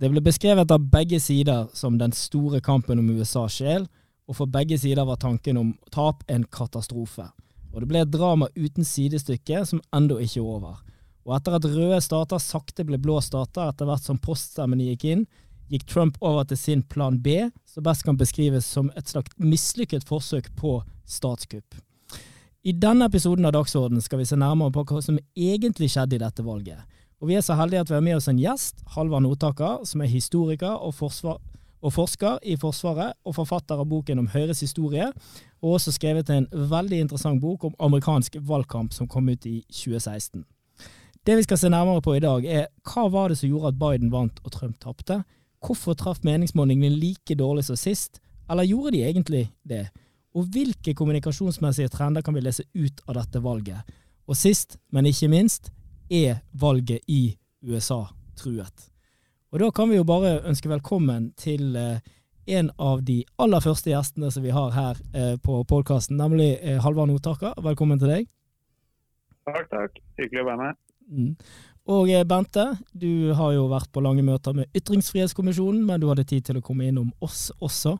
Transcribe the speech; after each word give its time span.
Det 0.00 0.08
ble 0.08 0.22
beskrevet 0.24 0.70
av 0.72 0.80
begge 0.88 1.18
sider 1.20 1.66
som 1.76 1.98
den 2.00 2.14
store 2.16 2.62
kampen 2.64 3.02
om 3.02 3.08
USAs 3.18 3.58
sjel, 3.60 3.82
og 4.24 4.38
for 4.38 4.48
begge 4.48 4.78
sider 4.80 5.04
var 5.04 5.18
tanken 5.20 5.58
om 5.60 5.74
tap 5.92 6.22
en 6.32 6.46
katastrofe. 6.48 7.26
Og 7.74 7.82
det 7.82 7.88
ble 7.90 8.00
et 8.00 8.14
drama 8.14 8.48
uten 8.56 8.86
sidestykke 8.86 9.60
som 9.68 9.82
ennå 9.92 10.16
ikke 10.24 10.38
er 10.40 10.46
over. 10.54 10.78
Og 11.28 11.34
etter 11.36 11.58
at 11.58 11.68
røde 11.68 11.98
stater 12.00 12.40
sakte 12.40 12.86
ble 12.88 12.96
blå 12.96 13.18
stater 13.20 13.68
etter 13.68 13.90
hvert 13.90 14.06
som 14.06 14.22
poststemmene 14.24 14.86
gikk 14.88 15.04
inn, 15.10 15.26
gikk 15.68 15.84
Trump 15.92 16.16
over 16.24 16.48
til 16.48 16.56
sin 16.56 16.80
plan 16.80 17.18
B, 17.20 17.50
som 17.68 17.84
best 17.84 18.06
kan 18.08 18.16
beskrives 18.16 18.64
som 18.72 18.88
et 18.96 19.12
slags 19.12 19.36
mislykket 19.36 20.08
forsøk 20.08 20.48
på 20.56 20.78
statskupp. 21.04 21.76
I 22.64 22.72
denne 22.72 23.04
episoden 23.12 23.44
av 23.44 23.52
Dagsorden 23.52 24.00
skal 24.00 24.24
vi 24.24 24.30
se 24.32 24.40
nærmere 24.40 24.72
på 24.72 24.86
hva 24.88 25.04
som 25.04 25.20
egentlig 25.36 25.92
skjedde 25.92 26.16
i 26.16 26.24
dette 26.24 26.44
valget. 26.44 26.80
Og 27.20 27.28
Vi 27.28 27.34
er 27.36 27.42
så 27.44 27.54
heldige 27.54 27.80
at 27.80 27.90
vi 27.90 27.94
har 27.94 28.04
med 28.04 28.16
oss 28.16 28.28
en 28.32 28.38
gjest, 28.40 28.78
Halvard 28.94 29.22
Notaker, 29.22 29.84
som 29.84 30.00
er 30.00 30.08
historiker 30.08 30.72
og, 30.72 30.94
og, 31.82 31.92
forsker 31.92 32.38
i 32.42 32.56
Forsvaret, 32.56 33.12
og 33.24 33.34
forfatter 33.36 33.76
av 33.76 33.88
boken 33.88 34.22
om 34.22 34.28
Høyres 34.32 34.62
historie, 34.64 35.10
og 35.60 35.74
også 35.76 35.92
skrevet 35.92 36.30
en 36.32 36.46
veldig 36.50 37.02
interessant 37.04 37.40
bok 37.40 37.66
om 37.68 37.74
amerikansk 37.78 38.38
valgkamp 38.40 38.96
som 38.96 39.08
kom 39.08 39.28
ut 39.28 39.44
i 39.46 39.60
2016. 39.68 40.46
Det 41.26 41.36
vi 41.36 41.44
skal 41.44 41.58
se 41.60 41.68
nærmere 41.68 42.00
på 42.00 42.14
i 42.16 42.22
dag, 42.24 42.44
er 42.44 42.70
hva 42.88 43.04
var 43.12 43.28
det 43.28 43.36
som 43.36 43.50
gjorde 43.50 43.74
at 43.74 43.80
Biden 43.82 44.12
vant 44.12 44.40
og 44.40 44.54
Trump 44.54 44.78
tapte? 44.80 45.18
Hvorfor 45.60 45.92
traff 45.92 46.22
meningsmålingene 46.24 46.96
like 46.96 47.36
dårlig 47.36 47.66
som 47.66 47.76
sist, 47.76 48.22
eller 48.48 48.64
gjorde 48.64 48.94
de 48.96 49.02
egentlig 49.04 49.50
det? 49.68 49.90
Og 50.32 50.48
hvilke 50.48 50.94
kommunikasjonsmessige 50.96 51.92
trender 51.92 52.24
kan 52.24 52.34
vi 52.34 52.46
lese 52.46 52.64
ut 52.72 53.04
av 53.06 53.18
dette 53.20 53.44
valget? 53.44 53.84
Og 54.24 54.38
sist, 54.38 54.78
men 54.88 55.10
ikke 55.10 55.28
minst, 55.28 55.68
er 56.10 56.40
valget 56.50 57.00
i 57.06 57.36
USA 57.62 58.04
truet. 58.36 58.90
Og 59.50 59.58
Da 59.58 59.70
kan 59.70 59.90
vi 59.90 59.96
jo 59.96 60.04
bare 60.06 60.40
ønske 60.46 60.70
velkommen 60.70 61.32
til 61.38 61.76
eh, 61.76 61.98
en 62.46 62.70
av 62.78 63.02
de 63.06 63.24
aller 63.38 63.62
første 63.62 63.90
gjestene 63.90 64.30
som 64.30 64.42
vi 64.42 64.52
har 64.54 64.70
her 64.74 65.00
eh, 65.14 65.34
på 65.42 65.62
podkasten, 65.70 66.18
nemlig 66.18 66.52
eh, 66.60 66.78
Halvard 66.82 67.10
Notaker. 67.10 67.56
Velkommen 67.62 67.98
til 67.98 68.12
deg. 68.14 68.30
Takk, 69.50 69.66
takk. 69.70 69.98
Hyggelig 70.18 70.44
å 70.44 70.48
være 70.50 70.62
med. 70.62 70.80
Mm. 71.10 71.34
Og 71.90 72.10
Bente, 72.28 72.66
du 72.94 73.32
har 73.34 73.54
jo 73.56 73.66
vært 73.70 73.90
på 73.90 74.02
lange 74.04 74.22
møter 74.22 74.54
med 74.54 74.70
Ytringsfrihetskommisjonen, 74.78 75.82
men 75.86 75.98
du 75.98 76.06
hadde 76.10 76.28
tid 76.28 76.46
til 76.46 76.60
å 76.60 76.62
komme 76.62 76.86
innom 76.86 77.08
oss 77.24 77.48
også. 77.58 77.96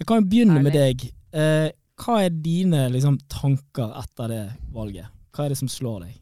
Jeg 0.00 0.08
kan 0.08 0.22
jo 0.22 0.30
begynne 0.32 0.62
med 0.64 0.74
deg. 0.74 1.04
hva 1.30 2.16
er 2.24 2.34
dine 2.34 2.88
liksom, 2.90 3.20
tanker 3.30 3.94
etter 4.00 4.32
det 4.32 4.44
valget? 4.74 5.12
Hva 5.30 5.46
er 5.46 5.54
det 5.54 5.60
som 5.60 5.70
slår 5.70 6.08
deg? 6.08 6.16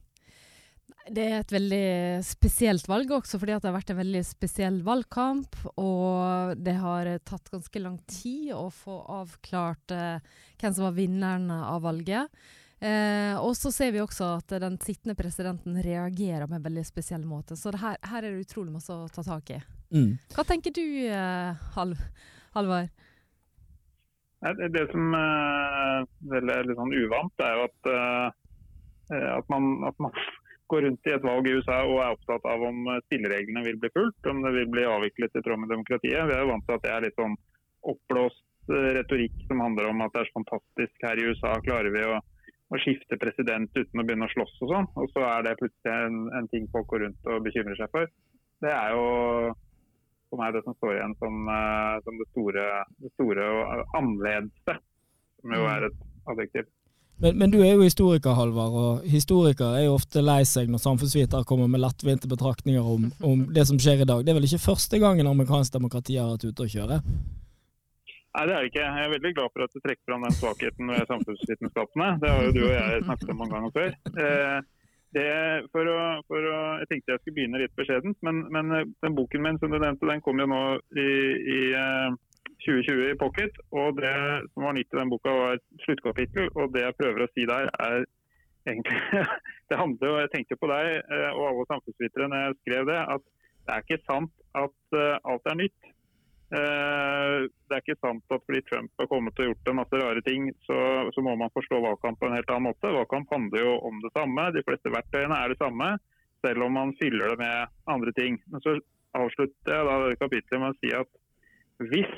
Det 1.07 1.23
er 1.23 1.37
et 1.39 1.53
veldig 1.55 1.87
spesielt 2.27 2.89
valg 2.91 3.13
også, 3.15 3.39
fordi 3.39 3.55
det 3.55 3.69
har 3.69 3.75
vært 3.77 3.91
en 3.93 4.01
veldig 4.01 4.23
spesiell 4.27 4.81
valgkamp. 4.87 5.55
Og 5.79 6.59
det 6.59 6.75
har 6.81 7.11
tatt 7.23 7.51
ganske 7.53 7.83
lang 7.83 7.99
tid 8.11 8.51
å 8.57 8.67
få 8.75 8.99
avklart 9.21 9.95
eh, 9.95 10.25
hvem 10.59 10.75
som 10.75 10.89
var 10.89 10.97
vinneren 10.97 11.51
av 11.55 11.85
valget. 11.87 12.33
Eh, 12.83 13.39
og 13.39 13.55
så 13.57 13.71
ser 13.73 13.95
vi 13.95 14.03
også 14.03 14.35
at 14.41 14.57
den 14.61 14.81
sittende 14.83 15.15
presidenten 15.17 15.79
reagerer 15.81 16.49
på 16.49 16.59
en 16.59 16.65
veldig 16.65 16.85
spesiell 16.89 17.23
måte. 17.29 17.57
Så 17.57 17.71
her, 17.73 18.01
her, 18.03 18.25
er 18.25 18.33
det 18.33 18.43
utrolig 18.49 18.75
masse 18.75 18.93
å 18.93 19.07
ta 19.13 19.23
tak 19.25 19.53
i. 19.55 19.61
Mm. 19.95 20.17
Hva 20.35 20.45
tenker 20.49 20.75
du, 20.75 20.83
eh, 21.07 21.69
Halv, 21.77 22.03
Halvard? 22.57 22.91
Det, 24.43 24.69
det 24.75 24.83
som 24.91 25.15
uh, 25.17 26.03
er 26.35 26.67
litt 26.67 26.77
sånn 26.79 26.93
uvant, 26.93 27.41
er 27.43 27.55
jo 27.57 27.63
at, 27.65 27.89
uh, 27.89 29.31
at 29.39 29.49
man, 29.51 29.71
at 29.89 29.97
man 30.03 30.13
går 30.67 30.83
rundt 30.83 31.07
i 31.07 31.15
et 31.15 31.27
valg 31.27 31.47
i 31.47 31.55
USA 31.57 31.79
og 31.87 32.01
er 32.03 32.15
opptatt 32.17 32.47
av 32.51 32.63
om 32.67 32.89
spillereglene 33.07 33.65
vil 33.67 33.79
bli 33.83 33.91
fulgt, 33.95 34.31
om 34.31 34.43
det 34.45 34.53
vil 34.57 34.71
bli 34.73 34.87
avviklet 34.89 35.39
i 35.39 35.43
tråd 35.45 35.63
med 35.63 35.73
demokratiet. 35.73 36.27
Vi 36.29 36.35
er 36.35 36.43
jo 36.43 36.53
vant 36.53 36.67
til 36.67 36.77
at 36.77 36.87
det 36.87 36.93
er 36.93 37.05
litt 37.07 37.21
sånn 37.21 37.37
oppblåst 37.93 38.73
eh, 38.75 38.89
retorikk 38.99 39.37
som 39.47 39.63
handler 39.63 39.91
om 39.91 40.03
at 40.05 40.15
det 40.15 40.23
er 40.23 40.31
så 40.31 40.39
fantastisk 40.41 41.07
her 41.07 41.21
i 41.21 41.29
USA, 41.31 41.53
klarer 41.67 41.95
vi 41.95 42.03
å, 42.07 42.17
å 42.19 42.81
skifte 42.83 43.21
president 43.23 43.71
uten 43.79 44.03
å 44.03 44.07
begynne 44.07 44.27
å 44.27 44.35
slåss 44.35 44.57
og 44.67 44.73
sånn. 44.73 44.91
Og 45.03 45.13
så 45.15 45.23
er 45.29 45.47
det 45.47 45.59
plutselig 45.61 46.09
en, 46.09 46.19
en, 46.41 46.51
ting 46.53 46.67
folk 46.75 46.91
går 46.93 47.07
rundt 47.07 47.31
og 47.31 47.47
bekymrer 47.47 47.79
seg 47.79 47.93
for. 47.95 48.11
Det 48.65 48.73
er 48.73 48.97
jo 48.97 49.07
for 50.27 50.43
meg 50.43 50.57
det 50.57 50.65
som 50.67 50.75
står 50.81 50.97
igjen 50.97 51.15
som, 51.21 51.35
uh, 51.47 51.97
som 52.03 52.17
det, 52.19 52.27
store, 52.33 52.65
det 53.05 53.13
store 53.15 53.45
og 53.47 53.95
annerledes, 53.95 54.81
som 55.39 55.55
jo 55.55 55.63
mm. 55.63 55.71
er 55.71 55.87
et 55.87 56.01
adjektiv. 56.33 56.73
Men, 57.17 57.39
men, 57.39 57.51
du 57.51 57.63
er 57.65 57.73
jo 57.73 57.85
historiker, 57.87 58.35
Halvard, 58.37 58.75
og 58.77 59.07
historikere 59.09 59.81
er 59.81 59.87
jo 59.87 59.95
ofte 59.97 60.21
lei 60.21 60.43
seg 60.45 60.69
når 60.69 60.83
samfunnsvitere 60.83 61.49
kommer 61.49 61.71
med 61.73 61.81
lettvinte 61.81 62.29
betraktninger 62.29 62.85
om, 62.85 63.09
om, 63.31 63.47
det 63.57 63.65
som 63.71 63.81
skjer 63.81 64.05
i 64.05 64.09
dag. 64.09 64.21
Det 64.25 64.33
er 64.33 64.39
vel 64.39 64.49
ikke 64.49 64.67
første 64.67 65.01
gangen 65.01 65.31
amerikansk 65.31 65.79
demokrati 65.79 66.19
har 66.21 66.35
vært 66.35 66.49
ute 66.51 66.67
å 66.67 66.73
kjøre? 66.77 67.01
Nei, 68.37 68.45
det 68.45 68.53
er 68.53 68.61
det 68.61 68.69
ikke. 68.69 68.85
Jeg 68.85 69.05
er 69.07 69.13
veldig 69.15 69.33
glad 69.39 69.53
for 69.55 69.65
at 69.65 69.73
du 69.73 69.81
trekker 69.81 70.11
fram 70.11 70.25
den 70.27 70.35
svakheten 70.37 70.91
ved 70.93 71.09
samfunnsvitenskapene. 71.09 72.09
Det 72.21 72.33
har 72.35 72.43
jo 72.45 72.53
du 72.53 72.65
og 72.67 72.75
jeg 72.75 73.05
snakket 73.07 73.31
om 73.33 73.39
mange 73.41 73.55
ganger 73.57 73.73
før. 73.79 73.95
Eh, 74.13 74.59
det, 75.17 75.31
for 75.73 75.89
å, 75.89 76.01
for 76.29 76.49
å, 76.51 76.59
jeg 76.83 76.91
tenkte 76.91 77.15
jeg 77.15 77.23
skulle 77.23 77.39
begynne 77.39 77.63
litt 77.63 77.73
beskjedent, 77.81 78.19
men, 78.27 78.43
men, 78.53 78.93
den 79.01 79.17
boken 79.17 79.47
min 79.47 79.57
som 79.63 79.73
du 79.73 79.79
nevnte, 79.79 80.05
den 80.11 80.21
kom 80.21 80.43
jo 80.43 80.51
nå 80.53 80.61
i, 80.93 81.07
i 81.57 81.61
eh, 81.81 82.19
2020 82.67 83.11
i 83.13 83.19
pocket. 83.21 83.59
Og 83.73 83.97
det 84.01 84.13
som 84.53 84.67
var 84.67 84.77
nytt 84.77 84.93
i 84.93 85.01
den 85.01 85.13
boka, 85.13 85.35
var 85.41 85.65
sluttkapittel. 85.85 86.51
Og 86.59 86.75
det 86.75 86.85
jeg 86.85 86.99
prøver 87.01 87.25
å 87.25 87.33
si 87.33 87.49
der, 87.49 87.71
er 87.89 88.07
egentlig 88.67 89.01
Det 89.71 89.79
handler 89.79 90.11
jo 90.11 90.23
Jeg 90.23 90.33
tenkte 90.35 90.59
på 90.61 90.71
deg 90.71 90.87
eh, 90.99 91.31
og 91.33 91.45
alle 91.51 91.67
samfunnsvitere 91.71 92.31
når 92.31 92.45
jeg 92.45 92.57
skrev 92.63 92.89
det, 92.91 93.03
at 93.15 93.23
det 93.67 93.75
er 93.75 93.85
ikke 93.85 94.07
sant 94.07 94.33
at 94.55 94.97
eh, 94.99 95.17
alt 95.27 95.49
er 95.51 95.57
nytt. 95.59 95.89
Eh, 96.55 97.47
det 97.67 97.75
er 97.75 97.83
ikke 97.83 97.99
sant 97.99 98.35
at 98.35 98.45
fordi 98.47 98.63
Trump 98.69 99.03
har 99.03 99.09
kommet 99.11 99.41
og 99.43 99.49
gjort 99.51 99.71
en 99.71 99.79
masse 99.81 100.03
rare 100.03 100.23
ting, 100.27 100.53
så, 100.69 100.79
så 101.15 101.25
må 101.27 101.35
man 101.39 101.51
forstå 101.55 101.81
valgkamp 101.83 102.21
på 102.21 102.29
en 102.29 102.37
helt 102.39 102.53
annen 102.55 102.69
måte. 102.69 102.93
Valgkamp 102.95 103.33
handler 103.35 103.65
jo 103.65 103.73
om 103.91 103.99
det 104.05 104.13
samme. 104.15 104.47
De 104.55 104.63
fleste 104.69 104.93
verktøyene 104.95 105.41
er 105.43 105.51
det 105.51 105.59
samme, 105.63 105.91
selv 106.47 106.69
om 106.69 106.79
man 106.79 106.95
fyller 107.03 107.35
det 107.35 107.41
med 107.43 107.75
andre 107.91 108.15
ting. 108.19 108.39
Men 108.53 108.63
så 108.63 108.77
avslutter 109.19 109.75
jeg 109.75 109.91
da 109.91 110.21
kapitlet 110.23 110.63
med 110.63 110.71
å 110.71 110.79
si 110.79 110.95
at 110.95 111.11
hvis 111.83 112.15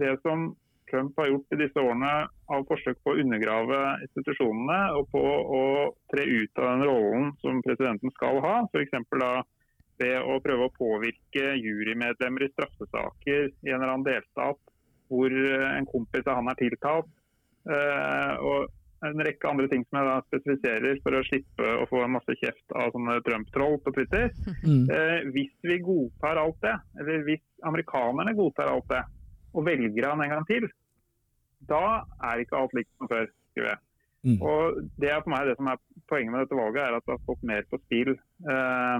det 0.00 0.14
som 0.22 0.50
Trump 0.90 1.18
har 1.20 1.28
gjort 1.28 1.52
i 1.52 1.60
disse 1.60 1.82
årene 1.82 2.12
av 2.54 2.64
forsøk 2.68 3.00
på 3.04 3.12
å 3.12 3.20
undergrave 3.20 3.80
institusjonene 4.06 4.78
og 4.96 5.10
på 5.12 5.20
å 5.58 5.62
tre 6.12 6.24
ut 6.24 6.62
av 6.62 6.70
den 6.70 6.86
rollen 6.88 7.30
som 7.42 7.60
presidenten 7.66 8.14
skal 8.16 8.40
ha, 8.44 8.54
f.eks. 8.72 8.96
da 9.20 9.32
ved 9.98 10.16
å 10.22 10.38
prøve 10.40 10.68
å 10.68 10.74
påvirke 10.78 11.52
jurymedlemmer 11.58 12.46
i 12.46 12.50
straffesaker 12.54 13.50
i 13.50 13.72
en 13.72 13.80
eller 13.80 13.92
annen 13.92 14.06
delstat 14.06 14.60
hvor 15.08 15.32
en 15.32 15.88
kompis 15.88 16.26
av 16.28 16.38
han 16.38 16.50
er 16.52 16.58
tiltalt. 16.60 17.08
Eh, 17.68 18.34
og 18.44 18.68
en 19.06 19.22
rekke 19.22 19.48
andre 19.48 19.68
ting 19.70 19.84
som 19.86 20.00
jeg 20.00 20.08
da 20.08 20.16
spesifiserer 20.26 20.98
for 21.04 21.14
å 21.14 21.24
slippe 21.26 21.74
å 21.82 21.86
få 21.90 22.02
en 22.04 22.16
masse 22.16 22.34
kjeft 22.40 22.74
av 22.76 22.90
sånne 22.94 23.20
Trump-troll 23.26 23.78
på 23.84 23.94
Twitter. 23.96 24.32
Mm. 24.64 24.84
Eh, 24.90 25.28
hvis 25.34 25.54
vi 25.66 25.78
godtar 25.86 26.40
alt 26.42 26.58
det, 26.64 26.74
eller 27.00 27.22
hvis 27.28 27.44
amerikanerne 27.68 28.34
godtar 28.38 28.72
alt 28.72 28.88
det, 28.92 29.04
og 29.54 29.66
velger 29.66 30.08
han 30.08 30.22
en 30.24 30.34
gang 30.36 30.46
til, 30.48 30.68
da 31.68 32.04
er 32.30 32.42
ikke 32.42 32.58
alt 32.58 32.74
likt 32.76 32.90
som 32.96 33.10
før. 33.10 33.28
skriver 33.52 33.70
jeg. 33.72 33.80
Mm. 34.26 34.40
Og 34.42 34.80
Det 35.00 35.10
er 35.10 35.22
for 35.22 35.32
meg 35.32 35.46
det 35.46 35.56
som 35.58 35.70
er 35.70 35.78
poenget 36.10 36.32
med 36.32 36.42
dette 36.44 36.58
valget, 36.58 36.82
er 36.82 36.96
at 36.96 37.06
det 37.06 37.14
har 37.14 37.26
fått 37.26 37.46
mer 37.46 37.62
på 37.70 37.78
spill 37.84 38.10
eh, 38.54 38.98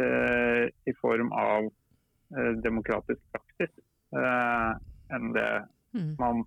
eh, 0.00 0.64
i 0.90 0.94
form 1.00 1.32
av 1.32 1.68
eh, 1.68 2.52
demokratisk 2.64 3.20
praksis 3.34 3.72
eh, 4.16 4.72
enn 5.14 5.32
det 5.36 5.50
mm. 5.96 6.16
man 6.18 6.44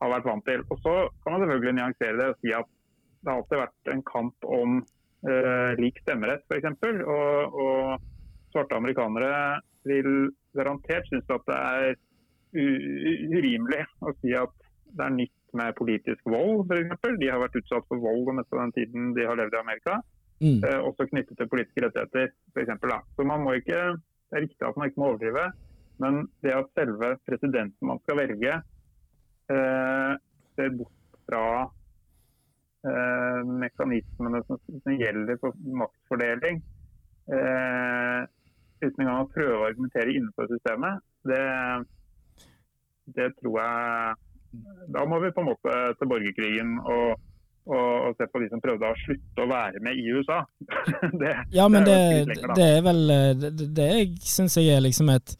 har 0.00 0.12
vært 0.16 0.28
vant 0.30 0.46
til. 0.48 0.64
Og 0.70 0.80
Så 0.82 0.96
kan 1.22 1.36
man 1.36 1.44
selvfølgelig 1.44 1.78
nyansere 1.78 2.18
det 2.20 2.28
og 2.32 2.40
si 2.42 2.52
at 2.56 2.72
det 3.22 3.32
har 3.32 3.40
alltid 3.40 3.62
vært 3.62 3.92
en 3.92 4.04
kamp 4.06 4.50
om 4.56 4.76
eh, 5.28 5.70
lik 5.80 6.00
stemmerett, 6.04 6.44
f.eks. 6.46 6.82
Og, 7.04 7.56
og 7.62 8.52
svarte 8.54 8.78
amerikanere 8.78 9.60
vil 9.86 10.30
garantert 10.56 11.08
synes 11.10 11.32
at 11.32 11.48
det 11.48 11.56
er 11.56 11.96
urimelig 12.56 13.84
å 14.00 14.12
si 14.20 14.32
at 14.36 14.52
det 14.96 15.04
er 15.04 15.14
nytt 15.16 15.56
med 15.56 15.76
politisk 15.78 16.28
vold, 16.28 16.66
f.eks. 16.70 17.18
De 17.20 17.30
har 17.30 17.40
vært 17.42 17.58
utsatt 17.60 17.86
for 17.88 18.02
vold 18.02 18.26
det 18.28 18.36
meste 18.40 18.56
av 18.56 18.62
den 18.64 18.74
tiden 18.76 19.14
de 19.16 19.26
har 19.28 19.38
levd 19.38 19.56
i 19.56 19.60
Amerika. 19.60 20.00
Mm. 20.40 20.60
Eh, 20.64 20.80
også 20.84 21.06
knyttet 21.10 21.38
til 21.38 21.48
politiske 21.52 21.86
rettigheter, 21.86 22.32
f.eks. 22.52 22.84
Så 23.16 23.26
man 23.28 23.44
må 23.44 23.56
ikke, 23.60 23.96
Det 24.26 24.36
er 24.36 24.42
riktig 24.42 24.66
at 24.66 24.76
man 24.76 24.88
ikke 24.88 25.00
må 25.00 25.08
overdrive, 25.12 25.44
men 26.02 26.24
det 26.42 26.50
at 26.52 26.72
selve 26.74 27.12
presidenten 27.28 27.88
man 27.88 28.00
skal 28.02 28.18
velge, 28.18 28.54
eh, 29.54 30.12
ser 30.58 30.72
bort 30.74 31.20
fra 31.28 31.42
eh, 32.90 33.42
mekanismene 33.62 34.42
som, 34.48 34.58
som, 34.66 34.96
gjelder 34.98 35.38
for 35.40 35.54
maktfordeling, 35.82 36.58
eh, 37.30 38.26
uten 38.82 39.04
engang 39.04 39.22
å 39.22 39.30
prøve 39.30 39.60
å 39.60 39.68
argumentere 39.68 40.16
innenfor 40.16 40.50
systemet, 40.50 41.06
det 41.30 41.40
det 43.14 43.30
tror 43.40 43.60
jeg 43.62 44.14
Da 44.94 45.04
må 45.06 45.20
vi 45.22 45.32
på 45.34 45.42
en 45.44 45.50
måte 45.52 45.72
til 45.98 46.10
borgerkrigen 46.10 46.78
og 46.82 47.16
og, 47.66 48.08
og 48.08 48.12
se 48.14 48.28
på 48.30 48.38
de 48.38 48.46
som 48.46 48.60
prøvde 48.62 48.86
å 48.86 48.98
slutte 49.00 49.42
å 49.42 49.48
være 49.50 49.80
med 49.82 49.98
i 49.98 50.12
USA. 50.14 50.36
det, 51.20 51.32
ja, 51.50 51.64
men 51.66 51.82
det, 51.82 51.98
det, 52.28 52.36
det, 52.54 52.66
er 52.76 52.84
vel 52.86 53.00
Det, 53.42 53.50
det 53.74 53.88
syns 54.22 54.54
jeg 54.60 54.70
er 54.76 54.84
liksom 54.84 55.10
et 55.10 55.34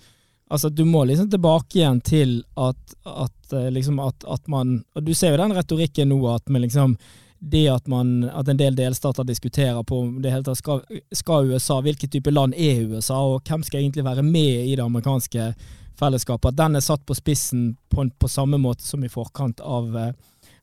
Altså, 0.46 0.68
du 0.70 0.84
må 0.86 1.04
liksom 1.04 1.30
tilbake 1.30 1.80
igjen 1.80 2.00
til 2.06 2.36
at, 2.54 2.92
at, 3.02 3.52
eh, 3.52 3.70
liksom 3.74 3.98
at, 3.98 4.26
at 4.30 4.44
man 4.46 4.76
Og 4.94 5.02
du 5.02 5.14
ser 5.14 5.34
jo 5.34 5.40
den 5.40 5.54
retorikken 5.56 6.12
nå 6.12 6.20
at 6.30 6.46
med 6.48 6.62
liksom 6.68 6.94
det 7.38 7.66
at, 7.68 7.86
man, 7.86 8.24
at 8.30 8.48
en 8.48 8.58
del 8.58 8.74
delstater 8.78 9.26
diskuterer 9.26 9.82
på 9.84 9.98
om 10.00 10.14
det 10.22 10.30
hele 10.32 10.46
tatt 10.46 10.56
skal, 10.58 10.80
skal 11.14 11.50
USA, 11.50 11.76
hvilken 11.84 12.08
type 12.10 12.32
land 12.32 12.56
er 12.56 12.80
USA, 12.88 13.18
og 13.20 13.44
hvem 13.44 13.62
skal 13.62 13.82
egentlig 13.82 14.06
være 14.06 14.24
med 14.24 14.64
i 14.64 14.72
det 14.72 14.82
amerikanske 14.82 15.50
fellesskapet, 15.98 16.52
at 16.52 16.58
den 16.58 16.78
er 16.78 16.84
satt 16.84 17.04
på 17.06 17.16
spissen 17.16 17.74
på, 17.92 18.06
på 18.18 18.30
samme 18.30 18.60
måte 18.60 18.84
som 18.86 19.04
i 19.04 19.10
forkant 19.12 19.60
av, 19.60 19.90
eh, 19.96 20.12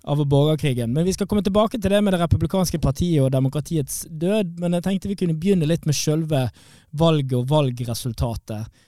av 0.03 0.23
borgerkrigen. 0.27 0.93
Men 0.93 1.05
Vi 1.05 1.13
skal 1.13 1.27
komme 1.27 1.43
tilbake 1.43 1.81
til 1.81 1.91
det 1.91 2.01
med 2.03 2.13
det 2.13 2.21
republikanske 2.21 2.79
partiet 2.79 3.23
og 3.23 3.31
demokratiets 3.31 4.05
død, 4.09 4.57
men 4.59 4.77
jeg 4.77 4.83
tenkte 4.83 5.11
vi 5.11 5.19
kunne 5.19 5.37
begynne 5.39 5.69
litt 5.69 5.85
med 5.85 5.95
selve 5.95 6.47
valget 6.91 7.37
og 7.39 7.47
valgresultatet. 7.49 8.81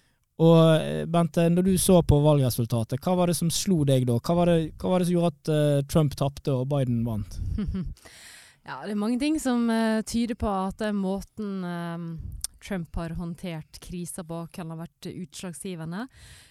Og 0.44 0.82
eh, 0.82 1.06
Bente, 1.08 1.48
når 1.50 1.64
du 1.64 1.76
så 1.80 2.02
på 2.04 2.20
valgresultatet, 2.24 3.00
hva 3.04 3.16
var 3.16 3.32
det 3.32 3.38
som 3.38 3.52
slo 3.54 3.84
deg 3.88 4.04
da? 4.08 4.20
Hva 4.20 4.36
var 4.42 4.52
det, 4.52 4.60
hva 4.82 4.92
var 4.92 5.00
det 5.00 5.08
som 5.08 5.16
gjorde 5.16 5.32
at 5.32 5.52
uh, 5.52 5.84
Trump 5.88 6.16
tapte 6.20 6.52
og 6.52 6.68
Biden 6.72 7.06
vant? 7.08 7.38
ja, 8.68 8.82
det 8.84 8.92
er 8.92 9.00
mange 9.00 9.20
ting 9.22 9.40
som 9.40 9.70
uh, 9.72 10.04
tyder 10.04 10.36
på 10.40 10.52
at 10.52 10.84
uh, 10.84 10.92
måten 10.92 11.64
Trump 12.66 12.96
har 12.96 13.10
håndtert 13.10 13.80
krisa 13.80 14.24
på, 14.24 14.40
han 14.58 14.72
har 14.74 14.80
vært 14.80 15.10
utslagsgivende. 15.12 16.08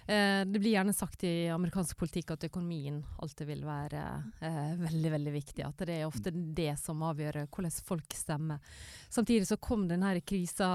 Eh, 0.07 0.45
det 0.47 0.61
blir 0.61 0.77
gjerne 0.77 0.95
sagt 0.95 1.25
i 1.27 1.49
amerikansk 1.51 1.99
politikk 1.99 2.35
at 2.35 2.47
økonomien 2.47 3.01
alltid 3.19 3.49
vil 3.51 3.65
være 3.67 4.03
eh, 4.41 4.75
veldig 4.79 5.15
veldig 5.17 5.33
viktig. 5.35 5.65
At 5.67 5.83
det 5.89 5.99
er 5.99 6.07
ofte 6.07 6.31
det 6.31 6.77
som 6.79 7.03
avgjør 7.03 7.43
hvordan 7.49 7.79
folk 7.89 8.15
stemmer. 8.15 8.63
Samtidig 9.11 9.49
så 9.51 9.59
kom 9.59 9.89
denne 9.91 10.15
krisa, 10.23 10.69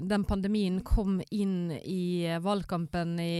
den 0.00 0.24
pandemien 0.24 0.80
kom 0.86 1.20
inn 1.30 1.74
i 1.82 2.38
valgkampen 2.40 3.18
i 3.20 3.36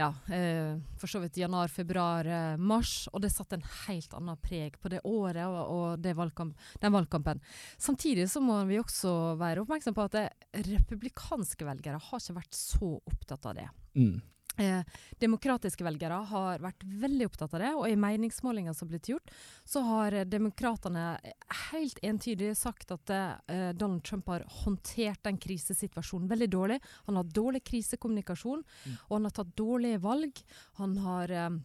ja, 0.00 0.08
eh, 0.34 0.78
for 0.98 1.10
så 1.10 1.20
vidt 1.20 1.36
januar, 1.36 1.68
februar, 1.68 2.26
eh, 2.26 2.56
mars. 2.56 3.08
Og 3.12 3.22
det 3.22 3.32
satte 3.32 3.58
en 3.58 3.66
helt 3.86 4.14
annen 4.16 4.40
preg 4.40 4.78
på 4.80 4.92
det 4.92 5.02
året 5.04 5.44
og, 5.46 5.60
og 5.74 6.02
det 6.02 6.16
valgkamp, 6.18 6.56
den 6.80 6.94
valgkampen. 6.94 7.42
Samtidig 7.78 8.28
så 8.32 8.42
må 8.44 8.62
vi 8.70 8.80
også 8.80 9.36
være 9.40 9.64
oppmerksom 9.64 9.96
på 9.96 10.08
at 10.08 10.16
det, 10.16 10.26
republikanske 10.70 11.66
velgere 11.68 12.00
har 12.00 12.22
ikke 12.22 12.38
vært 12.40 12.56
så 12.56 12.94
opptatt 12.98 13.50
av 13.50 13.58
det. 13.60 13.68
Mm. 13.98 14.16
Eh, 14.58 14.82
demokratiske 15.20 15.84
velgere 15.84 16.18
har 16.26 16.60
vært 16.60 16.82
veldig 16.84 17.28
opptatt 17.30 17.54
av 17.54 17.62
det, 17.62 17.70
og 17.78 17.86
i 17.88 17.96
meningsmålinger 17.96 18.74
som 18.74 18.88
har 18.88 18.90
blitt 18.94 19.10
gjort, 19.12 19.32
så 19.64 19.82
har 19.86 20.16
eh, 20.16 20.26
demokratene 20.28 21.04
helt 21.70 22.00
entydig 22.02 22.50
sagt 22.58 22.90
at 22.94 23.12
eh, 23.14 23.70
Donald 23.78 24.04
Trump 24.04 24.28
har 24.32 24.44
håndtert 24.64 25.22
den 25.24 25.38
krisesituasjonen 25.40 26.28
veldig 26.30 26.50
dårlig. 26.52 26.80
Han 27.08 27.20
har 27.20 27.34
dårlig 27.40 27.62
krisekommunikasjon, 27.70 28.64
mm. 28.64 28.96
og 29.08 29.14
han 29.16 29.28
har 29.28 29.36
tatt 29.38 29.54
dårlige 29.56 30.02
valg. 30.02 30.42
Han 30.82 30.96
har 31.06 31.36
eh, 31.36 31.60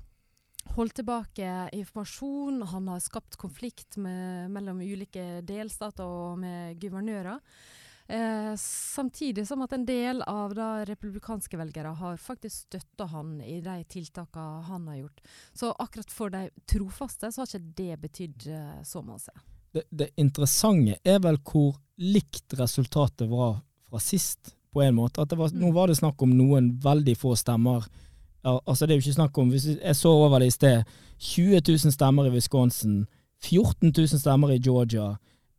holdt 0.78 1.00
tilbake 1.02 1.56
informasjon, 1.78 2.62
han 2.70 2.94
har 2.94 3.02
skapt 3.04 3.38
konflikt 3.42 3.98
med, 4.02 4.52
mellom 4.54 4.82
ulike 4.82 5.42
delstater 5.46 6.06
og 6.06 6.40
med 6.42 6.78
guvernører. 6.82 7.42
Eh, 8.08 8.56
samtidig 8.58 9.48
som 9.48 9.62
at 9.66 9.74
en 9.74 9.86
del 9.86 10.22
av 10.22 10.54
da 10.54 10.86
republikanske 10.86 11.58
velgere 11.58 11.96
har 11.98 12.18
faktisk 12.22 12.68
støtta 12.68 13.08
han 13.10 13.40
i 13.42 13.58
de 13.66 13.80
tiltakene 13.90 14.62
han 14.68 14.88
har 14.88 15.00
gjort. 15.00 15.24
Så 15.54 15.72
akkurat 15.72 16.12
for 16.14 16.30
de 16.30 16.50
trofaste 16.70 17.32
så 17.32 17.42
har 17.42 17.50
ikke 17.50 17.74
det 17.82 17.98
betydd 18.04 18.48
eh, 18.54 18.84
så 18.86 19.02
masse. 19.02 19.34
Det, 19.74 19.88
det, 19.90 20.12
interessante 20.22 21.00
er 21.04 21.18
vel 21.24 21.42
hvor 21.42 21.74
likt 21.98 22.54
resultatet 22.60 23.28
var 23.32 23.58
fra 23.90 24.00
sist, 24.00 24.54
på 24.76 24.84
en 24.84 24.96
måte. 24.96 25.24
At 25.24 25.34
var, 25.34 25.50
mm. 25.50 25.60
Nå 25.64 25.72
var 25.72 25.88
det 25.88 25.98
snakk 25.98 26.22
om 26.22 26.34
noen 26.36 26.74
veldig 26.84 27.16
få 27.18 27.34
stemmer. 27.40 27.86
Altså 28.44 28.86
Det 28.86 28.94
er 28.94 29.00
jo 29.00 29.04
ikke 29.06 29.18
snakk 29.18 29.38
om 29.42 29.54
Jeg 29.56 29.96
så 29.96 30.12
over 30.12 30.44
det 30.44 30.50
i 30.52 30.54
sted. 30.54 30.98
20 31.18 31.62
000 31.64 31.94
stemmer 31.96 32.28
i 32.28 32.34
Wisconsin. 32.34 33.06
14 33.42 33.94
000 33.96 34.20
stemmer 34.20 34.52
i 34.52 34.60
Georgia. 34.60 35.16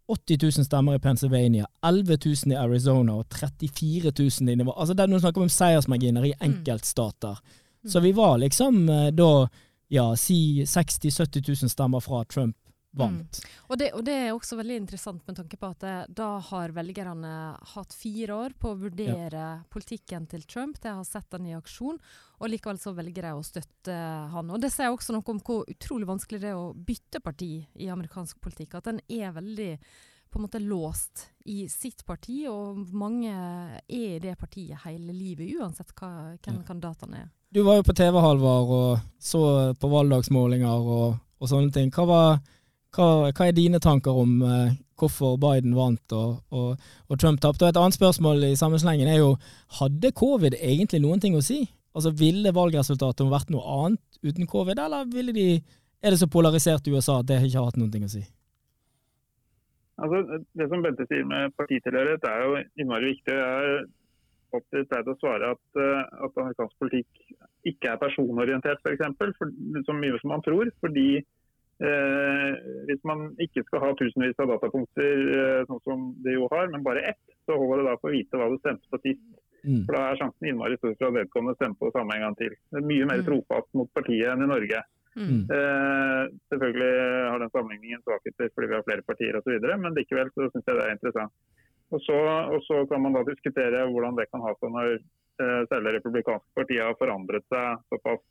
80 0.09 0.39
000 0.43 0.67
stemmer 0.67 0.95
i 0.95 1.03
Pennsylvania, 1.03 1.67
11 1.87 2.19
000 2.25 2.53
i 2.53 2.59
Arizona 2.61 3.17
og 3.19 3.27
34 3.35 4.13
000 4.19 4.51
i 4.53 4.57
nivå. 4.57 4.75
Altså 4.77 4.95
det 4.95 5.03
er 5.03 5.11
noe 5.11 5.23
snakk 5.23 5.39
om 5.43 5.51
seiersmarginer 5.51 6.29
i 6.29 6.35
mm. 6.35 6.45
enkeltstater. 6.49 7.41
Mm. 7.41 7.91
Så 7.91 8.03
vi 8.05 8.13
var 8.15 8.39
liksom 8.39 8.85
eh, 8.89 9.09
da 9.15 9.31
ja, 9.89 10.07
si 10.19 10.67
60 10.67 11.11
000-70 11.11 11.51
000 11.63 11.71
stemmer 11.71 12.01
fra 12.01 12.25
Trump 12.25 12.57
vant. 12.97 13.41
Mm. 13.43 13.57
Og, 13.67 13.79
det, 13.81 13.91
og, 13.93 14.05
det, 14.07 14.15
er 14.17 14.33
også 14.35 14.59
veldig 14.61 14.79
interessant 14.83 15.27
med 15.29 15.39
tanke 15.39 15.59
på 15.61 15.71
at 15.75 15.87
da 16.09 16.29
har 16.49 16.75
velgerne 16.77 17.35
hatt 17.75 17.97
fire 17.97 18.41
år 18.47 18.57
på 18.61 18.73
å 18.73 18.81
vurdere 18.81 19.43
ja. 19.43 19.53
politikken 19.73 20.27
til 20.31 20.47
Trump. 20.49 20.81
De 20.83 20.93
har 20.93 21.07
sett 21.09 21.29
den 21.35 21.51
i 21.51 21.57
aksjon, 21.57 22.01
og 22.41 22.51
likevel 22.53 22.81
så 22.81 22.95
velger 22.97 23.29
de 23.29 23.37
å 23.37 23.47
støtte 23.47 24.01
han. 24.33 24.51
Og 24.51 24.61
Det 24.63 24.73
sier 24.75 24.93
også 24.93 25.17
noe 25.17 25.27
om 25.35 25.41
hvor 25.45 25.65
utrolig 25.71 26.09
vanskelig 26.09 26.43
det 26.43 26.53
er 26.53 26.61
å 26.61 26.75
bytte 26.75 27.23
parti 27.25 27.55
i 27.75 27.89
amerikansk 27.93 28.41
politikk. 28.45 28.79
At 28.81 28.91
den 28.91 29.03
er 29.09 29.35
veldig 29.37 29.73
på 30.37 30.39
en 30.39 30.43
måte 30.43 30.59
låst 30.59 31.29
i 31.45 31.69
sitt 31.69 32.03
parti, 32.07 32.43
og 32.51 32.77
mange 32.93 33.31
er 33.33 33.79
i 33.89 34.19
det 34.21 34.35
partiet 34.37 34.83
hele 34.85 35.15
livet, 35.15 35.49
uansett 35.57 35.95
hva, 35.97 36.37
hvem 36.43 36.59
ja. 36.61 36.65
kandidatene 36.67 37.23
er. 37.23 37.31
Du 37.49 37.63
var 37.65 37.79
jo 37.79 37.87
på 37.87 37.95
TV, 37.97 38.19
Halvard, 38.21 38.73
og 38.77 39.23
så 39.23 39.41
på 39.81 39.89
valgdagsmålinger 39.89 40.91
og, 40.97 41.17
og 41.41 41.49
sånne 41.49 41.73
ting. 41.73 41.93
Hva 41.95 42.05
var 42.11 42.41
hva, 42.97 43.31
hva, 43.31 43.47
er 43.47 43.57
dine 43.57 43.81
tanker 43.83 44.17
om 44.23 44.37
uh, 44.43 44.75
hvorfor 44.99 45.37
Biden 45.41 45.77
vant 45.77 46.15
og, 46.17 46.39
og, 46.51 46.87
og 47.11 47.21
Trump 47.21 47.41
tapte? 47.43 47.69
Et 47.69 47.81
annet 47.81 47.97
spørsmål 47.97 48.49
i 48.49 48.57
samme 48.59 48.81
slengen 48.81 49.11
er 49.13 49.21
jo 49.21 49.35
hadde 49.81 50.15
covid 50.17 50.57
egentlig 50.59 51.03
noen 51.05 51.23
ting 51.23 51.37
å 51.37 51.45
si? 51.45 51.63
Altså 51.97 52.13
Ville 52.17 52.53
valgresultatet 52.57 53.29
vært 53.33 53.53
noe 53.53 53.65
annet 53.85 54.21
uten 54.27 54.49
covid, 54.49 54.81
eller 54.81 55.07
de, 55.37 55.47
er 56.03 56.13
det 56.13 56.21
så 56.21 56.29
polarisert 56.29 56.89
i 56.89 56.97
USA 56.97 57.21
at 57.21 57.29
det 57.29 57.43
ikke 57.45 57.61
har 57.61 57.71
hatt 57.71 57.79
noen 57.81 57.93
ting 57.93 58.07
å 58.07 58.13
si? 58.13 58.25
Altså, 59.97 60.41
det 60.53 60.67
som 60.69 60.83
Bente 60.85 61.07
sier 61.09 61.25
med 61.25 61.55
partitilhørighet 61.57 62.27
er 62.29 62.43
jo 62.45 62.59
innmari 62.83 63.15
viktig. 63.15 63.33
Jeg 63.33 63.71
er 63.71 63.87
alltid 64.57 64.91
pleid 64.91 65.09
å 65.09 65.15
svare 65.23 65.55
at, 65.55 65.65
uh, 65.81 66.03
at 66.27 66.43
amerikansk 66.43 66.77
politikk 66.83 67.71
ikke 67.71 67.95
er 67.95 68.03
personorientert, 68.03 68.83
f.eks. 68.85 69.33
Så 69.89 69.97
mye 69.97 70.21
som 70.21 70.35
man 70.35 70.45
tror. 70.45 70.69
fordi 70.85 71.09
Eh, 71.17 71.25
hvis 71.79 73.03
man 73.05 73.27
ikke 73.43 73.65
skal 73.67 73.83
ha 73.83 73.91
tusenvis 73.99 74.39
av 74.41 74.49
datapunkter, 74.55 75.25
eh, 75.39 75.65
sånn 75.69 75.83
som 75.85 76.07
det 76.25 76.37
jo 76.37 76.49
har, 76.53 76.71
men 76.73 76.85
bare 76.87 77.05
ett, 77.11 77.21
så 77.45 77.59
holder 77.59 77.83
det 77.83 77.91
da 77.91 77.97
for 78.01 78.11
å 78.11 78.17
vite 78.17 78.41
hva 78.41 78.49
du 78.49 78.57
stemte 78.63 78.93
på 78.93 79.03
sist. 79.05 79.25
Mm. 79.67 79.83
For 79.85 79.97
Da 79.97 80.03
er 80.07 80.21
sjansen 80.21 80.49
innmari 80.49 80.79
stor 80.79 80.95
for 80.95 81.09
at 81.09 81.17
vedkommende 81.19 81.57
stemmer 81.59 81.81
på 81.81 81.91
samme 81.93 82.17
en 82.17 82.25
gang 82.25 82.37
til. 82.39 82.55
Det 82.71 82.81
er 82.81 82.87
mye 82.87 83.09
mer 83.11 83.21
mm. 83.23 83.27
trofast 83.27 83.69
mot 83.75 83.91
partiet 83.99 84.31
enn 84.31 84.47
i 84.47 84.51
Norge. 84.53 84.83
Mm. 85.17 85.43
Eh, 85.57 86.23
selvfølgelig 86.53 86.93
har 87.33 87.39
den 87.41 87.53
sammenligningen 87.53 88.03
svakheter 88.05 88.51
fordi 88.55 88.71
vi 88.71 88.77
har 88.77 88.87
flere 88.87 89.07
partier 89.11 89.39
osv., 89.39 89.69
men 89.83 89.97
likevel 89.97 90.33
så 90.35 90.49
syns 90.53 90.69
jeg 90.69 90.79
det 90.79 90.87
er 90.87 90.97
interessant. 90.97 91.35
Og 91.95 92.03
så, 92.03 92.17
og 92.55 92.61
så, 92.67 92.83
kan 92.91 93.03
man 93.03 93.15
da 93.15 93.23
diskutere 93.27 93.85
hvordan 93.91 94.17
det 94.19 94.27
kan 94.33 94.43
ha 94.43 94.53
seg 94.59 94.73
når 94.75 94.97
eh, 94.97 95.63
særlig 95.71 95.99
republikanske 95.99 96.59
partier 96.59 96.89
har 96.89 96.99
forandret 97.01 97.47
seg 97.53 97.85
såpass 97.93 98.25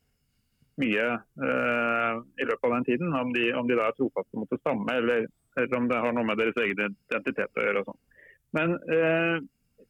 mye 0.82 1.08
uh, 1.15 2.22
i 2.39 2.48
løpet 2.48 2.67
av 2.67 2.75
den 2.77 2.88
tiden. 2.89 3.15
Om 3.15 3.34
de, 3.36 3.50
om 3.58 3.67
de 3.70 3.77
da 3.79 3.89
er 3.89 3.98
trofaste 3.98 4.39
mot 4.39 4.51
det 4.51 4.62
samme, 4.63 4.88
eller, 4.91 5.27
eller, 5.55 5.77
om 5.79 5.89
det 5.91 6.01
har 6.03 6.15
noe 6.15 6.27
med 6.27 6.41
deres 6.41 6.60
egen 6.63 6.98
identitet 7.10 7.62
å 7.62 7.67
gjøre. 7.67 7.84
og 7.84 7.91
sånn. 7.91 8.01
Men 8.55 8.75
uh, 8.91 9.38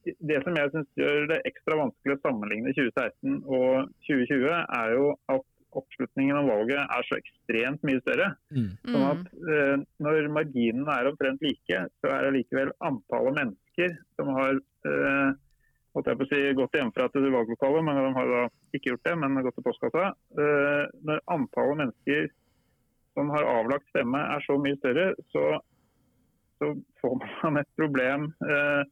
det 0.05 0.39
som 0.45 0.57
jeg 0.57 0.71
syns 0.73 1.01
gjør 1.01 1.27
det 1.33 1.41
ekstra 1.49 1.79
vanskelig 1.81 2.17
å 2.17 2.23
sammenligne 2.23 2.73
2016 2.77 3.41
og 3.45 3.91
2020, 4.05 4.47
er 4.53 4.95
jo 4.97 5.11
at 5.33 5.45
oppslutningen 5.75 6.37
om 6.39 6.47
valget 6.47 6.79
er 6.79 7.07
så 7.07 7.17
ekstremt 7.19 7.81
mye 7.87 8.01
større. 8.03 8.29
Mm. 8.55 8.69
Sånn 8.87 9.07
at 9.09 9.25
uh, 9.49 9.87
Når 10.05 10.29
marginene 10.33 10.99
er 10.99 11.09
omtrent 11.11 11.43
like, 11.43 11.81
så 12.01 12.13
er 12.13 12.27
det 12.27 12.37
likevel 12.39 12.71
antallet 12.85 13.41
mennesker 13.41 13.97
som 14.15 14.31
har 14.37 14.61
uh, 14.61 15.33
holdt 15.95 16.09
jeg 16.11 16.19
på 16.19 16.25
å 16.25 16.31
si, 16.31 16.41
gått 16.59 16.75
hjemmefra 16.75 17.07
til 17.13 17.29
valglokalet, 17.31 17.85
men 17.87 17.99
de 18.01 18.09
har 18.17 18.33
da 18.33 18.41
ikke 18.75 18.91
gjort 18.91 19.05
det, 19.07 19.13
men 19.21 19.39
gått 19.45 19.55
til 19.59 19.65
postkassa. 19.67 20.09
Uh, 20.35 20.83
når 21.07 21.23
antallet 21.35 21.81
mennesker 21.83 22.27
som 23.15 23.31
har 23.31 23.47
avlagt 23.47 23.87
stemme 23.93 24.19
er 24.35 24.43
så 24.43 24.57
mye 24.59 24.77
større, 24.81 25.07
så, 25.31 25.45
så 26.59 26.73
får 27.01 27.17
man 27.23 27.59
et 27.63 27.71
problem 27.79 28.29
uh, 28.43 28.83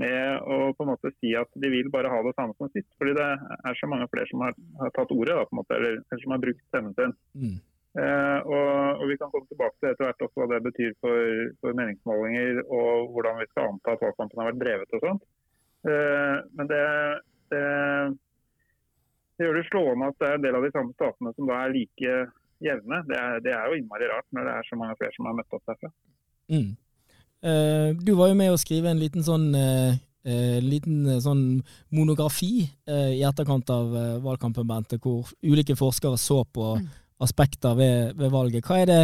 med 0.00 0.46
å 0.50 0.72
på 0.74 0.84
en 0.84 0.90
måte 0.90 1.10
si 1.20 1.34
at 1.38 1.50
de 1.58 1.70
vil 1.70 1.90
bare 1.94 2.10
ha 2.10 2.22
det 2.26 2.34
samme 2.38 2.54
som 2.58 2.70
sist. 2.74 2.90
Fordi 2.98 3.14
det 3.18 3.28
er 3.30 3.78
så 3.78 3.90
mange 3.90 4.08
flere 4.10 4.30
som 4.30 4.42
har, 4.46 4.56
har 4.80 4.94
tatt 4.96 5.14
ordet, 5.14 5.36
da, 5.36 5.46
på 5.46 5.54
en 5.54 5.60
måte, 5.62 5.78
eller, 5.78 6.00
eller, 6.02 6.22
som 6.22 6.34
har 6.34 6.42
brukt 6.42 6.66
stemmen 6.70 6.96
sin. 6.98 7.14
Mm. 7.38 7.54
Eh, 7.94 8.38
og, 8.50 8.70
og, 8.98 9.04
Vi 9.06 9.16
kan 9.20 9.30
komme 9.30 9.46
tilbake 9.46 9.78
til 9.78 9.92
etter 9.92 10.08
hvert 10.08 10.24
også 10.26 10.40
hva 10.40 10.48
det 10.50 10.64
betyr 10.64 10.96
for, 10.98 11.34
for 11.62 11.78
meningsmålinger 11.78 12.64
og 12.64 13.12
hvordan 13.14 13.38
vi 13.38 13.46
skal 13.52 13.70
anta 13.70 13.94
at 13.94 14.02
valgkampen 14.02 14.42
har 14.42 14.50
vært 14.50 14.62
drevet. 14.64 14.96
og 14.98 15.06
sånt. 15.06 15.28
Eh, 15.84 16.36
men 16.56 16.70
det, 16.70 16.84
det, 17.52 17.64
det, 19.36 19.44
gjør 19.44 19.58
det 19.58 19.66
slående 19.68 20.08
at 20.08 20.22
det 20.22 20.30
er 20.30 20.38
en 20.38 20.46
del 20.46 20.56
av 20.56 20.64
de 20.64 20.72
samme 20.72 20.96
statene 20.96 21.34
som 21.36 21.50
da 21.50 21.60
er 21.60 21.74
like 21.74 22.14
jevne. 22.64 23.02
Det 23.10 23.18
er, 23.20 23.44
det 23.44 23.52
er, 23.52 23.68
jo 23.68 23.78
innmari 23.80 24.08
rart 24.08 24.26
når 24.32 24.48
det 24.48 24.56
er 24.56 24.70
så 24.70 24.80
mange 24.80 24.96
flere 25.00 25.16
som 25.16 25.28
har 25.28 25.36
møtt 25.36 25.56
opp 25.58 25.70
derfra. 25.70 25.92
Mm. 26.54 26.72
Uh, 27.44 27.88
du 28.00 28.14
var 28.16 28.30
jo 28.30 28.40
med 28.40 28.54
å 28.54 28.60
skrive 28.60 28.88
en 28.88 29.00
liten 29.00 29.24
sånn 29.24 29.50
uh, 29.52 29.92
uh, 30.24 30.58
liten 30.64 31.04
sånn 31.20 31.44
monografi 31.92 32.64
i 32.64 33.20
etterkant 33.24 33.68
av 33.72 33.92
valgkampen, 34.24 34.64
Bente, 34.68 34.96
hvor 34.96 35.28
ulike 35.44 35.76
forskere 35.76 36.16
så 36.20 36.40
på 36.48 36.74
mm. 36.80 36.86
aspekter 37.24 37.76
ved, 37.76 38.14
ved, 38.16 38.32
valget. 38.32 38.64
Hva 38.64 38.80
er 38.80 38.88
det 38.88 39.02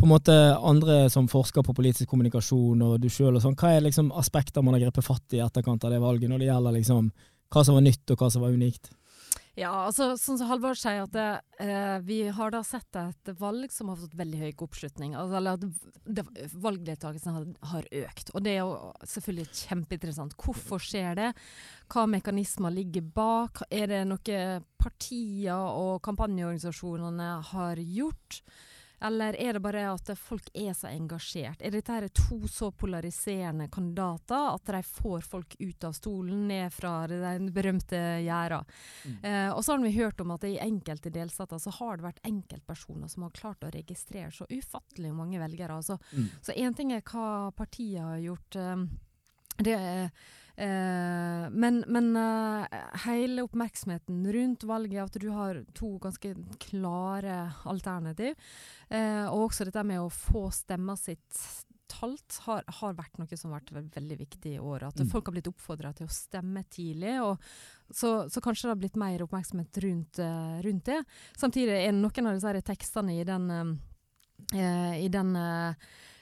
på 0.00 0.06
en 0.06 0.14
måte 0.14 0.34
andre 0.56 1.10
som 1.12 1.28
forsker 1.28 1.64
på 1.66 1.74
politisk 1.76 2.08
kommunikasjon, 2.08 2.80
og 2.86 3.02
du 3.02 3.10
sjøl 3.12 3.36
og 3.36 3.42
sånn, 3.44 3.56
hva 3.60 3.74
er 3.76 3.84
liksom 3.84 4.08
aspekter 4.16 4.64
man 4.64 4.78
har 4.78 4.86
grepet 4.86 5.04
fatt 5.04 5.36
i 5.36 5.42
etterkant 5.44 5.84
av 5.84 5.92
det 5.92 6.00
valget, 6.00 6.30
når 6.30 6.40
det 6.40 6.48
gjelder 6.48 6.76
liksom 6.78 7.10
hva 7.50 7.64
som 7.66 7.76
var 7.76 7.84
nytt 7.84 8.12
og 8.14 8.22
hva 8.22 8.30
som 8.32 8.46
var 8.46 8.54
unikt? 8.56 8.92
Ja, 9.58 9.72
altså 9.90 10.14
sånn 10.16 10.38
som 10.38 10.48
Halvard 10.48 10.78
sier, 10.78 11.02
at 11.04 11.12
det, 11.12 11.26
eh, 11.60 11.98
vi 12.06 12.20
har 12.32 12.52
da 12.54 12.62
sett 12.64 12.96
et 12.96 13.32
valg 13.36 13.68
som 13.74 13.90
har 13.90 13.98
fått 14.00 14.14
veldig 14.16 14.40
høy 14.40 14.62
oppslutning. 14.64 15.12
Altså, 15.18 15.36
eller 15.36 15.58
at 15.58 16.54
valgdeltakelsen 16.54 17.36
har, 17.36 17.46
har, 17.74 17.90
økt. 18.06 18.32
Og 18.32 18.46
det 18.46 18.54
er 18.54 18.62
jo 18.62 18.78
selvfølgelig 19.10 19.60
kjempeinteressant. 19.66 20.38
Hvorfor 20.40 20.80
skjer 20.80 21.18
det? 21.18 21.28
Hva 21.92 22.06
mekanismer 22.08 22.72
ligger 22.72 23.04
bak? 23.04 23.66
Er 23.68 23.90
det 23.90 24.00
noe 24.08 24.40
partier 24.80 25.60
og 25.60 26.00
kampanjeorganisasjonene 26.08 27.32
har 27.52 27.84
gjort? 27.84 28.40
Eller 29.02 29.36
er 29.40 29.52
det 29.56 29.62
bare 29.64 29.86
at 29.92 30.10
folk 30.18 30.50
er 30.54 30.74
så 30.76 30.90
engasjert? 30.90 31.62
Er 31.64 31.72
dette 31.72 32.10
to 32.16 32.48
så 32.48 32.70
polariserende 32.70 33.70
kandidater 33.72 34.50
at 34.54 34.72
de 34.74 34.82
får 34.84 35.24
folk 35.24 35.56
ut 35.58 35.84
av 35.88 35.94
stolen, 35.96 36.46
ned 36.48 36.72
fra 36.74 37.06
den 37.08 37.48
berømte 37.54 38.00
gjerda? 38.24 38.60
Mm. 39.04 39.16
Eh, 39.24 39.48
og 39.54 39.64
så 39.64 39.72
har 39.72 39.84
vi 39.86 39.94
hørt 39.96 40.20
om 40.20 40.34
at 40.36 40.44
i 40.44 40.58
enkelte 40.60 41.12
delstater 41.14 41.62
så 41.62 41.72
har 41.78 41.96
det 41.96 42.08
vært 42.10 42.26
enkeltpersoner 42.28 43.08
som 43.08 43.24
har 43.24 43.36
klart 43.40 43.64
å 43.64 43.72
registrere 43.72 44.32
så 44.36 44.48
ufattelig 44.50 45.14
mange 45.16 45.40
velgere. 45.40 45.80
Altså, 45.80 45.96
mm. 46.12 46.28
Så 46.44 46.56
én 46.60 46.76
ting 46.76 46.92
er 46.92 47.06
hva 47.06 47.54
partiet 47.56 48.04
har 48.04 48.20
gjort. 48.20 48.60
Eh, 48.60 48.84
det 49.60 49.80
Eh, 50.60 51.50
men, 51.50 51.84
men 51.88 52.16
eh, 52.16 52.80
hele 53.06 53.46
oppmerksomheten 53.46 54.32
rundt 54.32 54.64
valget, 54.68 55.04
at 55.04 55.22
du 55.22 55.30
har 55.32 55.62
to 55.72 55.94
ganske 56.02 56.34
klare 56.60 57.38
alternativ, 57.64 58.36
eh, 58.92 59.24
og 59.24 59.46
også 59.46 59.70
dette 59.70 59.84
med 59.88 60.02
å 60.02 60.10
få 60.12 60.50
stemma 60.52 60.98
sitt 61.00 61.40
talt, 61.90 62.36
har, 62.44 62.68
har, 62.80 62.92
vært 62.98 63.16
noe 63.18 63.38
som 63.40 63.54
har 63.54 63.64
vært 63.72 63.96
veldig 63.96 64.20
viktig 64.20 64.52
i 64.58 64.60
år. 64.60 64.84
At 64.90 65.00
mm. 65.00 65.08
folk 65.14 65.30
har 65.30 65.38
blitt 65.38 65.48
oppfordra 65.48 65.94
til 65.96 66.10
å 66.10 66.12
stemme 66.12 66.66
tidlig. 66.68 67.16
og 67.24 67.40
så, 67.88 68.28
så, 68.28 68.44
kanskje 68.44 68.68
det 68.68 68.74
har 68.74 68.82
blitt 68.84 69.00
mer 69.00 69.24
oppmerksomhet 69.24 69.80
rundt, 69.82 70.20
uh, 70.22 70.60
rundt 70.62 70.86
det. 70.86 71.00
Samtidig 71.40 71.80
er 71.80 71.96
noen 71.96 72.30
av 72.30 72.38
disse 72.38 72.62
tekstene 72.68 73.16
i 73.16 73.26
den, 73.26 73.50
uh, 74.54 74.94
i 75.00 75.08
den 75.10 75.34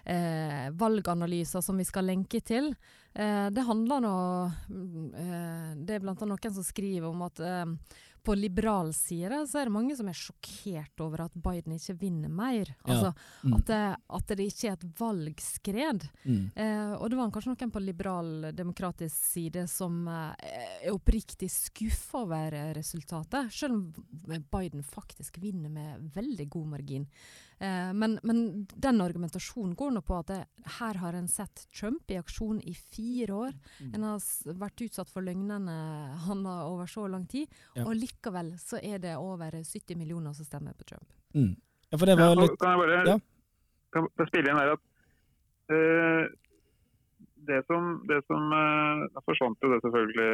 eh, 0.08 0.70
valganalyser 0.70 1.60
som 1.60 1.76
vi 1.76 1.84
skal 1.84 2.08
lenke 2.08 2.40
til. 2.40 2.72
Eh, 3.18 3.46
det 3.50 3.64
handler 3.66 4.04
nå 4.04 4.16
eh, 4.46 5.70
Det 5.74 5.96
er 5.96 6.04
blant 6.04 6.20
annet 6.22 6.44
noen 6.44 6.54
som 6.54 6.66
skriver 6.66 7.08
om 7.08 7.24
at 7.26 7.40
eh, 7.42 7.64
på 8.28 8.34
liberal 8.34 8.92
side 8.94 9.46
så 9.48 9.58
er 9.58 9.68
det 9.68 9.72
mange 9.72 9.94
som 9.96 10.08
er 10.10 10.16
sjokkert 10.16 11.00
over 11.00 11.22
at 11.24 11.36
Biden 11.38 11.72
ikke 11.78 11.94
vinner 12.02 12.28
mer. 12.28 12.68
Altså, 12.84 13.14
mm. 13.42 13.54
at, 13.56 13.64
det, 13.70 13.78
at, 14.18 14.26
det, 14.28 14.48
ikke 14.50 14.68
er 14.68 14.76
et 14.76 14.86
valgskred. 14.98 16.04
Mm. 16.26 16.42
Eh, 16.52 16.92
og 16.98 17.08
det 17.08 17.18
var 17.18 17.32
kanskje 17.32 17.54
noen 17.54 17.72
på 17.72 17.82
liberal-demokratisk 17.86 19.30
side 19.32 19.64
som 19.72 20.02
eh, 20.12 20.52
er 20.82 20.92
oppriktig 20.92 21.48
skuffa 21.54 22.26
over 22.26 22.58
resultatet, 22.76 23.48
selv 23.54 23.78
om 23.78 24.46
Biden 24.52 24.84
faktisk 24.84 25.40
vinner 25.40 25.72
med 25.72 26.10
veldig 26.12 26.50
god 26.52 26.72
margin. 26.76 27.08
Eh, 27.58 27.92
men, 27.92 28.18
men, 28.22 28.66
den 28.74 29.00
argumentasjonen 29.02 29.74
går 29.78 29.90
nå 29.96 30.02
på 30.06 30.18
at 30.20 30.30
det, 30.30 30.38
her 30.78 31.00
har 31.02 31.16
en 31.18 31.28
sett 31.30 31.64
Trump 31.74 32.10
i 32.10 32.18
aksjon 32.20 32.60
i 32.60 32.74
fire 32.74 33.34
år. 33.34 33.56
Mm. 33.80 33.94
En 33.96 34.06
har 34.08 34.58
vært 34.62 34.84
utsatt 34.86 35.10
for 35.10 35.26
løgnene 35.26 35.78
han 36.26 36.44
har 36.46 36.68
over 36.70 36.90
så 36.90 37.08
lang 37.10 37.26
tid. 37.30 37.50
Ja. 37.74 37.88
Og 37.88 37.96
likevel 37.98 38.54
så 38.62 38.78
er 38.82 39.02
det 39.02 39.16
over 39.18 39.58
70 39.58 39.98
millioner 39.98 40.36
som 40.36 40.46
stemmer 40.46 40.76
på 40.78 40.86
Trump. 40.92 41.08
Mm. 41.34 41.56
Ja, 41.88 41.96
for 41.96 42.06
det 42.06 42.18
var 42.20 42.36
litt... 42.38 42.54
Kan 42.60 42.76
jeg 42.76 42.84
bare 42.84 43.00
ja. 43.08 43.16
kan 43.94 44.10
jeg 44.20 44.30
spille 44.30 44.52
inn 44.52 44.60
her 44.60 44.74
at 44.76 44.84
uh, 45.72 46.24
det 47.48 47.60
som, 47.66 47.84
det 48.10 48.20
som 48.28 48.52
uh, 48.52 49.06
Da 49.14 49.22
forsvant 49.24 49.64
jo 49.64 49.70
det 49.72 49.78
selvfølgelig 49.84 50.28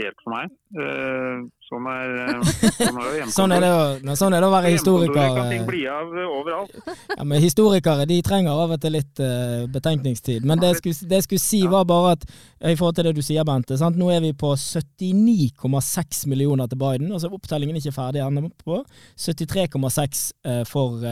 helt 0.00 0.22
for 0.24 0.34
meg. 0.34 0.54
Uh, 0.74 1.46
sånn, 1.68 1.86
er, 1.92 2.14
uh, 2.34 2.50
sånn, 2.80 2.98
er 3.02 3.30
sånn, 3.36 3.54
er 3.56 3.64
det, 3.64 3.70
å, 3.70 4.16
sånn 4.18 4.36
er 4.36 4.42
det 4.42 4.50
å 4.50 4.54
være 4.54 4.72
historiker. 4.74 5.36
Kan 5.38 5.52
ting 5.54 5.66
bli 5.68 5.84
av 5.90 6.12
overalt. 6.24 6.76
Ja, 7.14 7.22
men 7.22 7.42
Historikere 7.46 8.08
de 8.10 8.18
trenger 8.26 8.58
av 8.64 8.74
og 8.74 8.82
til 8.82 8.96
litt 8.96 9.22
betenkningstid. 9.72 10.46
Men 10.48 10.60
det 10.62 10.72
jeg, 10.74 10.82
skulle, 10.82 11.10
det 11.10 11.20
jeg 11.20 11.28
skulle 11.28 11.44
si, 11.46 11.62
var 11.70 11.86
bare 11.88 12.16
at 12.16 12.26
i 12.26 12.74
forhold 12.74 12.98
til 12.98 13.08
det 13.08 13.16
du 13.18 13.22
sier, 13.24 13.46
Bente. 13.46 13.78
Sant? 13.78 13.98
Nå 14.00 14.10
er 14.14 14.22
vi 14.24 14.32
på 14.36 14.52
79,6 14.58 16.24
millioner 16.32 16.70
til 16.70 16.80
Biden. 16.80 17.12
altså 17.12 17.30
Opptellingen 17.30 17.78
er 17.78 17.84
ikke 17.84 18.00
ferdig 18.00 18.24
ennå 18.26 18.50
på. 18.64 18.82
73,6 19.22 20.26
for 20.70 21.06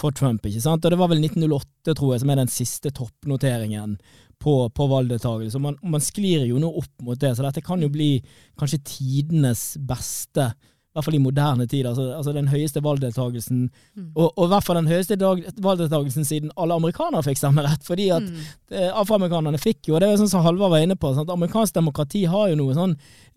for 0.00 0.16
Trump. 0.16 0.46
ikke 0.46 0.62
sant? 0.64 0.84
Og 0.84 0.90
Det 0.92 0.98
var 0.98 1.12
vel 1.12 1.22
1908, 1.22 1.94
tror 1.94 2.14
jeg, 2.14 2.24
som 2.24 2.32
er 2.32 2.40
den 2.40 2.52
siste 2.52 2.92
toppnoteringen 2.96 3.98
på, 4.40 4.54
på 4.72 4.88
valgdeltakelse. 4.88 5.60
Man, 5.60 5.76
man 5.82 6.04
sklir 6.04 6.46
jo 6.48 6.60
nå 6.60 6.70
opp 6.80 7.04
mot 7.04 7.20
det, 7.20 7.34
så 7.36 7.44
dette 7.44 7.64
kan 7.64 7.82
jo 7.84 7.90
bli 7.92 8.14
kanskje 8.60 8.82
tidenes 8.96 9.74
beste 9.76 10.50
i 10.90 10.98
hvert 10.98 11.06
fall 11.06 11.14
i 11.14 11.22
moderne 11.22 11.66
tid. 11.70 11.86
Altså, 11.86 12.08
altså 12.16 12.32
den 12.34 12.48
høyeste 12.50 12.80
valgdeltakelsen, 12.82 13.68
mm. 13.94 14.08
og, 14.16 14.32
og, 14.32 14.40
i 14.44 14.50
hvert 14.50 14.66
fall 14.66 14.78
den 14.80 14.90
høyeste 14.90 15.18
valgdeltakelsen 15.20 16.26
siden 16.26 16.50
alle 16.58 16.74
amerikanere 16.74 17.22
fikk 17.28 17.38
stemmerett. 17.38 17.84
Fordi 17.86 18.08
at 18.16 18.26
mm. 18.26 18.48
Eh, 18.70 18.86
afroamerikanerne 18.94 19.58
fikk 19.58 19.88
jo, 19.88 19.96
og 19.96 20.02
det 20.02 20.06
er 20.06 20.12
jo 20.14 20.20
sånn 20.20 20.28
som 20.30 20.44
Halvard 20.44 20.70
var 20.70 20.82
inne 20.84 20.94
på, 20.94 21.08
sånn 21.10 21.24
at 21.26 21.32
amerikansk 21.34 21.74
demokrati 21.74 22.20
har 22.30 22.52
jo 22.52 22.58
noe 22.60 22.74
sånn 22.76 22.92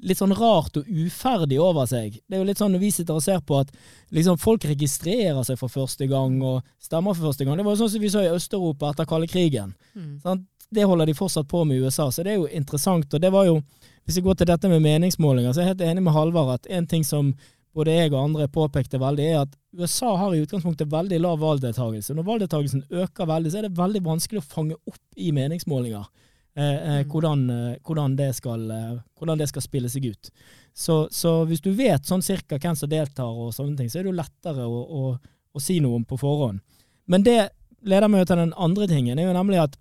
litt 0.05 0.19
sånn 0.19 0.35
rart 0.37 0.77
og 0.77 0.89
uferdig 0.89 1.57
over 1.61 1.87
seg. 1.89 2.19
Det 2.21 2.37
er 2.37 2.43
jo 2.43 2.47
litt 2.49 2.61
sånn 2.61 2.73
når 2.75 2.83
vi 2.83 2.91
sitter 2.93 3.17
og 3.17 3.25
ser 3.25 3.39
på 3.41 3.57
at 3.63 3.71
liksom, 4.13 4.37
folk 4.41 4.67
registrerer 4.69 5.41
seg 5.47 5.57
for 5.57 5.73
første 5.73 6.05
gang 6.11 6.35
og 6.45 6.61
stemmer 6.81 7.17
for 7.17 7.31
første 7.31 7.47
gang. 7.47 7.57
Det 7.57 7.65
var 7.65 7.73
jo 7.73 7.81
sånn 7.81 7.93
som 7.95 8.03
vi 8.03 8.11
så 8.13 8.25
i 8.25 8.33
Øst-Europa 8.33 8.91
etter 8.93 9.09
kalde 9.09 9.29
krigen. 9.31 9.73
Mm. 9.97 10.11
Sånn, 10.21 10.45
det 10.75 10.85
holder 10.89 11.09
de 11.09 11.17
fortsatt 11.17 11.47
på 11.49 11.63
med 11.65 11.77
i 11.77 11.85
USA, 11.85 12.09
så 12.11 12.23
det 12.25 12.33
er 12.33 12.41
jo 12.41 12.51
interessant. 12.51 13.13
Og 13.13 13.21
det 13.21 13.31
var 13.33 13.47
jo, 13.47 13.59
hvis 14.05 14.19
vi 14.19 14.25
går 14.25 14.39
til 14.39 14.49
dette 14.49 14.69
med 14.71 14.83
meningsmålinger, 14.83 15.53
så 15.53 15.61
er 15.61 15.67
jeg 15.67 15.75
helt 15.75 15.85
enig 15.91 16.05
med 16.05 16.15
Halvard 16.15 16.53
at 16.55 16.71
en 16.73 16.87
ting 16.89 17.05
som 17.07 17.33
både 17.73 17.95
jeg 17.95 18.11
og 18.13 18.19
andre 18.21 18.47
påpekte 18.53 18.99
veldig, 19.01 19.23
er 19.25 19.39
at 19.43 19.55
USA 19.73 20.11
har 20.19 20.33
i 20.35 20.43
utgangspunktet 20.43 20.91
veldig 20.91 21.19
lav 21.23 21.39
valgdeltakelse. 21.41 22.13
Når 22.13 22.27
valgdeltakelsen 22.27 22.83
øker 22.91 23.29
veldig, 23.29 23.51
så 23.51 23.59
er 23.59 23.67
det 23.67 23.79
veldig 23.79 24.03
vanskelig 24.05 24.43
å 24.43 24.45
fange 24.45 24.77
opp 24.77 25.01
i 25.17 25.31
meningsmålinger 25.33 26.03
eh, 26.03 26.65
eh, 26.65 26.99
mm. 26.99 27.09
hvordan, 27.09 27.47
eh, 27.49 27.79
hvordan, 27.81 28.17
det 28.19 28.29
skal, 28.37 28.67
eh, 28.71 28.91
hvordan, 29.17 29.41
det 29.41 29.49
skal, 29.49 29.65
spille 29.65 29.89
seg 29.89 30.05
ut. 30.11 30.29
Så, 30.73 31.07
så, 31.11 31.39
hvis 31.49 31.65
du 31.65 31.71
vet 31.77 32.05
sånn 32.05 32.21
cirka 32.25 32.61
hvem 32.61 32.77
som 32.77 32.91
deltar 32.91 33.29
og 33.29 33.53
sånne 33.55 33.77
ting, 33.79 33.89
så 33.89 33.99
er 33.99 34.05
det 34.05 34.13
jo 34.13 34.21
lettere 34.21 34.69
å, 34.69 34.83
å, 34.83 35.17
å 35.53 35.61
si 35.61 35.79
noe 35.81 36.01
om 36.01 36.05
på 36.05 36.19
forhånd. 36.21 36.61
Men 37.09 37.25
det 37.25 37.39
leder 37.83 38.09
meg 38.09 38.23
jo 38.23 38.29
til 38.29 38.43
den 38.45 38.53
andre 38.53 38.87
tingen, 38.87 39.17
er 39.17 39.31
jo 39.31 39.35
nemlig 39.35 39.63
at 39.65 39.79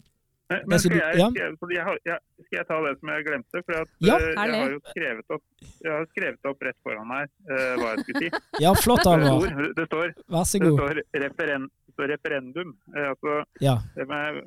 men 0.66 0.80
skal 0.82 0.96
jeg, 0.96 1.18
skal, 1.18 1.72
jeg, 1.72 1.98
jeg, 2.06 2.18
skal 2.46 2.56
jeg 2.58 2.66
ta 2.68 2.78
det 2.84 2.92
som 2.98 3.10
jeg 3.12 3.26
glemte? 3.26 3.62
For 3.66 3.76
at, 3.78 3.92
ja, 4.04 4.16
uh, 4.16 4.24
jeg 4.30 4.54
har 4.62 4.72
jo 4.74 4.80
skrevet 4.86 5.36
opp, 5.36 5.44
jeg 5.84 5.92
har 5.92 6.08
skrevet 6.10 6.48
opp 6.50 6.66
rett 6.68 6.78
foran 6.86 7.08
meg 7.10 7.30
uh, 7.50 7.74
hva 7.80 7.92
jeg 7.92 8.04
skulle 8.06 8.22
si. 8.24 8.42
Ja, 8.64 8.72
flott, 8.78 9.04
Alvar. 9.08 9.62
Det 9.78 9.86
står, 9.88 10.14
Vær 10.36 10.48
så 10.48 10.62
god. 10.62 10.68
Det 10.68 10.78
står, 10.80 11.02
referen, 11.24 11.68
står 11.94 12.12
referendum. 12.14 12.74
Altså, 13.04 13.38
ja. 13.64 13.76
det, 13.96 14.08
med, 14.10 14.42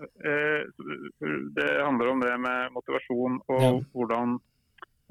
det, 1.58 1.70
handler 1.82 2.14
om 2.14 2.26
det 2.26 2.36
med 2.48 2.76
motivasjon 2.78 3.42
og 3.46 3.66
ja. 3.66 3.74
hvordan 3.96 4.38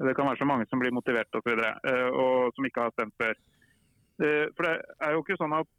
det 0.05 0.15
kan 0.17 0.27
være 0.27 0.41
så 0.41 0.47
mange 0.47 0.65
som 0.67 0.81
blir 0.81 0.91
motivert 0.95 1.39
osv. 1.39 1.53
Og, 1.53 1.61
så 1.61 1.95
og 2.23 2.57
som 2.57 2.67
ikke 2.67 2.87
har 2.87 2.95
stemt 2.97 3.15
før. 3.21 3.37
For 4.19 4.67
det 4.67 4.75
er 5.03 5.15
jo 5.15 5.23
ikke 5.23 5.39
sånn 5.39 5.55
at 5.55 5.71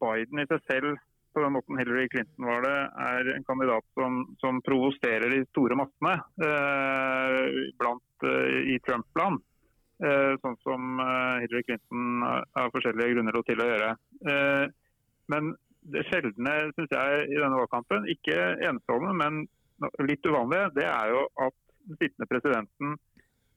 Biden 0.00 0.40
i 0.40 0.46
seg 0.50 0.62
selv 0.70 0.94
på 1.34 1.42
den 1.42 1.54
måten 1.56 1.78
Hillary 1.80 2.08
Clinton 2.12 2.46
var 2.46 2.62
det, 2.64 2.76
er 3.08 3.32
en 3.34 3.46
kandidat 3.48 3.86
som, 3.98 4.20
som 4.42 4.60
provoserer 4.66 5.34
de 5.34 5.42
store 5.50 5.78
massene 5.78 6.14
eh, 6.46 7.58
blant 7.80 8.28
eh, 8.28 8.60
i 8.74 8.78
Trump-land. 8.86 9.42
Eh, 10.04 10.32
sånn 10.42 10.56
som 10.62 11.02
eh, 11.02 11.42
Hillary 11.44 11.66
Clinton 11.66 12.24
av 12.24 12.70
forskjellige 12.74 13.16
grunner 13.16 13.36
lot 13.36 13.48
til 13.50 13.62
å 13.62 13.68
gjøre. 13.72 13.90
Eh, 14.30 14.64
men 15.34 15.54
det 15.94 16.04
sjeldne 16.08 16.54
synes 16.76 16.94
jeg 16.96 17.26
i 17.28 17.40
denne 17.40 17.58
valgkampen, 17.58 18.06
ikke 18.14 18.38
enestående, 18.68 19.12
men 19.20 19.42
litt 20.06 20.24
uvanlig, 20.26 20.62
det 20.78 20.86
er 20.88 21.12
jo 21.12 21.26
at 21.46 21.56
den 21.84 21.98
sittende 22.00 22.30
presidenten 22.30 22.94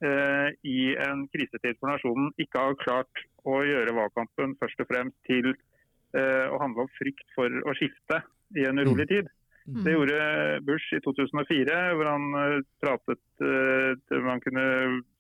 eh, 0.04 0.50
i 0.68 0.94
en 1.06 1.26
krisetid 1.32 1.80
for 1.80 1.94
nasjonen 1.94 2.34
ikke 2.42 2.64
har 2.66 2.80
klart 2.82 3.24
å 3.48 3.62
gjøre 3.64 3.96
valgkampen 3.96 4.58
først 4.60 4.84
og 4.84 4.90
fremst 4.92 5.18
til 5.30 5.54
å 6.16 6.20
eh, 6.22 6.56
handle 6.62 6.86
om 6.86 6.94
frykt 6.98 7.36
for 7.36 7.52
å 7.68 7.76
skifte 7.78 8.22
i 8.58 8.66
en 8.68 8.80
urolig 8.80 9.08
mm. 9.08 9.12
tid. 9.12 9.32
Mm. 9.68 9.80
Det 9.84 9.94
gjorde 9.94 10.20
Bush 10.68 10.94
i 10.96 11.02
2004, 11.04 11.80
hvor 12.00 12.08
han 12.08 12.28
eh, 12.40 12.60
pratet 12.84 13.24
eh, 13.44 13.94
til 14.08 14.24
man 14.24 14.44
kunne 14.44 14.68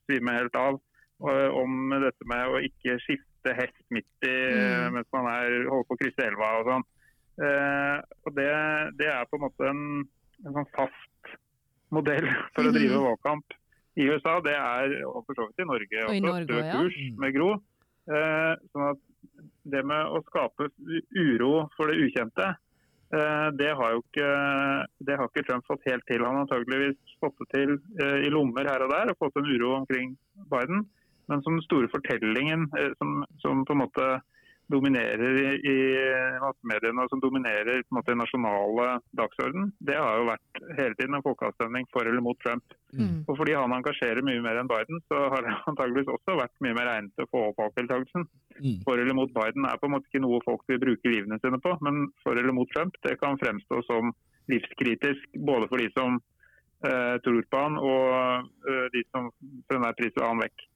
svime 0.07 0.37
helt 0.37 0.55
av 0.59 0.83
om 1.17 1.95
dette 1.97 2.27
med 2.29 2.51
å 2.53 2.59
ikke 2.61 2.99
skifte 3.01 3.53
hest 3.57 3.85
midt 3.89 4.27
i 4.27 4.35
Mm. 4.53 4.93
mens 4.93 5.07
man 5.15 5.25
er, 5.31 5.65
holder 5.65 5.87
på 5.89 5.95
å 5.95 5.97
krysse 5.97 6.27
elva 6.27 6.49
og 6.59 6.67
sånn. 6.67 6.83
Og 8.21 8.35
det, 8.37 8.51
det 8.99 9.07
er 9.09 9.25
på 9.25 9.39
en 9.39 9.43
måte 9.47 9.65
en, 9.65 9.81
en 10.45 10.57
sånn 10.59 10.69
fast 10.75 11.31
modell 11.89 12.27
for 12.53 12.69
å 12.69 12.75
drive 12.75 13.01
valgkamp 13.01 13.57
i 13.97 14.05
USA. 14.05 14.35
Det 14.45 14.53
er 14.53 14.93
og 15.09 15.25
for 15.25 15.39
så 15.39 15.47
vidt 15.49 15.65
i 15.65 15.67
Norge 15.71 16.05
Og 16.05 16.29
også, 16.29 16.45
stø 16.45 16.61
kurs 16.69 17.01
med 17.25 17.35
Gro. 17.39 17.49
Sånn 18.05 18.87
at 18.91 19.01
det 19.67 19.83
med 19.85 20.13
å 20.13 20.21
skape 20.27 20.69
uro 21.15 21.67
for 21.75 21.91
det 21.91 21.99
ukjente, 22.05 22.47
eh, 23.13 23.47
det 23.59 23.71
har 23.79 23.95
jo 23.95 24.03
ikke, 24.03 24.29
har 25.09 25.29
ikke 25.29 25.45
Trump 25.47 25.67
fått 25.69 25.87
helt 25.89 26.05
til. 26.09 26.23
Han 26.25 26.39
har 26.39 26.45
antageligvis 26.45 27.17
fått 27.23 27.37
det 27.43 27.49
til 27.55 27.75
eh, 28.01 28.27
i 28.27 28.31
lommer 28.33 28.69
her 28.69 28.85
og 28.85 28.93
der 28.93 29.11
og 29.11 29.19
fått 29.21 29.39
en 29.41 29.49
uro 29.49 29.75
omkring 29.81 30.15
Biden. 30.51 30.85
Men 31.27 31.43
som 31.43 31.57
den 31.57 31.65
store 31.67 31.91
fortellingen 31.91 32.69
eh, 32.79 32.93
som, 33.01 33.21
som 33.43 33.65
på 33.67 33.75
en 33.75 33.83
måte 33.83 34.09
dominerer 34.71 35.37
i, 35.57 35.75
massemediene 36.43 37.03
og 37.03 37.11
som 37.11 37.21
dominerer 37.23 37.83
på 37.85 37.93
en 37.93 37.97
måte 37.99 38.15
nasjonale 38.19 38.87
dagsorden, 39.17 39.71
det 39.79 39.95
har 39.95 40.19
jo 40.19 40.27
vært 40.27 40.61
hele 40.79 40.97
tiden 40.99 41.17
en 41.17 41.25
folkeavstemning 41.25 41.87
for 41.93 42.07
eller 42.07 42.23
mot 42.23 42.39
Trump. 42.43 42.75
Mm. 42.91 43.23
Og 43.27 43.33
fordi 43.39 43.55
han 43.55 43.75
engasjerer 43.77 44.25
mye 44.27 44.43
mer 44.43 44.59
enn 44.59 44.71
Biden, 44.71 45.01
så 45.11 45.23
har 45.33 45.45
det 45.45 45.55
antageligvis 45.71 46.11
også 46.13 46.37
vært 46.41 46.55
mye 46.65 46.77
mer 46.77 46.91
egnet 46.95 47.15
til 47.15 47.27
å 47.27 47.31
få 47.31 47.43
opp 47.49 47.61
valgdeltakelsen. 47.63 48.27
Mm. 48.59 48.79
For 48.85 48.99
eller 48.99 49.17
mot 49.17 49.33
Biden 49.35 49.67
er 49.69 49.79
på 49.79 49.89
en 49.89 49.95
måte 49.95 50.11
ikke 50.11 50.23
noe 50.23 50.43
folk 50.45 50.63
vil 50.71 50.81
bruke 50.83 51.13
livene 51.13 51.39
sine 51.43 51.61
på, 51.63 51.75
men 51.87 52.07
for 52.23 52.39
eller 52.39 52.55
mot 52.55 52.71
Trump 52.73 52.97
det 53.07 53.19
kan 53.21 53.39
fremstå 53.39 53.83
som 53.87 54.11
livskritisk 54.51 55.39
både 55.47 55.67
for 55.71 55.83
de 55.83 55.91
som 55.95 56.19
eh, 56.87 57.15
tror 57.23 57.43
på 57.51 57.61
han 57.63 57.77
og 57.79 58.49
eh, 58.71 58.87
de 58.95 59.03
som 59.11 59.29
for 59.67 59.77
enhver 59.77 59.95
pris 59.99 60.15
vil 60.15 60.25
ha 60.25 60.33
han 60.33 60.43
vekk. 60.43 60.67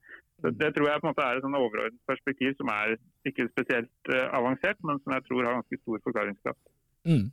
Så 0.41 0.49
det 0.57 0.71
tror 0.73 0.89
jeg 0.89 1.01
på 1.01 1.07
en 1.07 1.13
måte 1.13 1.25
er 1.25 1.37
et 1.37 1.45
sånn 1.45 1.57
overordnet 1.59 1.99
perspektiv 2.09 2.55
som 2.57 2.71
er 2.73 2.95
ikke 3.29 3.45
spesielt 3.51 4.13
eh, 4.13 4.25
avansert, 4.33 4.79
men 4.87 4.97
som 5.03 5.13
jeg 5.13 5.25
tror 5.27 5.45
har 5.45 5.59
ganske 5.59 5.79
stor 5.83 6.01
forklaringskraft. 6.07 6.61
Mm. 7.05 7.27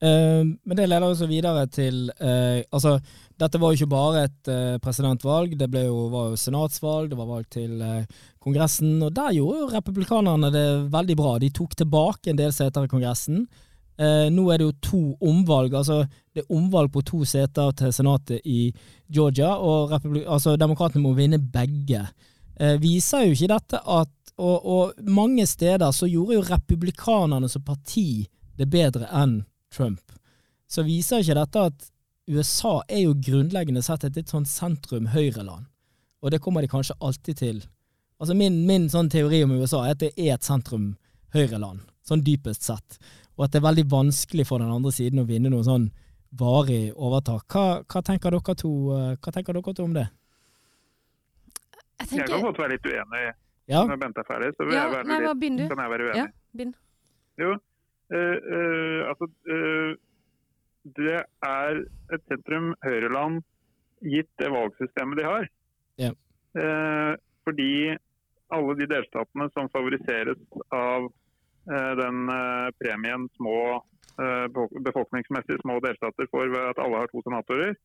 Eh, 0.00 0.42
men 0.48 0.78
det 0.78 0.86
leder 0.88 1.06
oss 1.12 1.20
videre 1.28 1.66
til 1.68 2.06
eh, 2.16 2.62
Altså, 2.72 2.94
dette 3.40 3.60
var 3.60 3.72
jo 3.72 3.80
ikke 3.80 3.92
bare 3.92 4.24
et 4.28 4.52
presidentvalg, 4.80 5.52
det 5.60 5.68
jo, 5.84 6.06
var 6.12 6.32
jo 6.32 6.40
senatsvalg, 6.40 7.10
det 7.12 7.20
var 7.20 7.28
valg 7.28 7.48
til 7.52 7.80
Kongressen, 8.40 8.96
og 9.04 9.12
der 9.16 9.36
gjorde 9.36 9.64
jo 9.64 9.72
republikanerne 9.74 10.52
det 10.52 10.68
veldig 10.92 11.16
bra. 11.20 11.34
De 11.40 11.52
tok 11.52 11.76
tilbake 11.76 12.32
en 12.32 12.40
del 12.40 12.52
seter 12.56 12.84
i 12.84 12.92
Kongressen. 12.92 13.44
Nå 14.00 14.44
er 14.48 14.56
det 14.56 14.64
jo 14.64 14.76
to 14.80 15.00
omvalg, 15.28 15.74
altså 15.76 16.06
det 16.32 16.44
er 16.44 16.54
omvalg 16.56 16.92
på 16.94 17.02
to 17.04 17.20
seter 17.28 17.72
til 17.76 17.92
Senatet 17.92 18.46
i 18.48 18.70
Georgia, 19.12 19.50
og 19.56 19.92
altså, 19.92 20.54
demokratene 20.56 21.02
må 21.04 21.12
vinne 21.16 21.40
begge. 21.42 22.04
Eh, 22.60 22.76
viser 22.80 23.24
jo 23.24 23.36
ikke 23.36 23.52
dette 23.54 23.80
at 23.80 24.10
og, 24.40 24.64
og 24.64 25.08
mange 25.08 25.44
steder 25.48 25.92
så 25.92 26.08
gjorde 26.08 26.38
jo 26.38 26.44
republikanerne 26.46 27.48
som 27.52 27.64
parti 27.64 28.24
det 28.56 28.68
bedre 28.72 29.08
enn 29.16 29.42
Trump. 29.72 30.00
Så 30.70 30.84
viser 30.86 31.20
ikke 31.20 31.36
dette 31.36 31.64
at 31.70 31.90
USA 32.30 32.78
er 32.88 33.04
jo 33.04 33.16
grunnleggende 33.18 33.82
sett 33.84 34.04
et 34.06 34.16
litt 34.16 34.32
sånn 34.32 34.46
sentrum-høyreland. 34.48 35.66
Og 36.20 36.32
det 36.32 36.40
kommer 36.44 36.62
de 36.62 36.70
kanskje 36.70 36.96
alltid 37.00 37.40
til. 37.40 37.62
Altså 38.20 38.36
min, 38.36 38.60
min 38.68 38.88
sånn 38.92 39.08
teori 39.12 39.42
om 39.44 39.56
USA 39.56 39.82
er 39.86 39.96
at 39.96 40.02
det 40.02 40.12
er 40.14 40.36
et 40.36 40.46
sentrum-høyreland, 40.46 41.82
sånn 42.06 42.24
dypest 42.24 42.68
sett. 42.68 43.00
Og 43.36 43.46
at 43.46 43.54
det 43.54 43.60
er 43.60 43.68
veldig 43.70 43.86
vanskelig 43.90 44.46
for 44.48 44.62
den 44.62 44.72
andre 44.72 44.92
siden 44.94 45.22
å 45.22 45.28
vinne 45.28 45.52
noe 45.52 45.64
sånn 45.66 45.88
varig 46.36 46.92
overtak. 46.94 47.46
Hva, 47.50 47.80
hva, 47.82 48.02
tenker 48.06 48.36
dere 48.36 48.56
to, 48.56 48.72
eh, 48.94 49.14
hva 49.16 49.34
tenker 49.34 49.56
dere 49.56 49.74
to 49.74 49.88
om 49.88 49.96
det? 49.96 50.06
Jeg 52.00 52.18
Jeg 52.18 52.28
kan 52.32 52.42
godt 52.46 52.58
være 52.58 52.72
litt 52.74 52.86
uenig 52.86 53.24
Ja, 53.70 53.84
når 53.86 53.96
Bente 54.02 54.22
er 54.22 54.26
ferdig. 54.26 54.54
så 54.56 54.64
vil 54.66 54.74
Ja, 54.74 54.84
jeg 54.84 54.92
være 54.96 55.06
nei, 55.06 55.18
litt, 55.20 55.68
kan 55.70 55.82
jeg 55.84 55.90
være 55.90 56.06
uenig. 56.08 56.16
Ja, 56.16 56.26
bind. 56.58 56.74
Jo, 57.38 57.50
uh, 57.54 58.38
uh, 58.54 59.00
altså 59.10 59.28
uh, 59.50 59.92
Det 60.98 61.16
er 61.44 61.82
et 62.16 62.22
sentrum-høyreland 62.32 63.42
gitt 64.00 64.30
det 64.40 64.48
valgsystemet 64.50 65.18
de 65.20 65.24
har. 65.28 65.48
Ja. 66.00 66.10
Eh, 66.56 67.14
fordi 67.44 67.96
alle 68.50 68.74
de 68.78 68.86
delstatene 68.88 69.50
som 69.52 69.68
favoriseres 69.74 70.40
av 70.72 71.10
eh, 71.68 71.92
den 72.00 72.22
premien 72.80 73.28
små 73.36 73.82
befolkningsmessig 74.88 75.60
små 75.60 75.76
delstater 75.84 76.26
får 76.32 76.48
ved 76.48 76.70
at 76.72 76.80
alle 76.82 76.96
har 77.04 77.12
to 77.12 77.20
senatorer, 77.28 77.76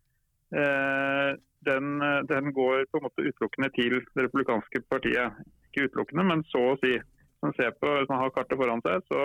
den, 1.65 2.01
eh, 2.01 2.21
den 2.29 2.53
går 2.53 2.85
på 2.91 2.97
en 2.97 3.05
måte 3.07 3.25
utelukkende 3.25 3.69
til 3.75 3.99
det 4.15 4.27
republikanske 4.27 4.81
partiet. 4.91 5.43
Ikke 5.69 5.89
utelukkende, 5.89 6.27
men 6.31 6.45
så 6.51 6.61
å 6.71 6.79
si. 6.83 6.95
Hvis 6.95 7.45
man 7.45 7.55
ser 7.57 7.75
på, 7.81 7.91
hvis 7.99 8.11
man 8.11 8.21
har 8.23 8.33
kartet 8.35 8.59
foran 8.61 8.83
seg, 8.85 9.05
så, 9.11 9.23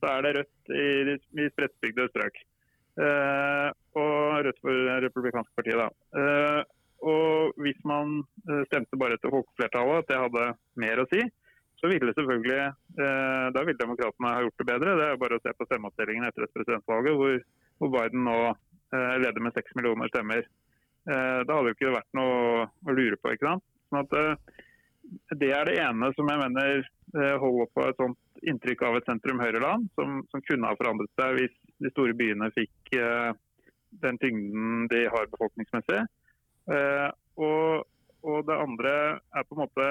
så 0.00 0.12
er 0.12 0.26
det 0.26 0.34
rødt 0.38 0.74
i, 0.76 1.16
i 1.44 1.48
spredtbygde 1.54 2.08
strøk. 2.12 2.42
Eh, 3.00 3.68
og 4.00 4.44
rødt 4.46 4.60
for 4.62 4.84
det 4.88 5.00
republikanske 5.06 5.56
partiet, 5.58 5.80
da. 5.80 5.88
Eh, 6.20 6.62
og 7.10 7.60
hvis 7.64 7.78
man 7.88 8.20
eh, 8.48 8.64
stemte 8.68 8.98
bare 9.00 9.16
etter 9.16 9.32
folkeflertallet, 9.32 10.02
at 10.02 10.10
det 10.10 10.24
hadde 10.24 10.48
mer 10.84 11.00
å 11.00 11.08
si, 11.12 11.22
så 11.80 11.88
ville 11.88 12.12
selvfølgelig 12.12 12.58
eh, 12.60 13.46
da 13.56 13.62
ville 13.64 13.80
demokratene 13.80 14.34
ha 14.34 14.42
gjort 14.44 14.60
det 14.60 14.68
bedre. 14.68 14.96
Det 14.98 15.06
er 15.08 15.22
bare 15.22 15.38
å 15.38 15.44
se 15.44 15.54
på 15.56 15.64
stemmeavstillingen 15.68 16.26
etter 16.28 16.44
et 16.44 16.52
presidentvalget, 16.56 17.16
hvor, 17.16 17.38
hvor 17.80 17.92
Biden 17.94 18.26
nå 18.28 18.40
eh, 18.50 18.58
leder 18.92 19.42
med 19.44 19.54
seks 19.54 19.74
millioner 19.78 20.10
stemmer. 20.10 20.44
Eh, 21.08 21.40
da 21.46 21.56
hadde 21.56 21.72
jo 21.72 21.76
ikke 21.76 21.94
vært 21.94 22.16
noe 22.16 22.66
å 22.66 22.94
lure 22.96 23.18
på. 23.20 23.32
ikke 23.32 23.48
sant? 23.48 23.64
Sånn 23.90 24.02
at 24.04 24.16
eh, 24.18 24.56
Det 25.40 25.52
er 25.56 25.68
det 25.68 25.78
ene 25.82 26.10
som 26.16 26.28
jeg 26.28 26.42
mener 26.42 26.82
eh, 26.82 27.36
holder 27.40 27.70
på 27.74 27.86
et 27.88 28.00
sånt 28.02 28.18
inntrykk 28.50 28.84
av 28.88 28.98
et 28.98 29.08
sentrum-høyreland, 29.08 29.88
som, 29.98 30.20
som 30.32 30.44
kunne 30.46 30.68
ha 30.68 30.76
forandret 30.78 31.10
seg 31.20 31.38
hvis 31.38 31.56
de 31.80 31.92
store 31.92 32.16
byene 32.16 32.50
fikk 32.56 32.92
eh, 32.96 33.30
den 34.04 34.20
tyngden 34.22 34.84
de 34.92 35.06
har 35.10 35.30
befolkningsmessig. 35.32 36.04
Eh, 36.70 37.08
og, 37.40 37.88
og 38.22 38.44
det 38.48 38.58
andre 38.60 38.92
er 39.34 39.48
på 39.48 39.56
en 39.56 39.64
måte 39.64 39.88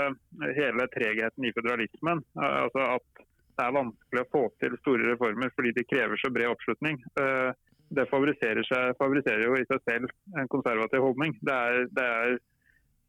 hele 0.55 0.85
tregheten 0.93 1.49
i 1.49 1.53
føderalismen. 1.57 2.23
Eh, 2.37 2.59
altså 2.63 2.85
at 2.99 3.25
det 3.59 3.65
er 3.65 3.75
vanskelig 3.75 4.23
å 4.23 4.31
få 4.31 4.43
til 4.61 4.77
store 4.79 5.09
reformer 5.09 5.51
fordi 5.57 5.73
de 5.75 5.87
krever 5.89 6.21
så 6.21 6.31
bred 6.31 6.53
oppslutning. 6.53 7.01
Eh, 7.19 7.49
det 7.95 8.05
favoriserer, 8.11 8.65
seg, 8.67 8.93
favoriserer 8.99 9.47
jo 9.47 9.57
i 9.57 9.65
seg 9.69 9.81
selv 9.89 10.11
en 10.37 10.49
konservativ 10.51 11.01
holdning. 11.03 11.33
Det 11.45 11.55
er, 11.55 11.87
det 11.97 12.05
er 12.05 12.35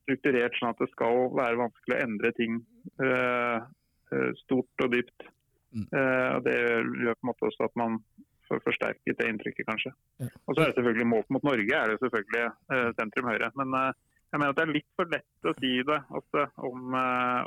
strukturert 0.04 0.56
sånn 0.58 0.72
at 0.72 0.80
det 0.80 0.88
skal 0.94 1.28
være 1.36 1.60
vanskelig 1.60 1.96
å 1.96 2.02
endre 2.06 2.32
ting 2.38 2.56
eh, 3.04 3.68
stort 4.42 4.84
og 4.86 4.92
dypt. 4.94 5.26
Eh, 5.70 6.28
og 6.34 6.44
Det 6.46 6.56
gjør 6.56 7.14
på 7.14 7.24
en 7.24 7.30
måte 7.30 7.48
også 7.50 7.68
at 7.68 7.76
man 7.78 8.00
får 8.48 8.62
forsterket 8.64 9.18
det 9.20 9.28
inntrykket, 9.30 9.68
kanskje. 9.68 9.92
Og 10.48 10.56
så 10.56 10.62
er 10.62 10.70
det 10.70 10.78
selvfølgelig 10.80 11.10
Målt 11.12 11.28
mot 11.30 11.44
Norge 11.46 11.76
er 11.76 11.92
det 11.92 12.00
selvfølgelig 12.02 12.46
uh, 12.72 12.88
sentrum-høyre. 12.98 13.52
Men 13.60 13.76
eh, 13.78 13.92
jeg 14.32 14.40
mener 14.40 14.54
at 14.54 14.58
det 14.58 14.64
er 14.64 14.72
litt 14.74 14.88
for 14.98 15.12
lett 15.12 15.46
å 15.46 15.54
si 15.60 15.74
det 15.86 16.00
ofte 16.18 16.46
om, 16.66 16.96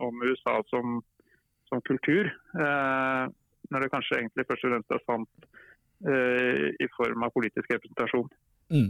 om 0.08 0.24
USA 0.24 0.56
som, 0.67 0.98
som 1.69 1.84
kultur. 1.88 2.28
Når 2.54 3.86
det 3.86 3.91
kanskje 3.93 4.17
egentlig 4.17 4.43
først 4.50 4.65
og 4.67 4.74
fremst 4.74 4.91
er 4.91 5.04
sant 5.08 5.46
i 6.03 6.87
form 6.97 7.23
av 7.23 7.31
politisk 7.31 7.69
representasjon. 7.71 8.27
mm. 8.73 8.89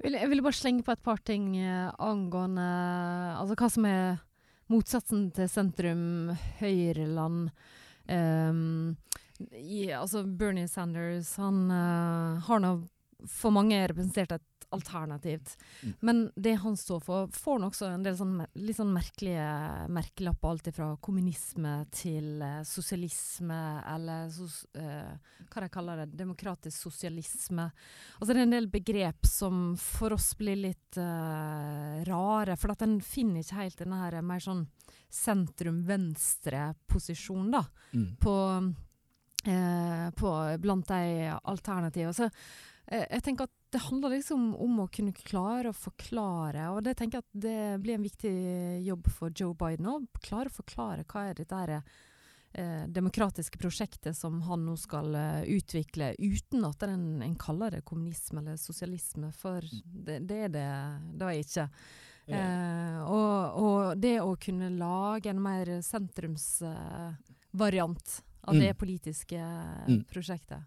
Jeg 0.00 0.30
vil, 0.30 0.42
bare 0.42 0.56
slenge 0.56 0.84
på 0.84 0.94
et 0.94 1.02
par 1.04 1.20
ting 1.22 1.52
eh, 1.60 1.90
angående 2.00 2.64
altså 3.36 3.56
hva 3.60 3.68
som 3.70 3.86
er 3.88 4.20
motsatsen 4.70 5.28
til 5.34 5.50
sentrum-høyreland. 5.50 7.50
Um, 8.10 8.96
i, 9.50 9.90
altså 9.94 10.22
Bernie 10.24 10.70
Sanders 10.70 11.34
han 11.40 11.64
uh, 11.70 12.40
har 12.46 12.62
nå 12.62 12.72
for 13.30 13.54
mange 13.54 13.78
representert 13.90 14.36
et 14.36 14.46
alternativt. 14.70 15.56
Mm. 15.82 15.94
Men 16.00 16.32
det 16.36 16.54
han 16.62 16.76
står 16.76 17.00
for, 17.04 17.28
får 17.34 17.52
han 17.58 17.68
også 17.68 17.86
en 17.90 18.02
del 18.06 18.16
sånn, 18.18 18.46
litt 18.54 18.76
sånn 18.78 18.94
merkelige 18.94 19.48
merkelapper. 19.90 20.48
Alt 20.50 20.76
fra 20.76 20.96
kommunisme 21.02 21.86
til 21.94 22.42
uh, 22.42 22.62
sosialisme, 22.66 23.82
eller 23.94 24.30
sos, 24.34 24.56
uh, 24.78 25.12
hva 25.50 25.58
de 25.64 25.68
kaller 25.72 25.94
det, 26.04 26.18
demokratisk 26.20 26.76
sosialisme. 26.88 27.64
Altså 28.18 28.30
det 28.32 28.40
er 28.40 28.46
en 28.48 28.58
del 28.58 28.68
begrep 28.70 29.26
som 29.26 29.54
for 29.80 30.10
oss 30.16 30.28
blir 30.38 30.56
litt 30.68 30.92
uh, 30.98 32.04
rare, 32.08 32.54
for 32.60 32.68
at 32.74 32.82
en 32.86 33.00
finner 33.04 33.40
ikke 33.42 33.60
helt 33.62 33.78
denne 33.82 33.98
her 34.04 34.14
mer 34.22 34.40
sånn 34.44 34.64
sentrum-venstre-posisjon 35.10 37.50
da, 37.50 37.64
Mm. 37.92 38.16
på, 38.16 38.74
eh, 39.44 40.10
på 40.10 40.58
blant 40.60 40.86
de 40.86 41.38
alternativene. 41.44 42.14
Så 42.14 42.30
eh, 42.86 43.06
jeg 43.10 43.22
tenker 43.22 43.42
at 43.44 43.50
det 43.70 43.78
handler 43.78 44.10
liksom 44.16 44.54
om 44.58 44.80
å 44.82 44.88
kunne 44.90 45.12
klare 45.14 45.68
å 45.70 45.72
forklare, 45.76 46.70
og 46.74 46.82
det 46.84 46.96
tenker 46.98 47.18
jeg 47.18 47.24
at 47.26 47.32
det 47.44 47.80
blir 47.82 47.94
en 47.94 48.02
viktig 48.06 48.34
jobb 48.86 49.06
for 49.14 49.30
Joe 49.36 49.54
Biden 49.54 49.86
å 49.86 50.00
klare 50.22 50.48
å 50.50 50.58
forklare 50.60 51.04
hva 51.06 51.20
er 51.30 51.34
dette 51.38 51.54
her, 51.54 51.82
eh, 52.52 52.86
demokratiske 52.90 53.58
prosjektet 53.62 54.16
som 54.18 54.40
han 54.48 54.64
nå 54.66 54.74
skal 54.76 55.14
eh, 55.14 55.42
utvikle, 55.54 56.14
uten 56.18 56.64
at 56.66 56.82
en, 56.82 57.22
en 57.22 57.36
kaller 57.38 57.70
det 57.76 57.84
kommunisme 57.86 58.38
eller 58.42 58.56
sosialisme, 58.58 59.30
for 59.32 59.60
det, 59.62 60.18
det 60.26 60.36
er 60.48 60.52
det 60.56 60.68
da 61.22 61.28
ikke. 61.30 61.68
Eh, 62.30 62.98
og, 63.10 63.54
og, 63.58 63.98
det 63.98 64.20
å 64.22 64.36
kunne 64.38 64.68
lage 64.78 65.26
en 65.32 65.40
mer 65.42 65.66
sentrumsvariant 65.82 68.22
av 68.42 68.54
Mm. 68.54 68.60
det 68.60 68.74
politiske 68.78 69.38
Mm. 69.88 70.04
prosjektet. 70.08 70.62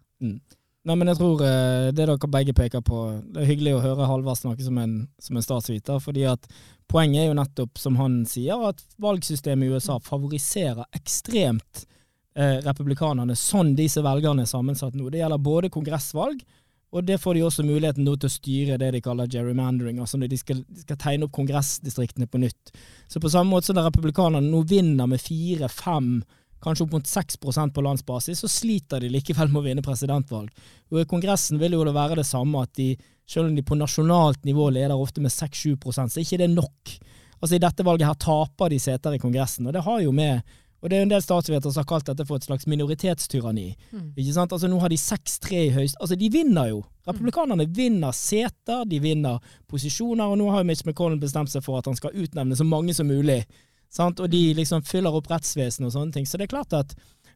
Nei, 0.84 0.98
men 1.00 1.08
jeg 1.08 1.16
tror 1.16 1.40
eh, 1.40 1.90
det 1.96 2.04
dere 2.04 2.28
begge 2.28 2.52
peker 2.52 2.82
på 2.84 2.98
Det 3.32 3.40
er 3.40 3.48
hyggelig 3.48 3.78
å 3.78 3.84
høre 3.84 4.08
Halvard 4.08 4.36
snakke 4.36 4.66
som 4.66 4.76
en, 4.82 4.98
som 5.22 5.38
en 5.38 5.44
statsviter. 5.44 6.00
fordi 6.02 6.26
at 6.28 6.44
Poenget 6.90 7.22
er 7.22 7.30
jo 7.30 7.38
nettopp, 7.38 7.78
som 7.80 7.96
han 7.96 8.18
sier, 8.28 8.60
at 8.68 8.82
valgsystemet 9.00 9.66
i 9.66 9.72
USA 9.72 9.96
favoriserer 10.04 10.84
ekstremt 10.94 11.86
eh, 12.36 12.60
republikanerne, 12.64 13.36
sånn 13.38 13.72
disse 13.78 14.02
velgerne 14.04 14.44
er 14.44 14.50
sammensatt 14.50 14.96
nå. 14.98 15.08
Det 15.10 15.22
gjelder 15.22 15.40
både 15.42 15.72
kongressvalg, 15.72 16.44
og 16.94 17.08
det 17.08 17.16
får 17.22 17.34
de 17.34 17.42
også 17.46 17.64
muligheten 17.66 18.04
nå 18.06 18.14
til 18.20 18.28
å 18.28 18.34
styre 18.34 18.78
det 18.78 18.92
de 18.94 19.00
kaller 19.02 19.30
gerrymandering, 19.30 19.98
altså 19.98 20.20
når 20.20 20.30
de 20.30 20.38
skal, 20.38 20.60
de 20.68 20.84
skal 20.84 21.00
tegne 21.00 21.26
opp 21.26 21.34
kongressdistriktene 21.34 22.28
på 22.30 22.42
nytt. 22.44 22.74
Så 23.10 23.22
på 23.22 23.32
samme 23.32 23.50
måte 23.50 23.72
som 23.72 23.80
republikanerne 23.80 24.46
nå 24.46 24.60
vinner 24.68 25.08
med 25.10 25.24
fire-fem 25.24 26.18
kanskje 26.64 26.86
opp 26.86 26.96
mot 26.96 27.10
6% 27.10 27.74
på 27.74 27.84
landsbasis, 27.84 28.40
så 28.40 28.50
sliter 28.50 29.04
de 29.04 29.12
likevel 29.12 29.52
med 29.52 29.60
å 29.60 29.64
vinne 29.68 29.84
presidentvalg. 29.84 30.50
Og 30.92 31.02
I 31.02 31.08
Kongressen 31.10 31.60
vil 31.60 31.76
jo 31.76 31.84
det 31.86 31.94
være 31.96 32.18
det 32.20 32.26
samme, 32.28 32.64
at 32.64 32.72
de, 32.80 32.94
selv 33.28 33.50
om 33.50 33.56
de 33.56 33.64
på 33.66 33.78
nasjonalt 33.78 34.42
nivå 34.48 34.70
leder 34.74 34.96
ofte 34.96 35.22
med 35.24 35.34
6-7% 35.34 36.14
så 36.14 36.20
er 36.20 36.26
ikke 36.26 36.42
det 36.42 36.50
nok. 36.56 36.96
Altså 37.40 37.56
I 37.58 37.62
dette 37.62 37.84
valget 37.84 38.08
her 38.08 38.20
taper 38.24 38.72
de 38.72 38.80
seter 38.80 39.16
i 39.16 39.22
Kongressen, 39.22 39.68
og 39.68 39.76
det 39.76 39.84
har 39.84 40.04
jo 40.04 40.12
med 40.16 40.54
og 40.84 40.90
det 40.92 40.98
er 40.98 41.06
en 41.06 41.12
del 41.14 41.22
statsvitere 41.24 41.72
som 41.72 41.80
har 41.80 41.86
kalt 41.88 42.08
dette 42.10 42.26
for 42.28 42.36
et 42.36 42.44
slags 42.44 42.66
minoritetstyranni. 42.68 43.70
Mm. 43.88 44.08
Ikke 44.20 44.34
sant? 44.36 44.52
Altså 44.52 44.68
Nå 44.68 44.76
har 44.82 44.92
de 44.92 44.98
6-3 45.00 45.60
i 45.62 45.70
høyest... 45.72 45.96
Altså, 45.96 46.18
de 46.20 46.28
vinner 46.28 46.68
jo. 46.74 46.82
Republikanerne 47.08 47.64
vinner 47.72 48.12
seter, 48.12 48.82
de 48.84 48.98
vinner 49.00 49.38
posisjoner, 49.72 50.28
og 50.28 50.36
nå 50.36 50.50
har 50.52 50.66
Mitch 50.68 50.84
McConnell 50.84 51.22
bestemt 51.22 51.48
seg 51.48 51.64
for 51.64 51.80
at 51.80 51.88
han 51.88 51.96
skal 51.96 52.12
utnevne 52.12 52.58
så 52.58 52.68
mange 52.68 52.92
som 52.92 53.08
mulig. 53.08 53.38
Sant? 53.94 54.18
Og 54.20 54.30
de 54.32 54.40
liksom 54.58 54.82
fyller 54.86 55.14
opp 55.14 55.28
rettsvesenet 55.30 55.86
og 55.88 55.94
sånne 55.94 56.16
ting. 56.16 56.26
Så 56.26 56.38
det 56.40 56.48
er 56.48 56.54
klart 56.56 56.74
at 56.74 56.94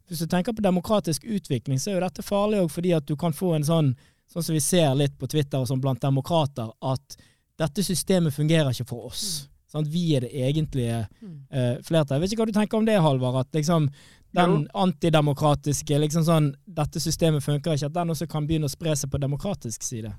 hvis 0.09 0.23
du 0.25 0.27
tenker 0.27 0.57
på 0.57 0.65
demokratisk 0.65 1.25
utvikling, 1.29 1.79
så 1.79 1.93
er 1.93 1.99
jo 1.99 2.07
dette 2.07 2.25
farlig 2.27 2.63
òg 2.65 2.71
fordi 2.73 2.95
at 2.97 3.07
du 3.07 3.15
kan 3.21 3.35
få 3.37 3.53
en 3.59 3.67
sånn, 3.69 3.93
sånn 4.33 4.43
som 4.47 4.57
vi 4.57 4.63
ser 4.65 4.95
litt 4.99 5.19
på 5.21 5.29
Twitter 5.31 5.61
og 5.61 5.69
sånn 5.69 5.83
blant 5.85 6.01
demokrater, 6.03 6.71
at 6.83 7.19
dette 7.61 7.85
systemet 7.85 8.35
fungerer 8.35 8.73
ikke 8.73 8.89
for 8.89 9.11
oss. 9.11 9.49
Sant? 9.69 9.91
Vi 9.93 10.17
er 10.17 10.25
det 10.25 10.31
egentlige 10.33 11.07
Mm. 11.21 11.35
eh, 11.51 11.77
flertallet. 11.85 12.17
Jeg 12.17 12.21
vet 12.23 12.33
ikke 12.33 12.43
hva 12.43 12.47
du 12.53 12.59
tenker 12.59 12.79
om 12.79 12.87
det, 12.87 13.01
Halvard. 13.05 13.37
At 13.47 13.53
liksom 13.53 13.91
den 14.35 14.69
antidemokratiske 14.75 15.99
liksom 15.99 16.25
sånn, 16.25 16.55
Dette 16.67 17.01
systemet 17.01 17.43
funker 17.45 17.75
ikke. 17.77 17.87
At 17.87 17.93
den 17.97 18.09
også 18.15 18.29
kan 18.29 18.47
begynne 18.47 18.65
å 18.69 18.73
spre 18.73 18.95
seg 18.97 19.11
på 19.11 19.21
demokratisk 19.21 19.83
side. 19.83 20.15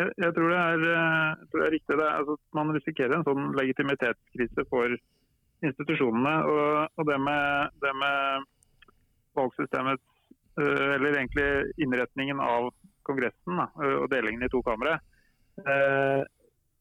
Jeg, 0.00 0.08
jeg, 0.16 0.32
tror 0.32 0.48
det 0.48 0.60
er, 0.60 0.84
eh, 0.88 1.36
jeg 1.40 1.48
tror 1.50 1.60
det 1.60 1.66
er 1.68 1.74
riktig. 1.76 1.96
Det 2.00 2.06
er, 2.06 2.14
altså, 2.22 2.36
man 2.56 2.72
risikerer 2.72 3.14
en 3.18 3.24
sånn 3.26 3.50
legitimitetskrise 3.58 4.64
for 4.70 4.96
institusjonene. 5.66 6.34
Og, 6.48 6.98
og 6.98 7.06
det, 7.08 7.18
med, 7.20 7.74
det 7.84 7.92
med 7.98 8.46
valgsystemets 9.38 10.02
eh, 10.60 10.86
Eller 10.96 11.16
egentlig 11.16 11.48
innretningen 11.82 12.40
av 12.42 12.70
Kongressen 13.08 13.56
da, 13.58 13.66
og 14.02 14.10
delingen 14.12 14.44
i 14.44 14.50
to 14.52 14.60
kamre. 14.66 14.98
eh, 15.64 16.22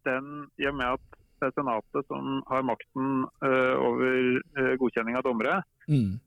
Den, 0.08 0.48
I 0.60 0.68
og 0.72 0.76
med 0.80 0.98
at 0.98 1.20
det 1.40 1.48
er 1.48 1.56
Senatet 1.56 2.08
som 2.08 2.42
har 2.50 2.66
makten 2.68 3.24
eh, 3.48 3.76
over 3.80 4.76
godkjenning 4.82 5.20
av 5.20 5.28
dommere, 5.28 5.62
Mm. 5.90 6.20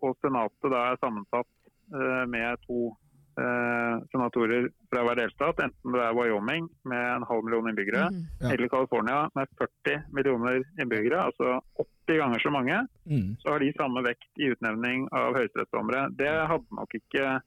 Og 0.00 0.14
Senatet 0.24 0.72
da 0.72 0.78
er 0.90 0.96
sammensatt 0.98 1.50
med 2.32 2.56
to 2.64 2.88
senatorer 4.10 4.68
fra 4.90 5.02
hver 5.06 5.16
delstat, 5.16 5.60
enten 5.64 5.92
det 5.94 6.00
er 6.02 6.14
Wyoming 6.16 6.68
med 6.84 7.04
en 7.16 7.22
halv 7.28 7.44
million 7.44 7.68
innbyggere, 7.70 8.08
Mm. 8.10 8.24
Ja. 8.40 8.50
eller 8.52 8.68
California 8.68 9.30
med 9.34 9.48
40 9.58 10.02
millioner 10.12 10.62
innbyggere, 10.80 11.20
altså 11.30 11.60
80 11.78 12.16
ganger 12.18 12.38
så 12.42 12.50
mange, 12.50 12.86
Mm. 13.06 13.36
så 13.40 13.48
har 13.52 13.58
de 13.60 13.72
samme 13.78 14.02
vekt 14.04 14.28
i 14.38 14.50
utnevning 14.50 15.08
av 15.12 15.34
høyesterettsdommere. 15.34 16.16
Det 16.16 16.28
hadde 16.48 16.66
nok 16.72 16.90
ikke 16.94 17.40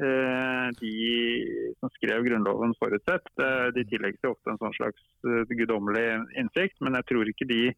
eh, 0.00 0.70
de 0.80 1.74
som 1.80 1.90
skrev 1.90 2.22
Grunnloven 2.24 2.72
forutsett. 2.78 3.26
Eh, 3.40 3.70
De 3.74 3.82
tillegger 3.84 4.18
seg 4.22 4.30
ofte 4.30 4.50
en 4.52 4.58
sånn 4.58 4.74
slags 4.76 5.02
eh, 5.26 5.44
guddommelig 5.58 6.24
innsikt, 6.38 6.76
men 6.80 6.94
jeg 6.94 7.04
tror 7.06 7.24
ikke 7.26 7.48
de 7.48 7.74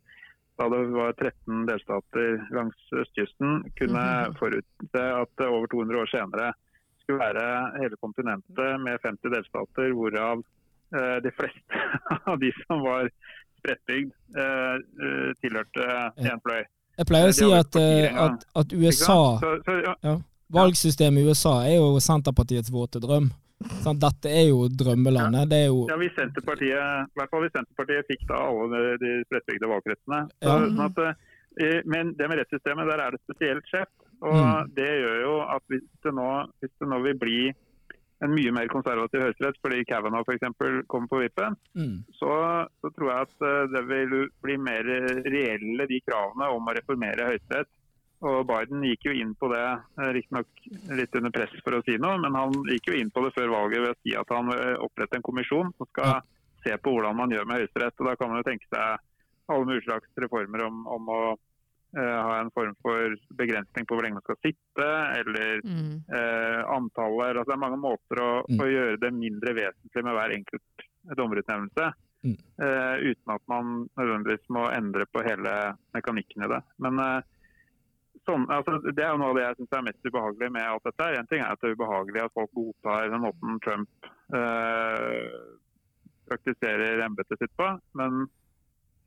da 0.61 0.69
det 0.69 0.91
var 0.93 1.13
13 1.15 1.65
delstater 1.67 2.47
langs 2.53 2.77
østkysten, 2.93 3.65
kunne 3.75 4.05
Mhm. 4.29 4.35
forutse 4.37 5.01
at 5.23 5.41
over 5.41 5.67
200 5.69 5.97
år 5.97 6.11
senere 6.13 6.53
skulle 7.03 7.21
være 7.21 7.45
hele 7.83 7.97
kontinentet 8.01 8.81
med 8.85 8.99
50 9.05 9.33
delstater, 9.35 9.93
hvorav 9.97 10.43
eh, 10.95 11.17
de 11.25 11.33
fleste 11.37 11.85
av 12.31 12.39
de 12.43 12.51
som 12.63 12.83
var 12.87 13.11
spredtbygd, 13.61 14.13
eh, 14.37 14.77
eh, 15.07 15.31
tilhørte 15.43 15.87
én 16.25 16.43
fløy. 16.45 16.63
Jeg 17.01 17.09
pleier 17.09 17.31
å 17.31 17.37
si 17.37 17.47
at, 17.57 17.77
at, 18.25 18.43
at 18.61 18.73
USA? 18.77 19.21
Så, 19.41 19.53
så, 19.65 19.77
ja, 20.05 20.17
Valgsystemet 20.53 21.23
i 21.23 21.31
USA 21.31 21.55
er 21.65 21.79
jo 21.79 22.01
Senterpartiets 22.03 22.73
våte 22.75 23.01
drøm. 23.01 23.31
Sånn, 23.85 24.01
Dette 24.01 24.29
er 24.33 24.49
jo 24.51 24.67
drømmelandet. 24.73 25.49
Det 25.49 25.61
er 25.65 25.69
jo 25.71 25.85
Ja, 25.89 25.97
hvis 26.01 26.13
Senterpartiet, 26.19 26.77
i 26.77 27.21
hvert 27.21 27.33
fall 27.33 27.45
hvis 27.45 27.55
Senterpartiet 27.55 28.09
fikk 28.09 28.27
da 28.29 28.41
alle 28.49 28.69
de, 28.73 28.83
de 29.01 29.13
spredtbygde 29.29 29.71
valgkretsene. 29.71 30.21
Så, 30.33 30.49
Ja. 30.49 30.59
sånn 30.67 30.85
at, 30.89 31.01
men 31.95 32.13
det 32.19 32.29
med 32.29 32.41
rettssystemet, 32.41 32.89
der 32.91 33.05
er 33.07 33.15
det 33.17 33.23
spesielt 33.23 33.69
skjevt. 33.71 34.10
Og 34.21 34.35
Mm. 34.37 34.75
det 34.77 34.89
gjør 35.01 35.21
jo 35.23 35.35
at 35.49 35.63
hvis 35.69 35.85
det, 36.05 36.13
nå, 36.15 36.29
hvis 36.61 36.73
det 36.81 36.89
nå 36.89 36.99
vil 37.03 37.19
bli 37.19 37.55
en 38.23 38.35
mye 38.37 38.53
mer 38.53 38.69
konservativ 38.69 39.23
høyesterett 39.25 39.57
fordi 39.65 39.85
Kavanaugh 39.89 40.27
f.eks. 40.29 40.85
kommer 40.87 41.09
på 41.09 41.21
vippen, 41.23 41.57
mm, 41.75 41.95
så, 42.19 42.69
så 42.83 42.91
tror 42.93 43.09
jeg 43.09 43.21
at 43.25 43.47
eh, 43.49 43.67
det 43.73 43.83
vil 43.89 44.29
bli 44.45 44.57
mer 44.61 44.85
reelle 45.25 45.87
de 45.89 46.01
kravene 46.05 46.51
om 46.53 46.69
å 46.69 46.75
reformere 46.77 47.31
Høyesterett. 47.31 47.69
Og 48.21 48.43
Biden 48.47 48.83
gikk 48.85 49.07
jo 49.09 49.13
inn 49.17 49.33
på 49.41 49.49
det, 49.49 49.65
eh, 49.97 50.11
riktignok 50.13 50.47
litt 51.01 51.15
under 51.17 51.31
press 51.33 51.55
for 51.65 51.79
å 51.79 51.85
si 51.87 51.97
noe, 51.97 52.19
men 52.21 52.35
han 52.37 52.53
gikk 52.69 52.91
jo 52.93 52.99
inn 53.01 53.09
på 53.11 53.25
det 53.25 53.33
før 53.39 53.49
valget 53.57 53.81
ved 53.87 53.95
å 53.95 54.01
si 54.05 54.13
at 54.21 54.29
han 54.37 54.53
oppretter 54.85 55.17
en 55.17 55.25
kommisjon 55.25 55.73
som 55.79 55.87
skal 55.95 56.05
Ja. 56.13 56.21
se 56.63 56.77
på 56.77 56.93
hvordan 56.93 57.17
man 57.17 57.31
gjør 57.33 57.47
med 57.49 57.57
Høyesterett. 57.63 57.97
Da 57.97 58.15
kan 58.21 58.29
man 58.29 58.43
jo 58.45 58.51
tenke 58.51 58.69
seg 58.69 58.99
alle 59.49 59.65
mulige 59.65 59.87
slags 59.89 60.13
reformer 60.21 60.67
om, 60.67 60.87
om 60.87 61.09
å 61.09 61.23
eh, 61.33 61.37
ha 61.99 62.41
en 62.41 62.51
form 62.55 62.75
for 62.83 63.17
begrensning 63.35 63.87
på 63.87 63.97
hvor 63.97 64.03
lenge 64.07 64.15
man 64.21 64.23
skal 64.23 64.39
sitte, 64.45 64.91
eller 65.21 65.61
Mm. 65.65 66.05
eh, 66.15 66.61
antallet. 66.71 67.37
Altså, 67.37 67.51
det 67.51 67.57
er 67.57 67.65
mange 67.67 67.81
måter 67.81 68.17
å, 68.23 68.45
Mm. 68.49 68.61
å 68.61 68.67
gjøre 68.71 69.01
det 69.01 69.13
mindre 69.13 69.55
vesentlig 69.55 70.05
med 70.05 70.15
hver 70.15 70.31
enkelt 70.37 70.87
dommerutnevnelse. 71.17 71.93
Mm. 72.23 72.37
Eh, 72.61 72.97
uten 73.11 73.35
at 73.35 73.43
man 73.49 73.89
nødvendigvis 73.97 74.47
må 74.51 74.69
endre 74.77 75.07
på 75.07 75.23
hele 75.25 75.77
mekanikken 75.95 76.45
i 76.45 76.49
det. 76.49 76.63
Men 76.79 76.99
eh, 77.01 77.23
sånn, 78.29 78.47
altså, 78.47 78.79
det 78.95 79.03
er 79.03 79.11
jo 79.13 79.17
noe 79.19 79.31
av 79.31 79.37
det 79.37 79.45
jeg 79.47 79.57
syns 79.57 79.73
er 79.79 79.83
mest 79.89 80.05
ubehagelig 80.05 80.53
med 80.53 80.63
alt 80.63 80.85
dette. 80.85 81.19
En 81.19 81.27
ting 81.27 81.41
er 81.41 81.51
at 81.53 81.61
det 81.61 81.71
er 81.71 81.75
ubehagelig 81.77 82.23
at 82.25 82.33
folk 82.35 82.51
godtar 82.55 83.09
den 83.11 83.21
måten 83.25 83.61
Trump 83.65 83.89
eh, 84.35 85.31
praktiserer 86.29 87.01
embetet 87.03 87.39
sitt 87.41 87.51
på, 87.59 87.67
men 87.99 88.29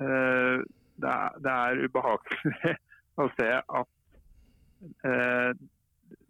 eh, 0.02 0.64
det, 1.02 1.10
er, 1.10 1.38
det 1.44 1.52
er 1.52 1.84
ubehagelig 1.88 2.76
å 3.24 3.28
se 3.38 3.50
at 3.54 3.90
eh, 5.08 5.54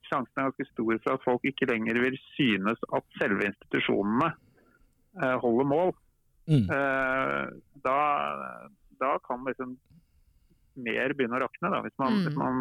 sjansen 0.09 0.37
er 0.39 0.47
ganske 0.49 0.67
stor 0.71 0.99
for 1.03 1.15
at 1.17 1.25
folk 1.25 1.47
ikke 1.49 1.69
lenger 1.71 1.99
vil 2.03 2.17
synes 2.35 2.79
at 2.93 3.17
selve 3.19 3.47
institusjonene 3.49 4.29
eh, 5.23 5.37
holder 5.43 5.69
mål. 5.73 5.93
mm, 6.47 6.67
Eh, 6.75 7.45
da, 7.83 7.97
da 8.99 9.17
kan 9.27 9.43
liksom 9.47 9.77
mer 10.75 11.13
begynne 11.13 11.37
å 11.37 11.43
rakne, 11.45 11.69
da, 11.71 11.81
hvis 11.85 11.97
man, 12.01 12.13
Mm. 12.17 12.23
hvis 12.25 12.35
man, 12.39 12.55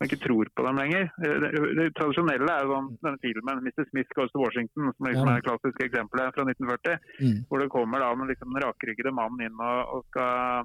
man 0.00 0.08
ikke 0.08 0.20
tror 0.24 0.48
på 0.56 0.64
dem 0.64 0.76
lenger. 0.78 1.10
Det, 1.20 1.30
Det, 1.42 1.62
det 1.76 1.86
tradisjonelle 1.98 2.48
er 2.54 2.64
jo 2.64 2.72
sånn, 2.72 2.90
denne 3.04 3.18
filmen 3.20 3.60
'Mr. 3.64 3.84
Smith 3.90 4.08
Goes 4.16 4.30
to 4.32 4.38
Washington', 4.40 4.92
som 4.96 5.06
liksom 5.06 5.26
Ja. 5.28 5.34
er 5.36 5.40
det 5.40 5.46
klassiske 5.48 5.84
eksempelet 5.90 6.34
fra 6.34 6.44
1940 6.46 6.98
mm, 7.20 7.38
hvor 7.50 7.58
det 7.60 7.68
kommer 7.74 7.98
da 8.00 8.14
med 8.14 8.28
liksom 8.32 8.54
rakryggede 8.64 9.12
mannen 9.12 9.44
inn 9.50 9.58
og, 9.60 9.80
og 9.96 10.04
skal 10.08 10.64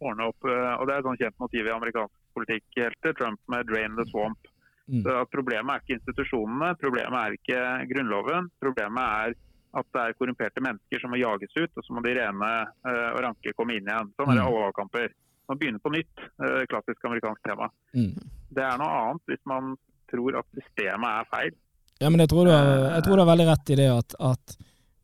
ordne 0.00 0.28
opp. 0.30 0.40
eh, 0.44 0.72
og 0.78 0.86
Det 0.86 0.94
er 0.94 0.98
et 0.98 1.04
sånn 1.08 1.20
kjent 1.20 1.38
motiv 1.40 1.66
i 1.66 1.74
amerikansk 1.74 2.14
politikk 2.34 2.64
helt 2.76 2.98
til 3.02 3.14
Trump 3.14 3.40
med 3.48 3.66
'drain 3.66 3.96
the 3.96 4.04
swamp'. 4.10 4.48
Mm. 4.90 5.02
Så 5.04 5.12
Problemet 5.30 5.70
er 5.70 5.80
ikke 5.80 5.98
institusjonene, 6.00 6.74
problemet 6.78 7.18
er 7.20 7.30
ikke 7.38 7.58
Grunnloven. 7.92 8.50
Problemet 8.60 9.04
er 9.04 9.34
at 9.78 9.86
det 9.94 10.00
er 10.02 10.14
korrumperte 10.18 10.60
mennesker 10.60 10.98
som 11.00 11.10
må 11.12 11.16
jages 11.20 11.52
ut, 11.56 11.70
og 11.76 11.84
så 11.84 11.90
må 11.94 12.02
de 12.02 12.14
rene 12.18 12.50
eh, 12.90 13.10
og 13.14 13.20
ranke 13.22 13.52
komme 13.54 13.76
inn 13.76 13.86
igjen. 13.86 14.10
Sånn 14.18 14.30
er 14.30 14.34
det 14.34 14.42
Mm. 14.42 14.48
alle 14.50 14.64
valgkamper. 14.66 15.08
Man 15.48 15.58
begynner 15.58 15.78
på 15.78 15.92
nytt. 15.94 16.16
eh, 16.42 16.66
klassisk 16.66 17.04
amerikansk 17.04 17.42
tema. 17.46 17.68
mm. 17.94 18.14
Det 18.54 18.62
er 18.64 18.78
noe 18.78 18.90
annet 18.90 19.22
hvis 19.28 19.44
man 19.46 19.76
tror 20.10 20.38
at 20.38 20.46
systemet 20.54 21.06
er 21.20 21.24
feil. 21.30 21.52
Ja, 22.00 22.08
men 22.10 22.18
jeg 22.18 22.28
tror 22.30 22.44
du 22.46 22.50
har, 22.50 22.66
jeg 22.96 23.02
tror 23.04 23.16
du 23.16 23.22
har 23.24 23.36
veldig 23.36 23.46
rett 23.46 23.70
i 23.70 23.74
det 23.76 23.88
at, 23.90 24.14
at 24.18 24.56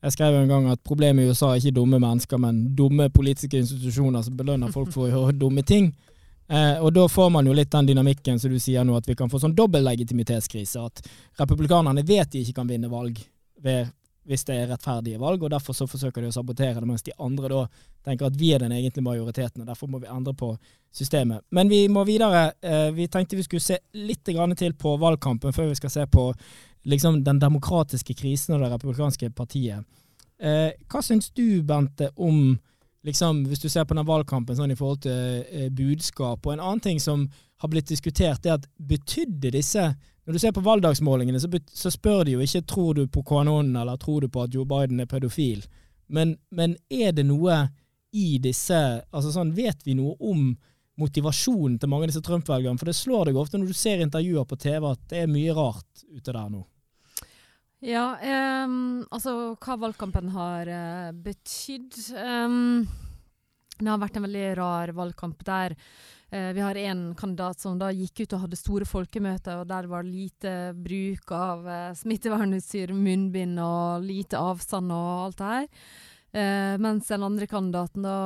jeg 0.07 0.15
skrev 0.15 0.37
en 0.39 0.51
gang 0.51 0.69
at 0.71 0.83
problemet 0.87 1.25
i 1.25 1.33
USA 1.33 1.51
er 1.51 1.59
ikke 1.59 1.75
dumme 1.81 1.99
mennesker, 1.99 2.39
men 2.39 2.61
dumme 2.79 3.09
politiske 3.11 3.59
institusjoner 3.59 4.23
som 4.23 4.37
belønner 4.39 4.71
folk 4.71 4.93
for 4.95 5.07
å 5.07 5.11
gjøre 5.11 5.39
dumme 5.41 5.65
ting. 5.67 5.91
Eh, 6.47 6.79
og 6.79 6.93
da 6.95 7.09
får 7.11 7.33
man 7.35 7.49
jo 7.49 7.55
litt 7.59 7.73
den 7.73 7.89
dynamikken 7.89 8.39
som 8.39 8.53
du 8.53 8.61
sier 8.63 8.87
nå, 8.87 8.95
at 8.95 9.09
vi 9.09 9.17
kan 9.19 9.31
få 9.33 9.41
sånn 9.43 9.57
dobbel 9.59 9.83
legitimitetskrise. 9.89 10.85
At 10.87 11.03
republikanerne 11.41 12.07
vet 12.07 12.31
de 12.31 12.45
ikke 12.45 12.61
kan 12.61 12.71
vinne 12.71 12.91
valg 12.93 13.19
ved 13.65 13.91
hvis 14.27 14.43
det 14.47 14.57
er 14.59 14.71
rettferdige 14.73 15.21
valg, 15.23 15.43
og 15.43 15.53
derfor 15.53 15.75
så 15.75 15.87
forsøker 15.87 16.23
de 16.23 16.33
å 16.33 16.35
sabotere 16.35 16.81
det, 16.81 16.87
mens 16.87 17.05
de 17.07 17.13
andre 17.23 17.51
da 17.51 17.61
tenker 18.09 18.27
at 18.27 18.39
vi 18.39 18.49
er 18.55 18.63
den 18.63 18.75
egentlige 18.75 19.07
majoriteten, 19.07 19.63
og 19.63 19.69
derfor 19.71 19.91
må 19.91 20.01
vi 20.03 20.11
endre 20.11 20.35
på 20.35 20.49
systemet. 20.95 21.45
Men 21.55 21.71
vi 21.71 21.85
må 21.93 22.03
videre. 22.07 22.49
Eh, 22.63 22.89
vi 22.95 23.07
tenkte 23.11 23.39
vi 23.39 23.47
skulle 23.47 23.63
se 23.63 23.79
litt 23.95 24.27
til 24.27 24.75
på 24.75 24.97
valgkampen 24.99 25.55
før 25.55 25.71
vi 25.71 25.79
skal 25.79 25.95
se 25.95 26.07
på 26.07 26.33
liksom, 26.87 27.21
den 27.25 27.41
demokratiske 27.43 28.15
krisen 28.15 28.57
og 28.57 28.65
det 28.65 28.73
republikanske 28.73 29.31
partiet. 29.37 29.85
Eh, 30.39 30.73
hva 30.91 31.03
syns 31.03 31.31
du, 31.35 31.63
Bente, 31.67 32.11
om 32.17 32.59
liksom, 33.07 33.45
hvis 33.49 33.63
du 33.63 33.69
ser 33.73 33.87
på 33.89 33.97
den 33.97 34.07
valgkampen 34.07 34.59
sånn 34.59 34.75
i 34.75 34.79
forhold 34.79 35.03
til 35.07 35.47
eh, 35.47 35.71
budskap? 35.73 36.45
Og 36.45 36.53
en 36.53 36.63
annen 36.63 36.85
ting 36.85 37.01
som 37.03 37.27
har 37.63 37.73
blitt 37.73 37.89
diskutert, 37.89 38.45
er 38.47 38.59
at 38.59 38.69
betydde 38.77 39.55
disse 39.55 39.95
Når 40.27 40.33
du 40.35 40.39
ser 40.43 40.51
på 40.51 40.61
valgdagsmålingene, 40.67 41.39
så, 41.39 41.47
så 41.71 41.91
spør 41.95 42.25
de 42.27 42.33
jo 42.33 42.41
ikke 42.43 42.65
tror 42.67 42.97
du 42.99 43.05
på 43.07 43.23
QAnon 43.23 43.69
eller 43.79 43.97
tror 43.97 44.25
du 44.25 44.29
på 44.29 44.43
at 44.43 44.55
Joe 44.55 44.67
Biden 44.67 44.99
er 44.99 45.07
pedofil. 45.07 45.61
Men, 46.11 46.33
men 46.51 46.75
er 46.91 47.13
det 47.15 47.23
noe 47.29 47.61
i 48.11 48.41
disse 48.43 48.81
altså 49.11 49.31
sånn, 49.31 49.55
Vet 49.55 49.87
vi 49.87 49.95
noe 49.95 50.17
om 50.19 50.49
motivasjonen 50.99 51.79
til 51.79 51.93
mange 51.93 52.09
av 52.09 52.11
disse 52.11 52.25
Trump-velgerne? 52.27 52.75
For 52.81 52.91
det 52.91 52.97
slår 52.99 53.31
deg 53.31 53.39
ofte 53.39 53.61
når 53.61 53.71
du 53.71 53.79
ser 53.79 54.03
intervjuer 54.03 54.51
på 54.51 54.59
TV 54.67 54.89
at 54.91 55.05
det 55.13 55.23
er 55.23 55.31
mye 55.31 55.55
rart 55.55 56.03
ute 56.11 56.33
der 56.33 56.51
nå. 56.51 56.65
Ja, 57.85 58.17
um, 58.65 59.05
altså 59.13 59.53
hva 59.61 59.75
valgkampen 59.77 60.31
har 60.33 60.69
uh, 60.71 61.11
betydd 61.13 61.99
um, 62.17 62.87
Det 63.77 63.91
har 63.91 64.01
vært 64.01 64.17
en 64.17 64.25
veldig 64.25 64.47
rar 64.57 64.93
valgkamp 64.97 65.45
der 65.45 65.75
uh, 65.77 66.55
vi 66.57 66.65
har 66.65 66.81
en 66.81 67.11
kandidat 67.19 67.61
som 67.61 67.77
da 67.77 67.91
gikk 67.93 68.25
ut 68.25 68.33
og 68.33 68.47
hadde 68.47 68.57
store 68.57 68.89
folkemøter, 68.89 69.61
og 69.61 69.69
der 69.69 69.91
var 69.93 70.09
lite 70.09 70.73
bruk 70.73 71.35
av 71.37 71.69
uh, 71.69 71.93
smittevernutstyr, 72.01 72.95
munnbind 72.97 73.61
og 73.61 74.09
lite 74.09 74.41
avstand 74.41 74.97
og 74.97 75.27
alt 75.27 75.43
det 75.43 75.53
her. 75.53 75.69
Uh, 76.37 76.75
mens 76.83 77.09
den 77.09 77.23
andre 77.25 77.47
kandidaten 77.49 78.05
da 78.05 78.17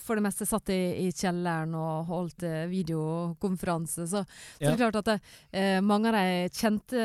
for 0.00 0.16
det 0.16 0.22
meste 0.24 0.46
satt 0.48 0.70
i, 0.72 0.78
i 1.04 1.08
kjelleren 1.12 1.74
og 1.76 2.08
holdt 2.08 2.46
uh, 2.48 2.62
videokonferanse. 2.70 4.06
Så, 4.08 4.22
så 4.22 4.64
ja. 4.64 4.70
det 4.70 4.72
er 4.72 4.80
klart 4.80 5.00
at 5.02 5.10
uh, 5.12 5.80
mange 5.84 6.08
av 6.08 6.16
de 6.16 6.48
kjente 6.56 7.02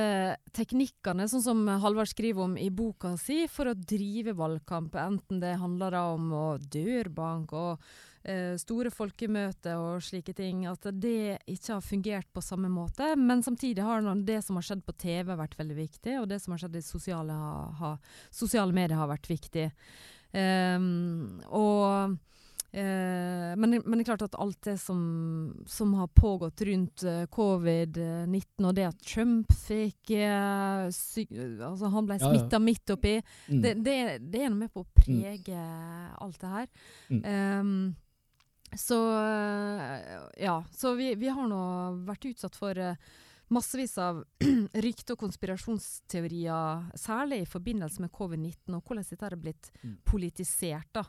teknikkene, 0.55 1.27
sånn 1.27 1.43
som 1.43 1.67
Halvard 1.83 2.13
skriver 2.13 2.47
om 2.47 2.55
i 2.55 2.69
boka 2.71 3.17
si, 3.19 3.41
for 3.51 3.73
å 3.73 3.75
drive 3.75 4.37
valgkamp, 4.39 4.95
enten 4.95 5.43
det 5.43 5.57
handler 5.59 5.99
om 5.99 6.31
dørbank 6.71 7.51
og 7.59 7.83
store 8.59 8.87
folkemøter 8.93 9.75
og 9.75 10.03
slike 10.05 10.31
ting, 10.37 10.61
at 10.69 10.85
det 10.95 11.41
ikke 11.49 11.73
har 11.73 11.83
fungert 11.83 12.29
på 12.31 12.43
samme 12.45 12.69
måte. 12.71 13.09
Men 13.19 13.43
samtidig 13.43 13.83
har 13.83 14.05
det 14.23 14.39
som 14.45 14.59
har 14.59 14.67
skjedd 14.67 14.85
på 14.87 14.95
TV 14.95 15.33
vært 15.35 15.57
veldig 15.59 15.75
viktig, 15.75 16.17
og 16.21 16.29
det 16.31 16.39
som 16.43 16.55
har 16.55 16.63
skjedd 16.63 16.77
i 16.79 16.85
sosiale, 16.85 17.39
ha, 17.81 17.95
sosiale 18.31 18.75
medier 18.75 18.99
har 19.01 19.11
vært 19.11 19.27
viktig. 19.31 19.69
Um, 20.33 21.41
og 21.51 22.15
Uh, 22.73 23.53
men, 23.53 23.75
men, 23.85 23.99
det 23.99 24.01
er 24.01 24.07
klart 24.07 24.23
at 24.25 24.35
alt 24.41 24.57
det 24.65 24.79
som, 24.81 25.01
som 25.69 25.91
har 25.93 26.07
pågått 26.09 26.63
rundt 26.65 27.03
uh, 27.05 27.27
covid-19, 27.29 28.65
og 28.65 28.71
det 28.73 28.87
at 28.87 29.03
Trump 29.05 29.53
fikk 29.53 30.15
uh, 30.17 30.89
altså 30.89 31.91
Han 31.93 32.07
ble 32.09 32.17
smitta 32.17 32.47
ja, 32.47 32.57
ja. 32.57 32.63
midt 32.65 32.93
oppi. 32.95 33.13
Mm. 33.45 33.59
Det, 33.61 33.75
det, 33.85 33.97
det, 34.25 34.41
er 34.41 34.49
noe 34.49 34.63
med 34.63 34.73
på 34.73 34.81
å 34.81 34.89
prege 34.89 35.53
mm. 35.53 36.17
alt 36.25 36.41
det 36.41 36.53
her. 36.55 36.71
Mm. 37.13 37.21
Um, 37.21 37.75
så 38.79 38.97
ja. 40.37 40.55
Så 40.71 40.93
vi, 40.99 41.13
vi 41.19 41.31
har 41.31 41.47
nå 41.49 41.63
vært 42.07 42.29
utsatt 42.31 42.57
for 42.57 42.79
massevis 43.53 43.97
av 44.01 44.23
rykte- 44.85 45.15
og 45.15 45.21
konspirasjonsteorier, 45.25 46.89
særlig 46.97 47.43
i 47.43 47.49
forbindelse 47.49 48.03
med 48.03 48.13
covid-19, 48.15 48.75
og 48.77 48.81
hvordan 48.81 49.07
dette 49.09 49.25
har 49.27 49.37
blitt 49.39 49.71
mm. 49.83 49.95
politisert. 50.07 50.89
da. 50.95 51.05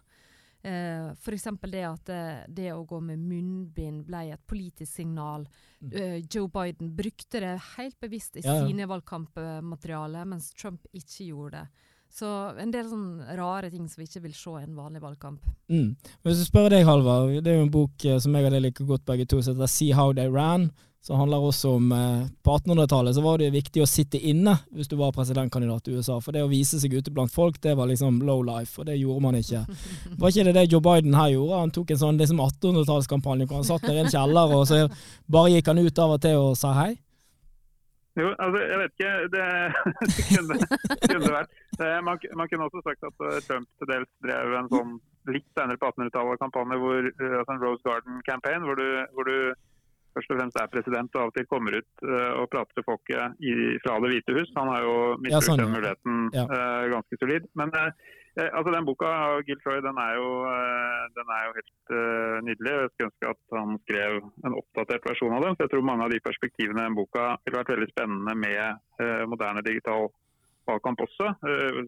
Uh, 0.64 1.10
F.eks. 1.12 1.44
det 1.68 1.82
at 1.84 2.06
det, 2.08 2.14
eh, 2.16 2.44
det, 2.48 2.70
å 2.72 2.86
gå 2.88 2.96
med 3.04 3.20
munnbind 3.20 4.06
ble 4.08 4.22
et 4.32 4.44
politisk 4.48 4.96
signal. 4.96 5.44
Uh, 5.82 6.22
Joe 6.24 6.48
Biden 6.48 6.94
brukte 6.96 7.42
det 7.44 7.58
helt 7.74 7.98
bevisst 8.00 8.38
i 8.40 8.44
ja, 8.44 8.54
ja. 8.56 8.62
sine 8.64 8.88
valgkampmateriale, 8.88 10.24
mens 10.24 10.54
Trump 10.56 10.88
ikke 10.92 11.28
gjorde 11.28 11.60
det. 11.60 11.90
Så 12.14 12.30
en 12.62 12.70
del 12.70 12.86
sånn 12.86 13.24
rare 13.34 13.72
ting 13.72 13.88
som 13.90 13.98
vi 13.98 14.06
ikke 14.06 14.22
vil 14.28 14.34
se 14.38 14.52
i 14.60 14.62
en 14.62 14.76
vanlig 14.78 15.02
valgkamp. 15.02 15.42
Mm. 15.72 15.96
Hvis 16.22 16.40
du 16.40 16.46
spør 16.46 16.70
deg, 16.70 16.86
Halvard, 16.86 17.32
det 17.42 17.50
er 17.50 17.58
jo 17.58 17.66
en 17.66 17.74
bok 17.74 18.04
eh, 18.06 18.20
som 18.22 18.36
jeg 18.36 18.46
og 18.46 18.54
deg 18.54 18.66
liker 18.68 18.86
godt 18.86 19.06
begge 19.08 19.26
to, 19.26 19.40
som 19.42 19.56
heter 19.56 19.72
See 19.72 19.94
How 19.96 20.14
They 20.14 20.30
Ran 20.30 20.70
som 21.06 21.16
handler 21.20 21.42
også 21.44 21.74
om 21.76 21.92
eh, 21.92 22.26
På 22.42 22.56
1800-tallet 22.56 23.14
så 23.14 23.20
var 23.20 23.38
det 23.38 23.50
viktig 23.52 23.82
å 23.84 23.88
sitte 23.88 24.16
inne 24.16 24.54
hvis 24.72 24.88
du 24.88 24.96
var 24.96 25.12
presidentkandidat 25.12 25.88
i 25.88 25.98
USA. 25.98 26.16
For 26.24 26.32
det 26.32 26.44
å 26.44 26.48
vise 26.48 26.80
seg 26.80 26.94
ute 26.96 27.12
blant 27.12 27.32
folk, 27.32 27.58
det 27.60 27.74
var 27.76 27.90
liksom 27.90 28.22
low 28.24 28.40
life, 28.46 28.78
og 28.80 28.88
det 28.88 28.96
gjorde 28.96 29.20
man 29.20 29.36
ikke. 29.36 29.66
Var 30.20 30.32
ikke 30.32 30.46
det 30.48 30.54
det 30.56 30.64
Joe 30.72 30.80
Biden 30.84 31.16
her 31.18 31.34
gjorde? 31.34 31.60
Han 31.60 31.74
tok 31.76 31.92
en 31.92 32.00
sånn 32.00 32.20
liksom 32.20 32.40
1800-tallskampanje 32.40 33.48
hvor 33.50 33.60
han 33.60 33.68
satt 33.68 33.84
der 33.84 33.98
i 33.98 34.04
en 34.06 34.12
kjeller, 34.14 34.54
og 34.56 34.64
så 34.70 34.80
bare 35.28 35.52
gikk 35.52 35.68
han 35.72 35.82
ut 35.84 36.00
av 36.06 36.16
og 36.16 36.22
til 36.24 36.40
og 36.40 36.56
sa 36.56 36.72
hei? 36.78 36.94
Jo, 38.14 38.30
altså, 38.38 38.60
jeg 38.62 38.78
vet 38.80 38.92
ikke. 38.94 39.12
Det, 39.34 39.44
det 40.14 40.24
kunne, 40.30 40.56
kunne, 41.10 41.30
vært. 41.34 41.54
Man, 42.06 42.18
man, 42.38 42.48
kunne 42.50 42.66
også 42.68 42.82
sagt 42.86 43.06
at 43.08 43.24
eh, 43.26 43.38
Trump 43.48 43.68
til 43.80 43.90
dels 43.90 44.10
drev 44.22 44.56
en 44.58 44.70
sånn 44.70 44.96
litt 45.34 45.46
senere 45.56 45.80
på 45.80 45.90
1800-tallet 45.90 46.42
kampanje, 46.42 46.80
hvor, 46.82 47.08
eh, 47.10 47.38
altså 47.40 47.56
en 47.56 47.62
Rose 47.64 47.86
Garden 47.86 48.20
campaign, 48.28 48.66
hvor 48.68 48.78
du, 48.78 48.86
hvor 49.16 49.30
du 49.30 49.38
først 50.14 50.30
og 50.30 50.38
fremst 50.38 50.60
er 50.62 50.70
president 50.70 51.16
og 51.16 51.24
av 51.24 51.32
og 51.32 51.34
til 51.34 51.46
kommer 51.50 51.74
ut 51.74 52.04
uh, 52.06 52.38
og 52.38 52.44
prater 52.52 52.76
til 52.76 52.84
folket 52.86 53.40
i, 53.42 53.54
fra 53.82 53.96
Det 53.98 54.12
hvite 54.12 54.36
hus. 54.36 54.52
Han 54.54 54.70
har 54.70 54.84
jo 54.84 54.92
misbrukt 55.18 55.34
ja, 55.34 55.40
sånn, 55.48 55.62
den 55.64 55.72
muligheten 55.74 56.20
ja. 56.36 56.44
ganske 56.92 57.18
solid. 57.18 57.48
Men 57.58 57.74
uh, 58.40 58.48
altså 58.50 58.74
den 58.74 58.88
boka 58.88 59.10
av 59.28 59.44
Gil 59.46 59.60
Troy 59.62 59.80
den 59.84 60.00
er 60.00 60.16
jo, 60.18 60.28
den 61.16 61.32
er 61.36 61.46
jo 61.46 61.54
helt 61.60 61.94
nydelig. 62.48 62.74
Jeg 62.74 62.90
skulle 62.92 63.10
ønske 63.10 63.32
at 63.34 63.56
han 63.58 63.78
skrev 63.84 64.18
en 64.48 64.58
oppdatert 64.58 65.08
versjon 65.10 65.36
av 65.36 65.46
den. 65.46 65.56
Jeg 65.62 65.72
tror 65.72 65.86
mange 65.86 66.06
av 66.06 66.12
de 66.14 66.20
perspektivene 66.24 66.88
i 66.90 66.98
boka 66.98 67.30
ville 67.44 67.60
vært 67.60 67.74
veldig 67.74 67.90
spennende 67.92 68.36
med 68.42 69.26
moderne 69.30 69.62
digital 69.66 70.08
valgkamp 70.66 71.02
også. 71.04 71.34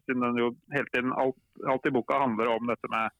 siden 0.05 0.27
den 0.27 0.43
jo 0.43 0.51
hele 0.75 0.91
tiden, 0.93 1.15
alt, 1.17 1.39
alt 1.67 1.89
i 1.89 1.95
boka 1.97 2.21
handler 2.21 2.53
om 2.53 2.71
dette 2.71 2.91
med 2.93 3.15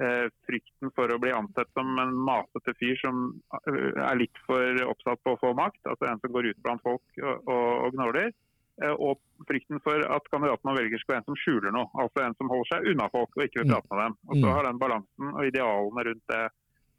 Eh, 0.00 0.26
frykten 0.48 0.88
for 0.96 1.10
å 1.12 1.18
bli 1.20 1.34
ansett 1.36 1.68
som 1.76 1.98
en 2.00 2.14
masete 2.16 2.72
fyr 2.80 2.96
som 3.02 3.26
eh, 3.68 3.90
er 4.00 4.16
litt 4.16 4.38
for 4.46 4.80
oppsatt 4.88 5.20
på 5.20 5.34
å 5.34 5.40
få 5.42 5.50
makt, 5.58 5.82
altså 5.84 6.08
en 6.08 6.22
som 6.22 6.32
går 6.32 6.48
ut 6.48 6.62
blant 6.64 6.80
folk 6.80 7.20
og, 7.20 7.50
og 7.52 7.92
gnåler. 7.92 8.32
Eh, 8.80 8.94
og 8.96 9.20
frykten 9.48 9.82
for 9.84 10.00
at 10.16 10.28
kandidaten 10.32 10.68
man 10.68 10.78
velger 10.78 11.00
skal 11.02 11.16
være 11.16 11.22
en 11.22 11.28
som 11.30 11.38
skjuler 11.42 11.74
noe, 11.74 11.90
altså 12.00 12.24
en 12.24 12.36
som 12.38 12.52
holder 12.52 12.70
seg 12.70 12.86
unna 12.92 13.08
folk 13.12 13.36
og 13.36 13.44
ikke 13.44 13.60
vil 13.60 13.74
prate 13.74 13.90
med 13.92 14.00
dem. 14.04 14.14
Og 14.28 14.34
så 14.38 14.46
mm. 14.46 14.52
har 14.56 14.68
den 14.68 14.80
balansen 14.80 15.34
og 15.34 15.48
idealene 15.48 16.06
rundt 16.08 16.32
det 16.32 16.44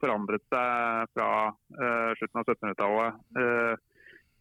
forandret 0.03 0.43
seg 0.51 1.09
fra 1.15 1.29
uh, 1.55 2.09
slutten 2.19 2.41
av 2.41 2.49
1700-tallet 2.51 3.19
uh, 3.39 3.73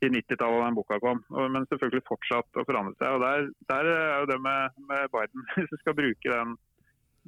til 0.03 0.11
90-tallet 0.17 0.59
da 0.59 0.67
den 0.67 0.79
boka 0.81 0.99
kom. 1.05 1.21
Men 1.55 1.69
selvfølgelig 1.71 2.03
fortsatt 2.09 2.59
å 2.59 2.65
forandre 2.67 2.97
seg. 2.99 3.15
og 3.15 3.23
Der, 3.23 3.47
der 3.71 3.91
er 3.93 4.17
jo 4.25 4.31
det 4.33 4.39
med, 4.43 4.81
med 4.91 5.13
Biden, 5.15 5.47
hvis 5.55 5.71
vi 5.71 5.81
skal 5.85 5.99
bruke 6.03 6.35
den 6.35 6.57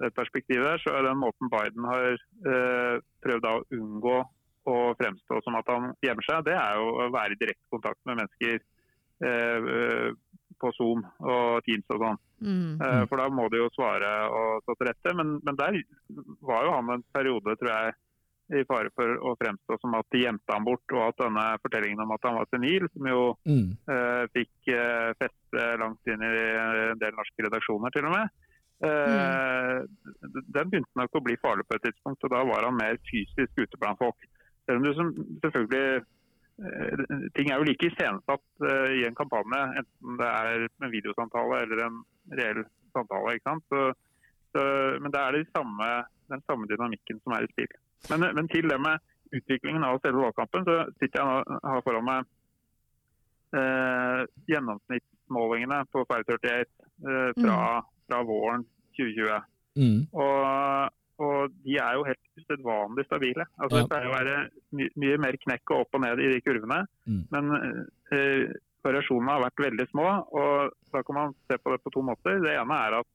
det 0.03 0.11
perspektivet 0.17 0.67
der, 0.67 0.81
så 0.83 0.91
er 0.99 1.05
den 1.07 1.21
måten 1.23 1.51
Biden 1.53 1.85
har 1.87 2.17
uh, 2.19 2.97
prøvd 3.23 3.47
å 3.47 3.59
unngå 3.79 4.17
å 4.65 4.77
fremstå 4.99 5.41
som 5.45 5.59
at 5.59 5.69
han 5.71 5.93
gjemmer 6.05 6.27
seg, 6.27 6.47
det 6.49 6.57
er 6.57 6.79
jo 6.81 6.89
å 7.05 7.11
være 7.15 7.37
i 7.37 7.41
direkte 7.41 7.71
kontakt 7.73 8.01
med 8.09 8.19
mennesker 8.23 8.57
eh, 8.57 8.74
på 10.61 10.71
Zoom 10.77 11.05
og 11.21 11.65
Teams 11.67 11.93
og 11.93 12.01
sånn. 12.03 12.21
Mm. 12.45 12.81
Eh, 12.81 13.03
for 13.11 13.21
da 13.21 13.29
må 13.33 13.49
de 13.53 13.61
jo 13.61 13.71
svare 13.75 14.11
og 14.31 14.65
stå 14.65 14.77
til 14.79 14.91
rette. 14.91 15.15
Men, 15.19 15.37
men, 15.45 15.59
der 15.61 15.79
var 16.45 16.67
jo 16.67 16.75
han 16.77 16.97
en 16.97 17.05
periode, 17.15 17.57
tror 17.61 17.73
jeg, 17.73 17.95
i 18.55 18.65
fare 18.69 18.91
for 18.93 19.09
å 19.25 19.33
fremstå 19.41 19.79
som 19.81 19.95
at 19.97 20.09
de 20.13 20.21
gjemte 20.27 20.53
ham 20.53 20.67
bort, 20.67 20.85
og 20.93 21.07
at 21.07 21.21
denne 21.23 21.45
fortellingen 21.63 22.03
om 22.05 22.13
at 22.13 22.27
han 22.29 22.37
var 22.37 22.51
senil, 22.53 22.85
som 22.93 23.09
jo 23.09 23.23
mm. 23.49 23.69
eh, 23.95 24.25
fikk 24.37 24.73
eh, 24.75 25.13
feste 25.21 25.69
langt 25.81 26.13
inn 26.13 26.27
i 26.29 26.33
en 26.33 27.01
del 27.01 27.17
norske 27.17 27.47
redaksjoner 27.47 27.95
til 27.95 28.11
og 28.11 28.19
med, 28.19 28.35
Mm. 28.85 29.87
Den 30.53 30.69
begynte 30.69 30.99
nok 30.99 31.15
å 31.17 31.23
bli 31.25 31.37
farlig 31.41 31.65
på 31.69 31.77
et 31.79 31.85
tidspunkt, 31.87 32.25
og 32.27 32.33
da 32.35 32.43
var 32.45 32.67
han 32.67 32.77
mer 32.77 32.99
fysisk 33.09 33.55
ute 33.57 33.79
blant 33.81 34.01
folk. 34.03 34.27
Selv 34.67 34.81
om 34.81 34.85
du 34.85 34.91
som, 34.99 35.13
selvfølgelig 35.45 35.85
eh, 35.95 36.09
Ting 37.35 37.51
er 37.51 37.59
jo 37.59 37.67
like 37.67 37.89
iscenesatt 37.89 38.45
uh, 38.63 38.91
i 38.95 39.05
en 39.09 39.17
kampanje, 39.19 39.63
enten 39.81 40.19
det 40.21 40.29
er 40.31 40.67
en 40.69 40.93
videosamtale 40.93 41.63
eller 41.65 41.85
en 41.87 41.97
reell 42.39 42.63
samtale. 42.95 43.39
Så, 43.43 43.81
så, 44.55 44.67
men 45.03 45.15
det 45.15 45.23
er 45.23 45.39
det 45.39 45.49
samme, 45.51 45.89
den 46.31 46.45
samme 46.47 46.71
dynamikken 46.71 47.19
som 47.25 47.35
er 47.35 47.47
i 47.47 47.51
spill. 47.55 47.75
Men, 48.13 48.29
men, 48.37 48.49
til 48.53 48.71
det 48.71 48.79
med 48.81 49.03
utviklingen 49.35 49.83
av 49.87 49.99
selve 50.05 50.29
valgkampen, 50.29 50.69
så 50.69 50.79
sitter 51.01 51.21
jeg 51.21 51.27
nå 51.27 51.59
har 51.73 51.83
foran 51.87 52.07
meg 52.07 52.31
uh, 53.59 54.23
gjennomsnittsmålingene 54.53 55.83
på 55.91 56.07
Fire 56.07 56.39
38 56.39 56.71
uh, 57.09 57.33
fra 57.41 57.59
mm 57.81 57.91
fra 58.07 58.23
våren 58.23 58.65
2020. 58.97 59.41
Mm. 59.77 60.01
Og, 60.13 60.39
og, 61.23 61.57
de 61.65 61.77
er 61.79 61.97
jo 61.99 62.07
helt 62.09 62.41
usedvanlig 62.41 63.07
stabile. 63.07 63.47
Altså, 63.59 63.81
ja. 63.81 63.83
Det 63.85 63.91
pleier 63.93 64.11
å 64.11 64.15
være 64.15 64.37
my 64.75 64.89
mye 65.03 65.19
mer 65.23 65.39
knekk 65.47 65.75
og 65.75 65.85
opp 65.85 65.99
og 65.99 66.05
ned 66.05 66.23
i 66.23 66.31
de 66.33 66.41
kurvene. 66.43 66.81
Mm. 67.07 67.21
Men 67.35 67.53
eh, 68.15 68.55
variasjonene 68.85 69.37
har 69.37 69.45
vært 69.47 69.67
veldig 69.67 69.87
små. 69.93 70.09
og 70.41 70.75
Da 70.95 71.05
kan 71.07 71.21
man 71.21 71.37
se 71.49 71.59
på 71.61 71.75
det 71.75 71.83
på 71.85 71.93
to 71.95 72.03
måter. 72.07 72.41
Det 72.43 72.57
ene 72.59 72.81
er 72.87 72.99
at 73.01 73.11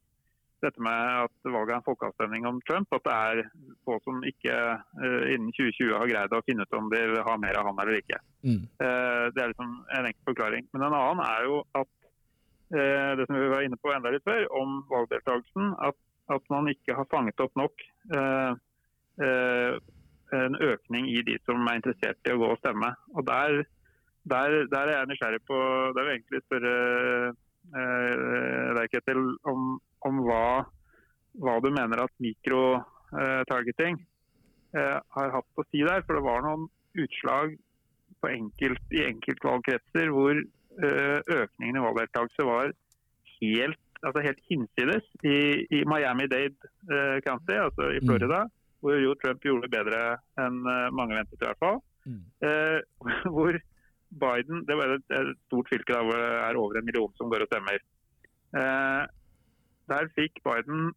dette 0.63 0.83
med 0.83 1.12
at 1.23 1.51
valget 1.53 1.73
er 1.73 1.77
en 1.79 1.85
folkeavstemning 1.85 2.47
om 2.49 2.59
Trump, 2.67 2.91
at 2.95 3.05
det 3.05 3.13
er 3.15 3.38
få 3.88 3.95
som 4.03 4.19
ikke 4.27 4.55
uh, 4.75 5.23
innen 5.31 5.53
2020 5.55 5.93
har 5.95 6.12
greid 6.12 6.35
å 6.35 6.41
finne 6.47 6.65
ut 6.65 6.75
om 6.75 6.89
de 6.91 6.99
vil 7.13 7.23
ha 7.23 7.38
mer 7.39 7.59
av 7.59 7.69
han 7.69 7.79
eller 7.83 8.01
ikke. 8.01 8.19
Mm. 8.43 8.65
Uh, 8.81 9.25
det 9.35 9.43
er 9.43 9.53
liksom 9.53 9.71
en 9.95 10.09
enkel 10.09 10.31
forklaring. 10.31 10.67
Men 10.73 10.89
en 10.89 10.97
annen 10.99 11.23
er 11.25 11.47
jo 11.47 11.62
at 11.79 11.91
uh, 12.75 13.12
det 13.19 13.27
som 13.29 13.39
vi 13.39 13.51
var 13.53 13.65
inne 13.65 13.79
på 13.79 13.93
enda 13.95 14.13
litt 14.13 14.27
før, 14.27 14.45
om 14.59 14.81
valgdeltakelsen, 14.91 15.73
at, 15.88 15.99
at 16.30 16.52
man 16.54 16.70
ikke 16.72 16.96
har 16.98 17.08
fanget 17.12 17.42
opp 17.44 17.56
nok 17.60 17.86
en 20.36 20.58
økning 20.62 21.10
i 21.10 21.22
de 21.26 21.38
som 21.46 21.68
er 21.68 21.80
interessert 21.80 22.28
i 22.28 22.34
å 22.34 22.39
gå 22.42 22.50
og 22.54 22.60
stemme. 22.62 22.92
Og 23.15 23.26
der, 23.28 23.63
der, 24.30 24.58
der 24.72 24.92
er 24.92 24.96
jeg 24.98 25.10
nysgjerrig 25.12 25.42
på 25.48 25.60
Det 25.96 26.04
vil 26.04 26.13
egentlig 26.15 26.42
spørre 26.46 26.74
eh, 27.82 28.84
Ketil, 28.94 29.24
om, 29.50 29.80
om 30.06 30.22
hva, 30.28 30.65
hva, 31.42 31.58
du 31.63 31.70
mener 31.74 32.04
at 32.04 32.13
mikrotargeting 32.24 34.00
eh, 34.78 34.98
har 35.18 35.36
hatt 35.38 35.63
å 35.63 35.68
si 35.70 35.84
der. 35.86 36.06
For 36.06 36.20
det 36.20 36.26
var 36.28 36.46
noen 36.46 36.70
utslag 37.00 37.58
enkelt, 38.28 38.84
i 38.92 39.06
enkeltvalgkretser 39.08 40.12
hvor 40.13 40.36
eh, 40.36 41.20
økningen 41.24 41.80
i 41.80 41.86
valgdeltakelse 41.86 42.48
var 42.48 42.74
helt, 43.39 43.86
altså 44.07 44.23
helt 44.23 44.39
hinsides. 44.49 45.05
I, 45.23 45.38
i 45.77 45.83
Miami-Dade 45.88 46.71
eh, 46.91 47.17
County, 47.25 47.57
altså 47.57 47.91
i 47.91 47.99
mm. 47.99 48.07
Florida, 48.07 48.45
mm 48.45 48.55
hvor 48.79 48.95
jo 48.95 49.15
Trump 49.19 49.43
gjorde 49.43 49.67
det 49.67 49.75
bedre 49.75 49.99
enn 50.39 50.62
eh, 50.63 50.88
mange 50.95 51.17
ventet, 51.17 51.39
i 51.41 51.47
hvert 51.47 51.63
fall. 51.63 51.81
Mm. 52.07 52.23
Eh, 52.47 52.79
hvor 53.35 53.59
Biden 54.09 54.63
Det 54.65 54.73
var 54.73 54.95
et, 54.95 55.05
et 55.13 55.35
stort 55.45 55.69
fylke 55.69 55.93
da, 55.93 56.01
hvor 56.01 56.17
det 56.17 56.29
er 56.41 56.57
over 56.57 56.79
en 56.79 56.88
million 56.88 57.12
som 57.19 57.29
går 57.29 57.45
og 57.45 57.51
stemmer. 57.51 57.83
Eh, 58.57 59.03
der 59.91 60.09
fikk 60.15 60.41
Biden 60.45 60.89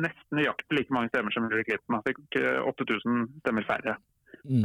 nesten 0.00 0.38
nøyaktig 0.38 0.78
like 0.78 0.94
mange 0.94 1.12
stemmer 1.12 1.34
som 1.34 1.44
Hillary 1.44 1.66
Clinton. 1.68 1.98
Han 1.98 2.06
fikk 2.06 2.38
8000 2.70 3.18
eh, 3.18 3.26
stemmer 3.44 3.68
færre. 3.68 3.98
Mm. 4.44 4.64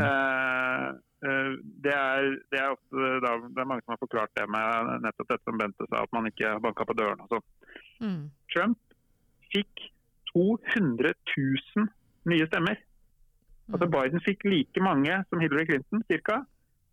Eh, 1.25 1.29
eh, 1.29 1.51
det, 1.84 1.93
er, 1.93 2.27
det, 2.51 2.60
er 2.60 2.75
ofte, 2.75 3.08
da, 3.25 3.34
det, 3.47 3.60
er, 3.60 3.69
mange 3.71 3.84
som 3.86 3.95
har 3.95 4.03
forklart 4.03 4.36
det 4.39 4.45
med 4.51 4.93
nettopp 5.05 5.32
dette 5.34 5.47
som 5.47 5.60
Bente 5.60 5.88
sa, 5.89 6.03
at 6.03 6.13
man 6.15 6.29
ikke 6.29 6.58
banka 6.63 6.88
på 6.88 6.97
dørene 6.99 7.25
og 7.25 7.34
sånn. 7.34 7.47
Mm. 7.99 8.21
Trump 8.53 8.79
fikk 9.53 9.89
200 10.34 11.13
000 11.36 11.89
nye 12.29 12.47
stemmer. 12.49 12.79
Altså 13.69 13.86
mm. 13.89 13.93
Biden 13.97 14.25
fikk 14.25 14.47
like 14.47 14.86
mange 14.86 15.19
som 15.29 15.43
Hillary 15.43 15.67
Clinton, 15.69 16.05
ca. 16.08 16.39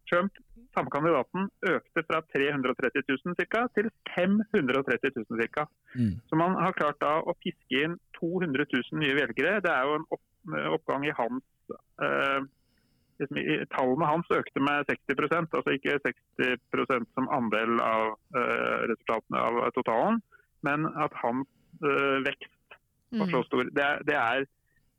Trump, 0.07 0.37
samme 0.77 0.93
kandidaten, 0.93 1.49
økte 1.67 2.03
fra 2.07 2.21
330 2.35 3.07
000 3.11 3.47
ca. 3.51 3.63
til 3.75 3.91
530 4.15 5.15
000 5.19 5.51
ca. 5.55 5.67
Mm. 5.95 6.13
Så 6.29 6.39
man 6.39 6.59
har 6.61 6.77
klart 6.79 7.01
da 7.03 7.19
å 7.23 7.35
fiske 7.43 7.85
inn 7.85 7.97
200 8.21 8.69
000 8.73 9.03
nye 9.03 9.17
velgere. 9.19 9.59
Det 9.65 9.73
er 9.73 9.89
jo 9.89 9.99
en 10.01 10.07
opp, 10.15 10.25
oppgang 10.77 11.07
i 11.09 11.15
hans 11.17 11.75
eh, 12.05 12.45
liksom, 13.21 13.41
Tallene 13.75 14.11
hans 14.11 14.33
økte 14.35 14.63
med 14.65 14.91
60% 14.91 15.57
altså 15.59 15.77
ikke 15.77 15.99
60% 16.05 17.09
som 17.17 17.31
andel 17.35 17.81
av 17.85 18.13
uh, 18.37 18.83
resultatene 18.91 19.43
av 19.43 19.63
totalen, 19.77 20.21
men 20.67 20.89
at 21.01 21.15
hans 21.23 21.49
uh, 21.85 22.19
vekst 22.27 22.79
var 23.17 23.31
så 23.31 23.41
mm. 23.41 23.49
stor. 23.49 23.73
Det, 23.77 23.91
det 24.09 24.19
er 24.19 24.47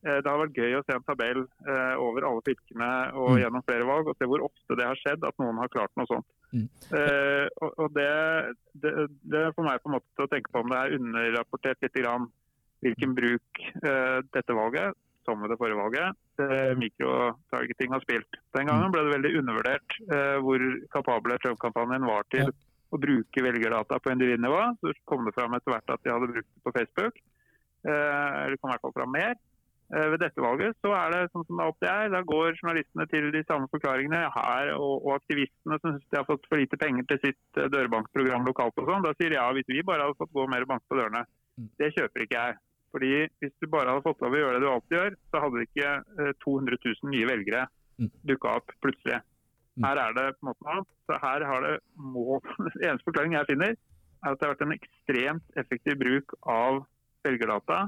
Eh, 0.06 0.20
det 0.22 0.30
har 0.30 0.42
vært 0.44 0.58
gøy 0.58 0.78
å 0.78 0.84
se 0.86 0.94
en 0.94 1.06
tabell 1.08 1.40
eh, 1.42 1.96
over 2.02 2.26
alle 2.28 2.44
fylkene 2.46 2.90
og 3.18 3.32
mm. 3.34 3.40
gjennom 3.42 3.64
flere 3.66 3.88
valg, 3.90 4.10
og 4.12 4.20
se 4.20 4.28
hvor 4.30 4.44
ofte 4.46 4.78
det 4.78 4.86
har 4.86 5.00
skjedd 5.02 5.26
at 5.26 5.40
noen 5.42 5.62
har 5.62 5.72
klart 5.74 5.94
noe 5.98 6.10
sånt. 6.10 6.28
Mm. 6.54 6.68
Eh, 7.00 7.46
og 7.68 7.90
det, 7.98 8.12
det, 8.84 8.94
det, 9.26 9.48
får 9.56 9.66
meg 9.66 9.82
på 9.82 9.90
en 9.90 9.98
måte 9.98 10.08
til 10.14 10.28
å 10.28 10.32
tenke 10.32 10.54
på 10.54 10.62
om 10.62 10.70
det 10.72 10.80
er 10.80 10.96
underrapportert 11.00 11.84
litt 11.84 11.98
grann 11.98 12.30
hvilken 12.86 13.18
bruk 13.18 13.64
eh, 13.82 14.20
dette 14.38 14.56
valget, 14.56 14.94
som 15.28 15.44
ved 15.44 15.52
det 15.52 15.60
forrige 15.60 15.80
valget, 15.80 16.20
eh, 16.44 16.72
mikrotargeting 16.80 17.92
har 17.94 18.06
spilt. 18.06 18.40
Den 18.56 18.70
gangen 18.72 18.88
mm. 18.88 18.94
ble 18.96 19.04
det 19.06 19.16
veldig 19.16 19.34
undervurdert 19.42 19.98
eh, 20.08 20.38
hvor 20.46 20.64
kapable 20.96 21.40
Trump-kampanjen 21.44 22.08
var 22.08 22.24
til 22.34 22.54
å 22.96 23.02
bruke 23.04 23.44
velgerdata 23.44 24.00
på 24.00 24.14
individnivå. 24.14 24.62
Så 24.80 24.96
kom 25.10 25.28
det 25.28 25.36
fram 25.36 25.58
etter 25.58 25.76
hvert 25.76 25.96
at 25.98 26.06
de 26.06 26.16
hadde 26.16 26.32
brukt 26.32 26.48
det 26.48 26.64
på 26.64 26.76
Facebook. 26.80 27.20
eller 27.88 28.56
det 28.56 28.60
kom 28.62 28.72
i 28.72 28.74
hvert 28.74 28.86
fall 28.88 28.96
fram 28.96 29.14
mer. 29.14 29.36
Eh, 29.96 30.08
ved 30.12 30.20
dette 30.20 30.44
valget 30.44 30.76
så 30.84 30.92
er 30.98 31.14
det 31.14 31.20
sånn 31.32 31.46
som 31.48 31.60
det 31.60 31.66
alltid 31.66 31.88
er. 31.88 32.10
Da 32.12 32.22
går 32.28 32.58
journalistene 32.60 33.08
til 33.12 33.30
de 33.32 33.42
samme 33.48 33.70
forklaringene 33.72 34.26
her, 34.36 34.74
og, 34.76 35.06
og 35.06 35.14
aktivistene 35.16 35.78
som 35.80 35.94
syns 35.94 36.10
de 36.12 36.20
har 36.20 36.28
fått 36.28 36.48
for 36.50 36.60
lite 36.60 36.80
penger 36.82 37.08
til 37.08 37.22
sitt 37.24 37.62
dørbankprogram 37.76 38.48
lokalt 38.50 38.82
og 38.84 38.90
sånn. 38.92 39.06
Da 39.06 39.14
sier 39.16 39.32
de 39.32 39.40
ja, 39.40 39.48
hvis 39.56 39.70
vi 39.72 39.86
bare 39.88 40.04
hadde 40.04 40.20
fått 40.20 40.36
gå 40.36 40.48
mer 40.52 40.68
bank 40.68 40.84
på 40.92 41.00
dørene. 41.00 41.24
Mm. 41.56 41.70
Det 41.80 41.94
kjøper 41.96 42.26
ikke 42.26 42.42
jeg. 42.42 42.60
Fordi 42.96 43.28
Hvis 43.42 43.56
du 43.62 43.68
bare 43.72 43.92
hadde 43.92 44.06
fått 44.06 44.22
lov 44.24 44.36
å 44.36 44.40
gjøre 44.42 44.58
det 44.58 44.64
du 44.64 44.70
alltid 44.72 44.98
gjør, 44.98 45.18
så 45.32 45.42
hadde 45.44 45.66
ikke 45.68 45.90
uh, 46.22 46.32
200 46.46 46.80
000 46.86 47.12
nye 47.14 47.30
velgere 47.30 47.66
mm. 48.00 48.12
dukka 48.32 48.56
opp 48.62 48.74
plutselig. 48.86 49.20
Mm. 49.78 49.86
Her 49.86 50.02
er 50.06 50.18
det 50.18 50.26
på 50.38 50.46
en 50.46 50.52
måte 50.52 50.66
noe 50.66 50.86
Så 51.06 51.20
her 51.22 51.46
har 51.46 51.66
det 51.68 51.76
må, 52.00 52.40
Eneste 52.86 53.06
forklaring 53.10 53.38
jeg 53.38 53.52
finner, 53.52 53.78
er 54.26 54.34
at 54.34 54.40
det 54.40 54.48
har 54.48 54.56
vært 54.56 54.66
en 54.66 54.78
ekstremt 54.78 55.62
effektiv 55.62 56.00
bruk 56.02 56.34
av 56.50 56.82
velgerdata 57.28 57.86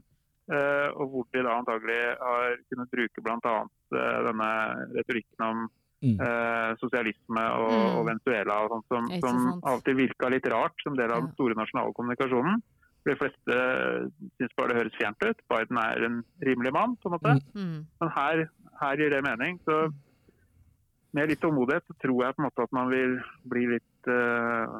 Eh, 0.50 0.90
og 0.98 1.12
hvor 1.12 1.26
de 1.30 1.44
da 1.46 1.58
antagelig 1.60 2.00
har 2.18 2.56
kunnet 2.72 2.90
bruke 2.90 3.22
bl.a. 3.22 3.58
Eh, 3.94 4.20
denne 4.26 4.50
retorikken 4.96 5.44
om 5.46 5.60
mm. 6.02 6.16
eh, 6.16 6.72
sosialisme 6.82 7.44
og, 7.60 7.74
mm. 7.76 7.98
og 8.00 8.08
Venezuela 8.08 8.56
og 8.64 8.74
sånt, 8.74 8.88
som, 8.90 9.12
som, 9.22 9.44
av 9.62 9.78
og 9.78 9.84
til 9.86 10.00
virka 10.00 10.32
litt 10.34 10.50
rart 10.50 10.82
som 10.82 10.98
del 10.98 11.14
av 11.14 11.22
den 11.22 11.36
store 11.36 11.58
nasjonale 11.60 11.94
kommunikasjonen. 11.98 12.64
De 13.08 13.16
fleste 13.16 13.58
syns 14.38 14.56
bare 14.58 14.72
det 14.72 14.78
høres 14.82 15.00
fjernt 15.00 15.26
ut. 15.26 15.42
Biden 15.52 15.80
er 15.82 16.06
en 16.08 16.20
rimelig 16.46 16.74
mann, 16.76 16.96
på 17.00 17.10
en 17.10 17.16
måte. 17.16 17.36
Mm. 17.56 17.66
mm. 17.66 17.82
Men 18.02 18.14
her, 18.18 18.46
her, 18.82 19.02
gir 19.02 19.16
det 19.16 19.24
mening. 19.26 19.60
Så 19.66 19.82
med 21.16 21.32
litt 21.32 21.42
tålmodighet 21.42 21.88
så 21.88 21.98
tror 22.04 22.24
jeg 22.26 22.36
på 22.36 22.44
en 22.44 22.50
måte 22.50 22.68
at 22.68 22.76
man 22.76 22.92
vil 22.94 23.18
bli 23.50 23.66
litt 23.72 24.12
uh, 24.12 24.80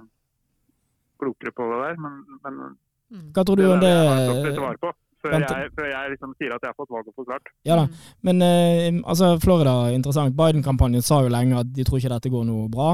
klokere 1.22 1.56
på 1.56 1.70
det 1.72 1.84
der. 1.86 2.02
Men, 2.06 2.20
men 2.44 2.60
mm. 2.66 3.30
Hva 3.36 3.46
tror 3.48 3.62
du 3.62 3.70
om 3.70 3.86
det? 3.86 3.94
det 3.94 4.94
før 5.24 5.36
jeg, 5.36 5.72
før 5.76 5.88
jeg 5.90 6.12
liksom 6.14 6.36
sier 6.40 6.54
at 6.56 6.64
jeg 6.64 6.72
har 6.72 6.78
fått 6.78 6.94
valget 6.94 7.16
forklart. 7.18 7.52
Ja 7.68 7.78
da, 7.80 7.88
mm. 7.88 8.12
men 8.28 8.44
eh, 8.46 9.00
altså 9.04 9.34
Florida, 9.44 9.74
interessant. 9.96 10.36
Biden-kampanjen 10.38 11.06
sa 11.06 11.22
jo 11.26 11.34
lenge 11.34 11.60
at 11.60 11.74
de 11.76 11.86
tror 11.88 12.00
ikke 12.00 12.14
dette 12.14 12.32
går 12.34 12.46
noe 12.48 12.70
bra. 12.72 12.94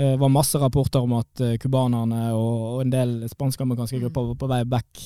Eh, 0.00 0.14
det 0.14 0.20
var 0.20 0.32
masse 0.32 0.58
rapporter 0.58 1.04
om 1.04 1.18
at 1.20 1.42
eh, 1.44 1.56
cubanerne 1.60 2.30
og, 2.32 2.80
en 2.84 2.92
del 2.92 3.16
spansk-amerikanske 3.28 3.98
mm. 3.98 4.06
grupper 4.06 4.30
var 4.30 4.38
på 4.40 4.50
vei 4.54 4.62
back. 4.64 5.04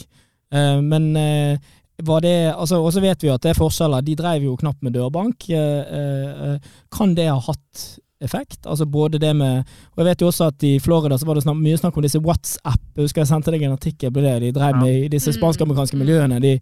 Eh, 0.54 0.78
men 0.84 1.10
eh, 1.18 1.72
var 2.04 2.24
det, 2.24 2.54
altså, 2.54 2.80
Og 2.82 2.92
så 2.92 3.02
vet 3.02 3.22
vi 3.22 3.30
at 3.30 3.42
det 3.42 3.52
er 3.52 3.58
forskjeller. 3.58 4.02
De 4.02 4.16
drev 4.18 4.48
jo 4.48 4.56
knapt 4.58 4.82
med 4.82 4.96
dørbank. 4.96 5.48
Eh, 5.50 6.56
kan 6.94 7.14
det 7.14 7.28
ha 7.30 7.38
hatt 7.38 7.84
effekt. 8.24 8.66
Altså 8.66 8.86
både 8.86 9.20
det 9.22 9.32
med 9.36 9.64
Og 9.94 10.02
jeg 10.02 10.06
vet 10.08 10.20
jo 10.22 10.28
også 10.30 10.48
at 10.50 10.66
i 10.66 10.78
Florida 10.82 11.18
så 11.18 11.26
var 11.26 11.38
det 11.38 11.44
snak, 11.44 11.56
mye 11.56 11.78
snakk 11.78 11.96
om 11.96 12.04
disse 12.04 12.20
WhatsApp. 12.22 12.82
Jeg 12.96 13.06
husker 13.06 13.22
jeg 13.22 13.30
sendte 13.30 13.54
deg 13.54 13.64
en 13.66 13.76
artikkel 13.76 14.12
på 14.14 14.24
det 14.24 14.34
de 14.42 14.52
drev 14.54 14.78
med 14.80 14.98
i 15.04 15.08
disse 15.12 15.32
mm. 15.32 15.38
spansk-amerikanske 15.38 15.98
miljøene. 16.00 16.40
De, 16.42 16.54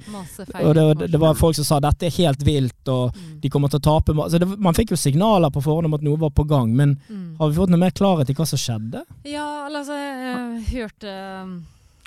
og 0.62 0.74
det, 0.76 1.08
det, 1.08 1.20
var 1.20 1.38
folk 1.38 1.56
som 1.58 1.68
sa 1.68 1.80
dette 1.82 2.08
er 2.08 2.16
helt 2.18 2.46
vilt, 2.46 2.80
og 2.88 3.12
mm. 3.16 3.34
de 3.42 3.52
kommer 3.52 3.72
til 3.72 3.82
å 3.82 3.86
tape 3.88 4.16
så 4.28 4.40
det, 4.40 4.48
Man 4.62 4.76
fikk 4.76 4.94
jo 4.94 5.00
signaler 5.00 5.52
på 5.52 5.62
forhånd 5.64 5.90
om 5.90 5.98
at 5.98 6.06
noe 6.06 6.20
var 6.20 6.32
på 6.34 6.46
gang, 6.48 6.72
men 6.76 6.96
mm. 7.08 7.36
har 7.40 7.50
vi 7.50 7.58
fått 7.60 7.72
noe 7.72 7.82
mer 7.82 7.94
klarhet 7.96 8.30
i 8.30 8.36
hva 8.36 8.48
som 8.48 8.60
skjedde? 8.60 9.04
Ja, 9.28 9.48
altså 9.68 9.96
jeg 9.98 10.66
hørte 10.72 11.14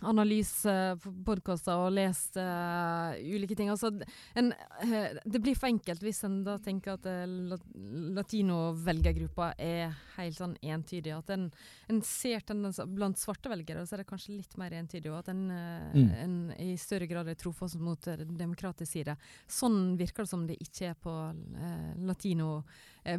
uh 0.04 0.10
analyse 0.10 0.72
på 1.02 1.12
podkaster 1.26 1.80
og 1.80 1.94
lest 1.96 2.36
uh, 2.40 3.16
ulike 3.16 3.56
ting. 3.56 3.70
Altså, 3.72 3.92
en, 4.36 4.52
uh, 4.52 5.20
det 5.24 5.42
blir 5.44 5.56
for 5.56 5.70
enkelt 5.70 6.04
hvis 6.04 6.24
en 6.28 6.42
da 6.46 6.58
tenker 6.64 6.96
at 6.98 7.08
uh, 7.08 7.56
latino-velgergruppa 8.18 9.54
er 9.62 9.94
helt 10.18 10.40
sånn 10.40 10.58
entydig. 10.62 11.14
At 11.16 11.32
en, 11.36 11.48
en 11.92 12.02
ser 12.06 12.44
tendenser 12.48 12.90
blant 12.92 13.20
svarte 13.20 13.52
velgere, 13.52 13.86
så 13.86 13.96
er 13.96 14.04
det 14.04 14.10
kanskje 14.10 14.36
litt 14.40 14.58
mer 14.60 14.76
entydig. 14.76 15.12
Og 15.14 15.22
at 15.22 15.32
en, 15.32 15.46
mm. 15.48 16.10
en 16.24 16.36
i 16.60 16.76
større 16.82 17.08
grad 17.10 17.30
er 17.32 17.40
trofast 17.40 17.80
mot 17.80 18.10
demokratisk 18.26 18.92
side. 18.98 19.16
Sånn 19.48 19.96
virker 20.00 20.26
det 20.26 20.32
som 20.32 20.44
det 20.50 20.60
ikke 20.64 20.92
er 20.92 21.00
på 21.00 21.16
latino 22.06 22.60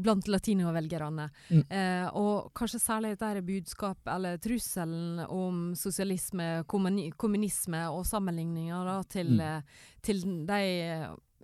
blant 0.02 0.28
latinovelgerne. 0.28 1.28
Mm. 1.50 1.62
Eh, 1.70 2.08
og 2.18 2.50
kanskje 2.56 2.82
særlig 2.82 3.14
dette 3.14 3.44
budskap, 3.46 4.00
eller 4.10 4.40
trusselen 4.42 5.22
om 5.26 5.68
sosialisme, 5.78 6.64
kommunisme 6.66 7.84
og 7.92 8.02
sammenligninger 8.08 8.90
da, 8.90 8.98
til, 9.10 9.36
mm. 9.36 9.46
Eh, 9.46 9.86
til 10.06 10.24
de 10.48 10.60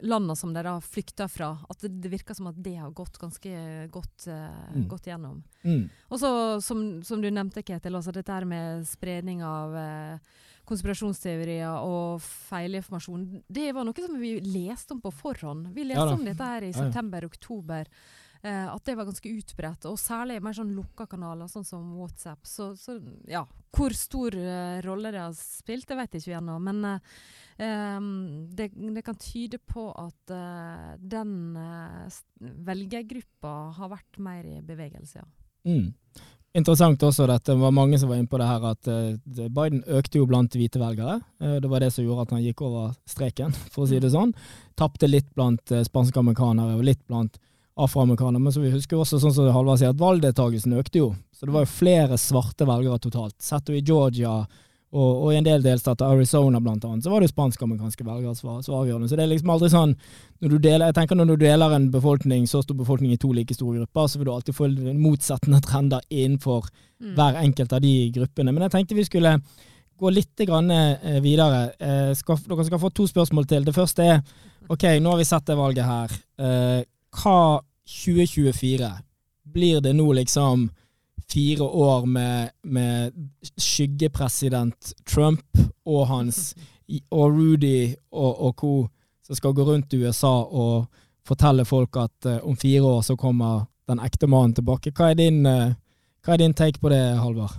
landene 0.03 0.37
som 0.37 0.53
de 0.55 0.63
da 0.67 0.77
flykta 0.83 1.29
fra. 1.31 1.53
At 1.71 1.85
det, 1.85 1.93
det, 2.03 2.11
virker 2.13 2.35
som 2.35 2.49
at 2.51 2.59
det 2.63 2.77
har 2.81 2.91
gått 2.97 3.19
ganske 3.23 3.51
godt, 3.93 4.27
uh, 4.27 4.49
mm. 4.75 4.87
godt 4.91 5.07
gjennom. 5.07 5.43
Mm. 5.63 5.85
Og 6.09 6.19
så, 6.19 6.31
som, 6.65 6.81
som, 7.07 7.23
du 7.23 7.31
nevnte, 7.31 7.63
Ketil, 7.63 7.95
altså 7.95 8.15
dette 8.15 8.35
her 8.35 8.47
med 8.49 8.87
spredning 8.89 9.45
av 9.47 9.77
uh, 9.77 10.41
konspirasjonsteorier 10.69 11.85
og 11.85 12.23
feilinformasjon. 12.23 13.27
Det 13.49 13.71
var 13.75 13.87
noe 13.87 14.05
som 14.07 14.19
vi 14.21 14.37
leste 14.45 14.95
om 14.97 15.03
på 15.03 15.13
forhånd. 15.23 15.71
Vi 15.75 15.87
leste 15.89 16.09
ja, 16.09 16.19
om 16.19 16.27
dette 16.27 16.51
her 16.55 16.67
i 16.67 16.75
september-oktober. 16.77 17.89
Eh, 17.89 18.22
at 18.43 18.83
det 18.89 18.97
var 18.99 19.07
ganske 19.07 19.31
utbredt, 19.31 19.85
og 19.87 20.01
særlig 20.03 20.41
mer 20.43 20.57
sånn 20.57 20.73
lukka 20.75 21.05
kanaler, 21.07 21.47
sånn 21.47 21.67
som 21.67 21.93
WhatsApp. 21.95 22.41
Så, 22.49 22.73
så 22.75 22.97
ja, 23.31 23.45
hvor 23.73 23.95
stor 23.97 24.35
uh, 24.37 24.81
rolle 24.85 25.13
det 25.15 25.23
har 25.23 25.37
spilt, 25.37 25.89
det 25.89 25.99
vet 25.99 26.17
jeg 26.17 26.27
ikke 26.27 26.41
ennå. 26.43 26.59
Men 26.63 26.83
uh, 26.85 27.15
um, 27.97 28.11
det, 28.53 28.69
det, 28.75 29.05
kan 29.07 29.17
tyde 29.21 29.61
på 29.65 29.89
at 29.97 30.35
uh, 30.35 30.93
den 30.99 31.57
velgergruppa 32.69 33.57
har 33.79 33.95
vært 33.95 34.21
mer 34.23 34.45
i 34.45 34.61
bevegelse, 34.67 35.23
ja. 35.23 35.29
Mm. 35.63 35.93
Interessant 36.59 37.01
også 37.07 37.25
dette, 37.31 37.55
det 37.55 37.63
var 37.63 37.73
mange 37.73 37.97
som 37.97 38.11
var 38.11 38.19
inne 38.19 38.29
på 38.29 38.37
det 38.37 38.45
her, 38.45 38.65
at 38.75 38.89
Biden 39.57 39.79
økte 39.89 40.19
jo 40.19 40.27
blant 40.29 40.53
hvite 40.53 40.77
velgere. 40.83 41.15
det 41.41 41.71
var 41.71 41.81
det 41.81 41.89
som 41.95 42.05
gjorde 42.05 42.27
at 42.27 42.35
han 42.35 42.43
gikk 42.45 42.61
over 42.67 42.91
streken, 43.09 43.55
for 43.73 43.87
å 43.87 43.89
si 43.89 43.97
det 44.03 44.11
mm. 44.11 44.17
sånn. 44.19 44.35
Tapte 44.77 45.09
litt 45.09 45.31
blant 45.33 45.73
spanske 45.87 46.21
amerikanere 46.21 46.75
og 46.77 46.85
litt 46.85 47.01
blant 47.09 47.41
afroamerikanere. 47.77 48.43
Men 48.43 48.53
så 48.53 48.61
vi 48.61 48.73
husker 48.73 49.01
også, 49.01 49.21
sånn 49.23 49.35
som 49.35 49.53
Halvard 49.55 49.81
sier, 49.81 49.95
at 49.95 50.01
valgdeltakelsen 50.01 50.77
økte 50.81 51.01
jo. 51.01 51.13
Så 51.33 51.49
det 51.49 51.55
var 51.55 51.65
jo 51.65 51.73
flere 51.73 52.19
svarte 52.21 52.69
velgere 52.69 53.01
totalt. 53.03 53.39
Sett 53.43 53.71
jo 53.71 53.79
i 53.79 53.85
Georgia 53.85 54.43
og, 54.93 55.23
og, 55.23 55.29
i 55.33 55.39
en 55.39 55.47
del 55.47 55.63
delstater, 55.65 56.05
Arizona 56.05 56.61
blant 56.61 56.85
annet, 56.85 57.05
så 57.07 57.13
var 57.15 57.25
det 57.25 57.31
spansk-amerikanske 57.31 58.05
velgere 58.05 58.35
som 58.37 58.51
var 58.51 58.59
så 58.67 58.75
avgjørende. 58.77 59.09
Så 59.09 59.17
det 59.17 59.25
er 59.25 59.31
liksom 59.31 59.53
aldri 59.55 59.71
sånn 59.73 59.95
når 60.43 60.53
du 60.53 60.59
deler, 60.59 60.91
Jeg 60.91 60.97
tenker 60.99 61.17
når 61.17 61.31
du 61.31 61.45
deler 61.47 61.73
en 61.73 61.89
befolkning, 61.95 62.45
så 62.51 62.61
stor 62.61 62.77
befolkning 62.77 63.15
i 63.15 63.21
to 63.21 63.33
like 63.33 63.57
store 63.57 63.79
grupper, 63.79 64.11
så 64.11 64.21
vil 64.21 64.29
du 64.29 64.33
alltid 64.35 64.59
få 64.59 64.69
motsettende 65.01 65.63
trender 65.65 66.05
innenfor 66.11 66.69
mm. 66.69 67.15
hver 67.17 67.41
enkelt 67.41 67.73
av 67.73 67.81
de 67.81 67.95
gruppene. 68.13 68.53
Men 68.53 68.67
jeg 68.67 68.75
tenkte 68.77 68.99
vi 69.01 69.09
skulle 69.09 69.39
gå 69.97 70.13
litt 70.13 70.45
eh, 70.45 71.21
videre. 71.25 71.65
Eh, 71.79 72.13
skal, 72.19 72.45
dere 72.45 72.69
skal 72.69 72.83
få 72.83 72.93
to 72.93 73.09
spørsmål 73.09 73.49
til. 73.49 73.65
Det 73.65 73.73
første 73.77 74.05
er 74.05 74.21
OK, 74.69 74.85
nå 75.01 75.15
har 75.15 75.23
vi 75.23 75.25
sett 75.25 75.47
det 75.47 75.57
valget 75.57 75.89
her. 75.89 76.19
Hva 77.13 77.61
2024 77.87 78.93
blir 79.53 79.81
det 79.81 79.93
nå 79.93 80.13
liksom 80.13 80.71
fire 81.33 81.65
år 81.65 82.07
med, 82.07 82.51
med 82.63 83.13
skyggepresident 83.57 84.93
Trump 85.09 85.59
og 85.85 86.07
hans 86.09 86.55
og 87.11 87.33
Rudy 87.33 87.95
og, 88.11 88.33
og 88.47 88.57
co. 88.57 88.89
som 89.23 89.37
skal 89.37 89.55
gå 89.57 89.65
rundt 89.65 89.93
i 89.93 90.03
USA 90.03 90.33
og 90.43 90.87
fortelle 91.27 91.65
folk 91.65 91.97
at 91.97 92.29
uh, 92.29 92.39
om 92.49 92.57
fire 92.57 92.83
år 92.83 93.01
så 93.07 93.17
kommer 93.17 93.65
den 93.89 94.01
ekte 94.03 94.27
mannen 94.27 94.55
tilbake. 94.55 94.93
Hva 94.97 95.13
er 95.13 95.21
din, 95.21 95.47
uh, 95.47 95.73
hva 96.25 96.35
er 96.35 96.43
din 96.43 96.55
take 96.55 96.81
på 96.83 96.91
det, 96.93 97.01
Halvard? 97.21 97.55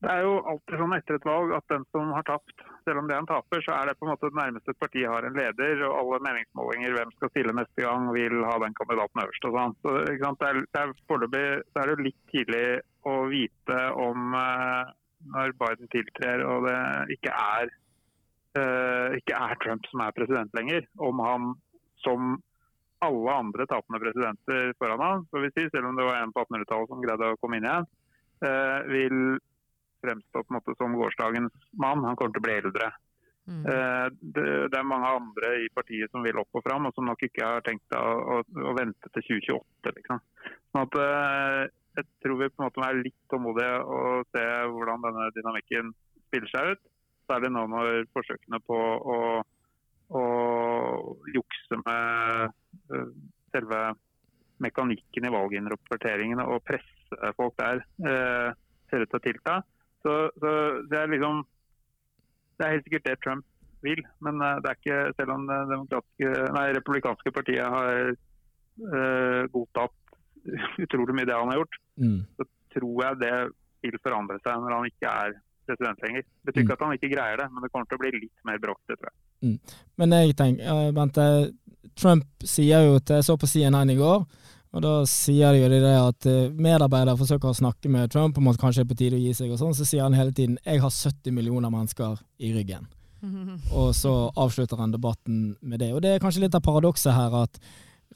Det 0.00 0.08
er 0.08 0.22
jo 0.24 0.36
alltid 0.48 0.80
sånn 0.80 0.94
etter 0.96 1.18
et 1.18 1.26
valg 1.28 1.50
at 1.52 1.66
den 1.68 1.82
som 1.92 2.12
har 2.16 2.24
tapt, 2.24 2.62
selv 2.88 3.02
om 3.02 3.08
det 3.08 3.16
er 3.16 3.20
en 3.20 3.28
taper, 3.28 3.60
så 3.66 3.74
er 3.76 3.90
det 3.90 3.98
på 4.00 4.06
en 4.06 4.12
måte 4.14 4.30
det 4.30 4.38
nærmeste 4.38 4.72
et 4.72 4.80
parti 4.80 5.02
har 5.04 5.26
en 5.28 5.36
leder. 5.36 5.82
Og 5.84 5.96
alle 5.98 6.20
meningsmålinger, 6.24 6.94
hvem 6.96 7.12
skal 7.16 7.32
stille 7.34 7.56
neste 7.58 7.84
gang, 7.84 8.06
vil 8.16 8.38
ha 8.48 8.54
den 8.64 8.76
kandidaten 8.78 9.22
øverst. 9.24 9.48
og 9.48 9.58
sånn. 9.58 9.76
Så, 9.82 9.96
det 10.06 10.48
er, 10.48 10.62
det 10.64 10.80
er 10.84 10.94
Foreløpig 11.10 11.44
er 11.82 11.92
det 11.92 12.06
litt 12.06 12.22
tidlig 12.32 12.64
å 13.10 13.16
vite 13.28 13.80
om 14.00 14.38
eh, 14.40 14.94
når 15.36 15.52
Biden 15.60 15.92
tiltrer 15.92 16.46
og 16.48 16.64
det 16.68 16.80
ikke 17.18 17.36
er, 17.36 17.74
eh, 18.56 19.18
ikke 19.20 19.36
er 19.36 19.60
Trump 19.60 19.88
som 19.90 20.04
er 20.04 20.16
president 20.16 20.56
lenger, 20.56 20.88
om 20.96 21.20
han 21.24 21.52
som 22.04 22.38
alle 23.04 23.36
andre 23.36 23.68
tapende 23.68 24.00
presidenter 24.00 24.72
foran 24.80 25.04
ham, 25.04 25.28
vi 25.32 25.52
si, 25.52 25.68
selv 25.72 25.88
om 25.88 25.96
det 25.96 26.08
var 26.08 26.20
en 26.20 26.32
på 26.32 26.44
1800-tallet 26.44 26.92
som 26.92 27.04
greide 27.04 27.32
å 27.32 27.38
komme 27.40 27.60
inn 27.60 27.68
igjen, 27.68 27.88
eh, 28.48 28.80
vil 28.88 29.22
fremstå 30.02 30.42
på 30.42 30.52
en 30.52 30.58
måte 30.58 30.74
som 30.78 30.96
gårsdagens 30.98 31.70
mann. 31.72 32.04
Han 32.06 32.18
kommer 32.18 32.34
til 32.34 32.42
å 32.42 32.48
bli 32.48 32.58
eldre. 32.62 32.90
Mm. 33.50 33.66
Eh, 33.66 34.06
det, 34.20 34.42
det, 34.70 34.78
er 34.78 34.86
mange 34.86 35.08
andre 35.10 35.48
i 35.64 35.68
partiet 35.74 36.12
som 36.12 36.22
vil 36.22 36.38
opp 36.38 36.58
og 36.58 36.62
fram, 36.62 36.86
og 36.86 36.94
som 36.94 37.08
nok 37.08 37.22
ikke 37.26 37.46
har 37.46 37.64
tenkt 37.66 37.96
å, 37.96 38.02
å, 38.36 38.36
å 38.70 38.74
vente 38.78 39.10
til 39.16 39.24
2028. 39.26 39.94
Liksom. 39.96 40.20
Sånn 40.70 40.84
at, 40.84 40.98
eh, 41.02 41.62
jeg 41.98 42.08
tror 42.22 42.38
vi 42.38 42.50
på 42.52 42.60
en 42.60 42.68
måte 42.68 42.80
må 42.80 42.86
være 42.86 43.02
litt 43.06 43.18
tålmodige 43.32 43.80
og 43.96 44.28
se 44.36 44.44
hvordan 44.74 45.06
denne 45.06 45.30
dynamikken 45.34 45.90
spiller 46.28 46.52
seg 46.52 46.74
ut. 46.74 46.84
Særlig 47.30 47.50
nå 47.54 47.64
når 47.70 48.06
forsøkene 48.14 48.62
på 48.66 48.78
å, 49.14 49.18
å 50.20 50.22
jukse 51.34 51.80
med 51.82 52.54
eh, 52.94 53.10
selve 53.50 53.82
mekanikken 54.62 55.26
i 55.26 55.32
valginnrapporteringene 55.32 56.44
og 56.52 56.62
presse 56.68 57.30
folk 57.34 57.54
der 57.58 57.80
ser 57.96 59.02
ut 59.02 59.08
til 59.08 59.18
å 59.18 59.22
tilta. 59.24 59.54
Så, 60.04 60.12
så, 60.40 60.50
det 60.90 60.96
er 60.96 61.12
liksom 61.12 61.42
Det 62.56 62.66
er 62.66 62.74
helt 62.74 62.86
sikkert 62.86 63.08
det 63.08 63.16
Trump 63.24 63.46
vil, 63.84 64.00
men 64.24 64.40
eh, 64.44 64.58
det 64.60 64.70
er 64.70 64.78
ikke 64.78 65.00
Selv 65.16 65.34
om 65.36 65.46
det 65.48 65.58
nei, 66.56 66.66
republikanske 66.76 67.32
partiet 67.32 67.64
har 67.64 68.10
uh, 68.12 69.42
godtatt 69.52 69.96
utrolig 70.84 71.16
mye 71.16 71.28
det 71.28 71.36
han 71.36 71.50
har 71.52 71.60
gjort, 71.60 71.78
mm. 72.00 72.20
så 72.36 72.46
tror 72.72 73.02
jeg 73.04 73.18
det 73.20 73.32
vil 73.84 73.96
forandre 74.04 74.38
seg 74.40 74.60
når 74.60 74.72
han 74.76 74.86
ikke 74.88 75.10
er 75.24 75.34
president 75.68 76.04
lenger. 76.04 76.24
Det 76.24 76.48
betyr 76.48 76.62
ikke 76.62 76.70
mm. 76.70 76.78
at 76.78 76.84
han 76.86 76.94
ikke 76.96 77.10
greier 77.12 77.40
det, 77.42 77.48
men 77.52 77.64
det 77.64 77.70
kommer 77.72 77.90
til 77.90 77.98
å 77.98 78.02
bli 78.02 78.12
litt 78.16 78.46
mer 78.48 78.62
bråkete, 78.62 78.96
tror 78.96 79.10
jeg. 79.10 79.18
Mm. 79.44 79.74
Men 80.00 80.16
jeg 80.16 80.36
tenker, 80.38 80.80
Bente, 80.96 81.26
Trump 82.00 82.48
sier 82.54 82.86
jo 82.88 82.96
til 83.04 83.20
så 83.26 83.36
på 83.40 83.48
CNN 83.50 83.92
i 83.92 83.98
går 84.00 84.24
og 84.70 84.82
Da 84.84 84.92
sier 85.10 85.50
de 85.50 85.64
jo 85.64 85.68
det 85.72 85.82
at 85.82 86.26
eh, 86.30 86.52
medarbeidere 86.54 87.18
forsøker 87.18 87.50
å 87.50 87.58
snakke 87.58 87.90
med 87.90 88.12
Trump 88.12 88.38
om 88.38 88.48
at 88.52 88.58
kanskje 88.60 88.84
det 88.84 88.86
er 88.86 88.92
på 88.92 88.98
tide 89.00 89.18
å 89.18 89.22
gi 89.24 89.34
seg, 89.34 89.50
og 89.50 89.58
sånn, 89.58 89.74
så 89.74 89.86
sier 89.86 90.06
han 90.06 90.14
hele 90.14 90.30
tiden 90.30 90.58
'jeg 90.62 90.80
har 90.80 90.90
70 90.90 91.34
millioner 91.34 91.70
mennesker 91.70 92.18
i 92.38 92.52
ryggen'. 92.54 92.86
Og 93.80 93.94
så 93.94 94.30
avslutter 94.36 94.78
han 94.80 94.92
debatten 94.92 95.56
med 95.60 95.80
det. 95.80 95.92
Og 95.92 96.00
Det 96.02 96.14
er 96.14 96.22
kanskje 96.22 96.40
litt 96.40 96.54
av 96.54 96.62
paradokset 96.62 97.12
her 97.12 97.34
at 97.42 97.58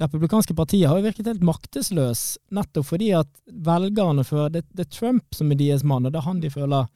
republikanske 0.01 0.55
partier 0.55 0.89
har 0.89 0.99
jo 0.99 1.07
virket 1.07 1.27
helt 1.27 1.45
maktesløs, 1.45 2.39
nettopp 2.51 2.87
fordi 2.87 3.13
at 3.15 3.29
velgerne 3.47 4.25
føler 4.25 4.51
det, 4.57 4.65
det, 4.75 4.87
er 4.87 4.97
Trump 4.97 5.35
som 5.35 5.53
er 5.53 5.61
deres 5.61 5.85
mann, 5.85 6.07
og 6.07 6.13
det 6.13 6.19
er 6.19 6.29
han 6.29 6.41
de 6.41 6.51
føler 6.51 6.89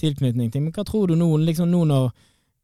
tilknytning 0.00 0.50
til. 0.52 0.66
Men 0.66 0.74
hva 0.76 0.84
tror 0.84 1.08
du 1.08 1.16
nå, 1.16 1.30
liksom 1.46 1.70
nå 1.72 1.84
når 1.88 2.10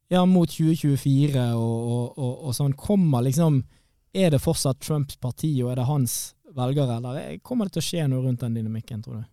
ja, 0.09 0.25
mot 0.25 0.49
2024 0.49 1.41
og, 1.55 1.79
og, 1.93 2.05
og, 2.17 2.33
og 2.49 2.55
sånn 2.57 2.73
kommer 2.73 3.21
liksom 3.21 3.63
Er 4.09 4.31
det 4.33 4.39
fortsatt 4.41 4.79
Trumps 4.81 5.19
parti, 5.21 5.51
og 5.61 5.69
er 5.69 5.75
det 5.77 5.83
hans 5.85 6.13
velgere, 6.55 6.97
eller 6.97 7.37
kommer 7.45 7.67
det 7.67 7.77
til 7.77 7.83
å 7.83 7.89
skje 7.89 8.07
noe 8.09 8.23
rundt 8.25 8.45
den 8.45 8.57
dynamikken, 8.59 9.03
tror 9.05 9.21
du? 9.21 9.27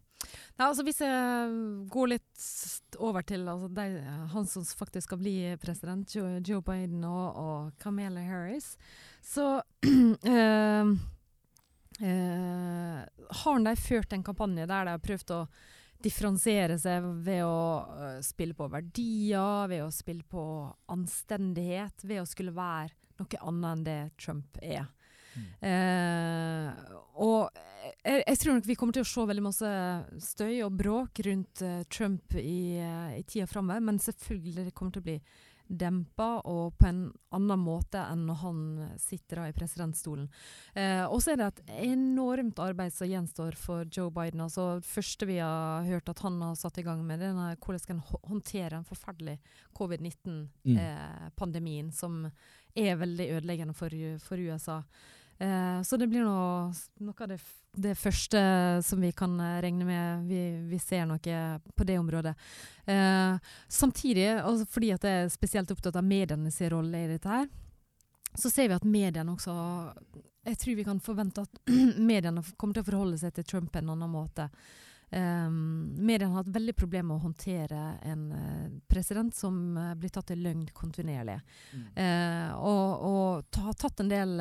Ja, 0.57 0.71
altså 0.71 0.87
Hvis 0.87 1.03
jeg 1.05 1.57
går 1.93 2.13
litt 2.15 2.97
over 2.97 3.25
til 3.29 3.45
altså, 3.53 3.69
de, 3.77 4.01
han 4.33 4.47
som 4.49 4.65
faktisk 4.65 5.11
skal 5.11 5.21
bli 5.21 5.35
president, 5.61 6.15
Joe, 6.17 6.41
Joe 6.41 6.65
Biden 6.65 7.05
og, 7.05 7.37
og, 7.37 7.73
Camilla 7.83 8.25
Harris, 8.25 8.73
så 9.21 9.61
øh, 9.85 10.95
øh, 12.09 13.01
har 13.43 13.65
de 13.69 13.77
ført 13.77 14.17
en 14.17 14.25
kampanje 14.25 14.65
der 14.67 14.89
de 14.89 14.97
har 14.97 15.05
prøvd 15.05 15.35
å 15.37 15.41
differensiere 16.07 16.77
seg 16.81 17.05
ved 17.25 17.43
å 17.45 18.21
spille 18.25 18.57
på 18.57 18.69
verdier, 18.73 19.69
ved 19.69 19.85
å 19.85 19.93
spille 19.93 20.25
på 20.29 20.43
anstendighet, 20.93 22.05
ved 22.05 22.23
å 22.23 22.29
skulle 22.29 22.57
være 22.57 22.95
noe 23.21 23.41
annet 23.49 23.71
enn 23.71 23.85
det 23.87 24.01
Trump 24.21 24.61
er. 24.63 24.87
Eh, 25.61 26.69
og 27.23 27.63
jeg, 28.03 28.23
jeg, 28.23 28.39
tror 28.43 28.57
nok 28.57 28.69
vi 28.69 28.77
kommer 28.79 28.97
til 28.97 29.07
å 29.07 29.09
se 29.09 29.27
veldig 29.31 29.45
masse 29.45 29.73
støy 30.23 30.63
og 30.67 30.79
bråk 30.79 31.21
rundt 31.27 31.65
uh, 31.65 31.83
Trump 31.93 32.37
i, 32.39 32.79
uh, 32.83 33.13
i 33.17 33.23
tida 33.29 33.49
framover, 33.51 33.85
men 33.85 34.01
selvfølgelig 34.03 34.69
det 34.69 34.75
kommer 34.77 34.97
til 34.97 35.05
å 35.05 35.11
bli 35.11 35.19
dempa 35.67 36.39
og 36.47 36.77
på 36.79 36.87
en 36.89 37.13
annen 37.35 37.59
måte 37.61 37.99
enn 37.99 38.27
når 38.29 38.35
han 38.43 38.59
sitter 39.03 39.37
da 39.41 39.47
i 39.51 39.55
presidentstolen. 39.57 40.29
Eh, 40.79 41.05
og 41.05 41.23
så 41.23 41.31
er 41.33 41.37
det 41.41 41.47
et 41.49 41.63
enormt 41.89 42.59
arbeid 42.63 42.93
som 42.95 43.09
gjenstår 43.11 43.53
for 43.59 43.81
Joe 43.91 44.11
Biden. 44.15 44.41
altså 44.45 44.63
Det 44.81 44.89
første 44.89 45.27
vi 45.27 45.39
har 45.43 45.85
hørt 45.89 46.09
at 46.13 46.23
han 46.25 46.35
har 46.43 46.55
satt 46.59 46.79
i 46.79 46.87
gang 46.87 47.07
med, 47.07 47.21
det 47.21 47.29
er 47.33 47.57
hvordan 47.59 47.83
skal 47.83 47.97
han 47.99 48.07
håndtere 48.31 48.75
en 48.79 48.87
forferdelig 48.87 49.37
covid-19-pandemien, 49.77 51.87
mm. 51.91 51.93
eh, 51.93 51.99
som 51.99 52.13
er 52.77 53.03
veldig 53.03 53.27
ødeleggende 53.39 53.75
for, 53.75 53.91
for 54.23 54.37
USA. 54.39 54.83
Eh, 55.39 55.83
så 55.83 55.97
det 55.97 56.09
blir 56.09 56.25
noe, 56.25 56.71
noe 57.05 57.25
av 57.25 57.29
det, 57.29 57.39
det, 57.77 57.93
første 58.01 58.41
som 58.87 59.03
vi 59.05 59.11
kan 59.17 59.35
eh, 59.41 59.59
regne 59.65 59.85
med 59.85 60.31
vi, 60.31 60.41
vi 60.71 60.79
ser 60.81 61.05
noe 61.09 61.43
på 61.77 61.85
det 61.89 61.99
området. 62.01 62.33
Eh, 62.89 63.53
samtidig, 63.69 64.31
altså 64.41 64.69
fordi 64.71 64.95
at 64.97 65.05
jeg 65.05 65.27
er 65.27 65.35
spesielt 65.35 65.75
opptatt 65.75 65.99
av 66.01 66.07
medienes 66.07 66.61
rolle 66.73 67.05
i 67.05 67.11
dette 67.13 67.29
her, 67.29 67.51
så 68.37 68.53
ser 68.53 68.71
vi 68.71 68.77
at 68.77 68.85
mediene 68.85 69.33
også 69.33 69.53
Jeg 70.47 70.59
tror 70.61 70.75
vi 70.77 70.85
kan 70.85 71.01
forvente 71.01 71.43
at 71.43 71.61
mediene 72.13 72.45
kommer 72.57 72.77
til 72.77 72.85
å 72.85 72.91
forholde 72.91 73.21
seg 73.21 73.35
til 73.37 73.45
Trump 73.45 73.73
på 73.73 73.81
en 73.83 73.93
annen 73.93 74.13
måte. 74.13 74.49
Um, 75.11 75.95
mediene 76.03 76.33
har 76.33 76.43
hatt 76.43 76.51
veldig 76.51 76.73
problemer 76.75 77.13
med 77.13 77.21
å 77.21 77.27
håndtere 77.29 77.83
en 78.11 78.23
uh, 78.35 78.71
president 78.91 79.31
som 79.35 79.77
uh, 79.79 79.93
blir 79.95 80.11
tatt 80.11 80.33
i 80.35 80.39
løgn 80.41 80.65
kontinuerlig. 80.75 81.37
Mm. 81.71 81.85
Uh, 81.95 82.49
og, 82.59 83.05
og 83.07 83.61
har 83.63 83.77
tatt 83.79 84.03
en 84.03 84.11
del 84.11 84.35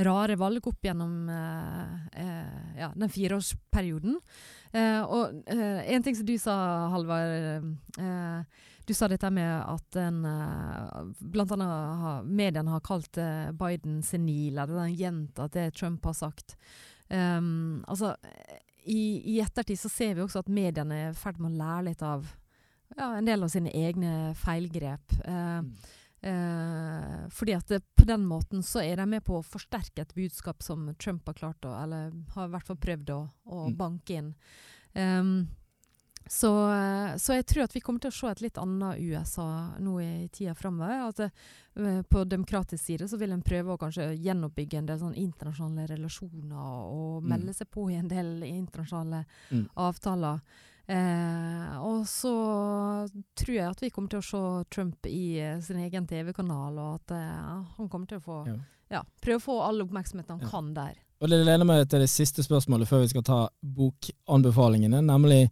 rare 0.00 0.36
valg 0.38 0.66
opp 0.70 0.86
gjennom 0.86 1.28
ja, 1.28 2.88
den 2.94 3.10
fireårsperioden. 3.10 4.14
og 5.10 5.48
en 5.50 6.04
ting 6.06 6.14
som 6.16 6.28
du 6.28 6.36
sa, 6.38 6.54
Halvard 6.92 7.66
Du 8.86 8.86
du 8.86 8.94
sa 8.94 9.08
dette 9.10 9.28
med 9.34 9.50
at 9.50 9.98
en, 10.00 10.22
blant 11.18 11.52
annet 11.56 11.74
har, 12.04 12.22
mediene 12.24 12.70
har 12.70 12.86
kalt 12.86 13.18
Biden 13.58 13.98
senil, 14.06 14.62
eller 14.62 14.78
den 14.78 14.96
gjentatt 14.96 15.58
det 15.58 15.68
Trump 15.74 16.06
har 16.06 16.16
sagt. 16.16 16.56
Um, 17.10 17.84
altså, 17.90 18.14
i, 18.84 19.22
i, 19.34 19.40
ettertid 19.42 19.78
så 19.80 19.90
ser 19.92 20.14
vi 20.16 20.24
også 20.24 20.42
at 20.42 20.52
mediene 20.52 20.96
er 20.96 21.10
i 21.12 21.18
ferd 21.18 21.40
med 21.40 21.52
å 21.52 21.60
lære 21.60 21.86
litt 21.90 22.04
av 22.06 22.28
ja, 22.96 23.12
en 23.16 23.28
del 23.28 23.44
av 23.44 23.52
sine 23.52 23.72
egne 23.76 24.32
feilgrep. 24.38 25.14
Eh, 25.20 25.60
mm. 25.62 25.70
eh, 26.30 27.20
fordi 27.34 27.56
at 27.58 27.70
det, 27.70 27.82
på 27.98 28.08
den 28.08 28.26
måten 28.26 28.64
så 28.66 28.82
er 28.82 29.00
de 29.00 29.06
med 29.10 29.24
på 29.26 29.38
å 29.38 29.46
forsterke 29.46 30.04
et 30.04 30.16
budskap 30.16 30.64
som 30.66 30.88
Trump 30.98 31.28
har 31.30 31.38
klart 31.38 31.68
å 31.68 31.76
Eller 31.82 32.10
har 32.34 32.48
i 32.48 32.54
hvert 32.56 32.70
fall 32.70 32.80
prøvd 32.82 33.14
å, 33.14 33.22
å 33.46 33.64
mm. 33.68 33.78
banke 33.78 34.20
inn. 34.20 34.34
Um, 34.90 35.34
så, 36.26 36.50
så, 37.18 37.34
jeg 37.34 37.46
tror 37.48 37.64
at 37.64 37.74
vi 37.74 37.80
kommer 37.82 38.02
til 38.02 38.12
å 38.12 38.14
se 38.14 38.28
et 38.30 38.42
litt 38.44 38.58
annet 38.60 39.00
USA 39.00 39.46
nå 39.82 39.96
i 40.04 40.28
tida 40.30 40.54
framover. 40.54 41.08
At 41.08 41.22
uh, 41.24 42.02
på 42.06 42.24
demokratisk 42.28 42.84
side 42.84 43.08
så 43.10 43.18
vil 43.18 43.34
en 43.34 43.42
prøve 43.42 43.74
å 43.74 43.80
kanskje 43.80 44.12
gjenoppbygge 44.14 44.78
en 44.78 44.90
del 44.90 45.00
sånn 45.00 45.16
internasjonale 45.18 45.88
relasjoner 45.90 46.84
og 46.86 47.24
mm. 47.24 47.30
melde 47.32 47.56
seg 47.56 47.70
på 47.72 47.88
i 47.90 47.98
en 47.98 48.10
del 48.10 48.44
internasjonale 48.46 49.24
mm. 49.50 49.64
avtaler. 49.86 50.44
Eh, 50.90 51.82
og 51.86 52.08
så 52.08 52.32
tror 53.38 53.54
jeg 53.54 53.68
at 53.68 53.82
vi 53.84 53.92
kommer 53.94 54.10
til 54.10 54.18
å 54.18 54.26
se 54.26 54.40
Trump 54.74 55.06
i 55.06 55.38
eh, 55.38 55.60
sin 55.62 55.78
egen 55.84 56.08
TV-kanal, 56.10 56.80
og 56.82 56.96
at 56.96 57.14
eh, 57.14 57.60
han 57.76 57.90
kommer 57.92 58.10
til 58.10 58.18
å 58.18 58.24
få 58.24 58.38
ja. 58.48 58.56
Ja, 58.90 59.04
prøve 59.22 59.38
å 59.38 59.44
få 59.44 59.56
all 59.62 59.84
oppmerksomheten 59.84 60.34
han 60.34 60.42
ja. 60.42 60.50
kan 60.50 60.72
der. 60.74 60.98
Og 61.20 61.30
Det 61.30 61.38
leder 61.44 61.68
meg 61.68 61.84
til 61.92 62.02
det 62.02 62.10
siste 62.10 62.42
spørsmålet 62.42 62.90
før 62.90 63.04
vi 63.04 63.12
skal 63.12 63.22
ta 63.22 63.40
bokanbefalingene, 63.62 65.04
nemlig 65.06 65.44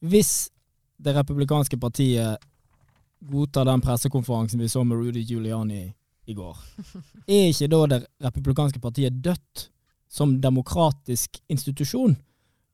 hvis 0.00 0.50
det 1.00 1.14
republikanske 1.16 1.78
partiet 1.80 2.40
godtar 3.20 3.68
den 3.68 3.82
pressekonferansen 3.84 4.60
vi 4.60 4.68
så 4.68 4.84
med 4.84 4.96
Rudy 4.96 5.24
Giuliani 5.24 5.84
i 6.26 6.34
går, 6.34 6.56
er 7.28 7.50
ikke 7.50 7.68
da 7.72 7.84
det 7.94 8.00
republikanske 8.24 8.80
partiet 8.80 9.20
dødt 9.24 9.68
som 10.10 10.40
demokratisk 10.40 11.40
institusjon? 11.48 12.16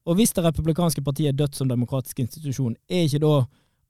Og 0.06 0.14
hvis 0.14 0.32
det 0.32 0.44
republikanske 0.44 1.02
partiet 1.02 1.32
er 1.32 1.38
dødt 1.38 1.58
som 1.58 1.68
demokratisk 1.68 2.20
institusjon, 2.22 2.76
er 2.88 3.08
ikke 3.08 3.22
da 3.24 3.42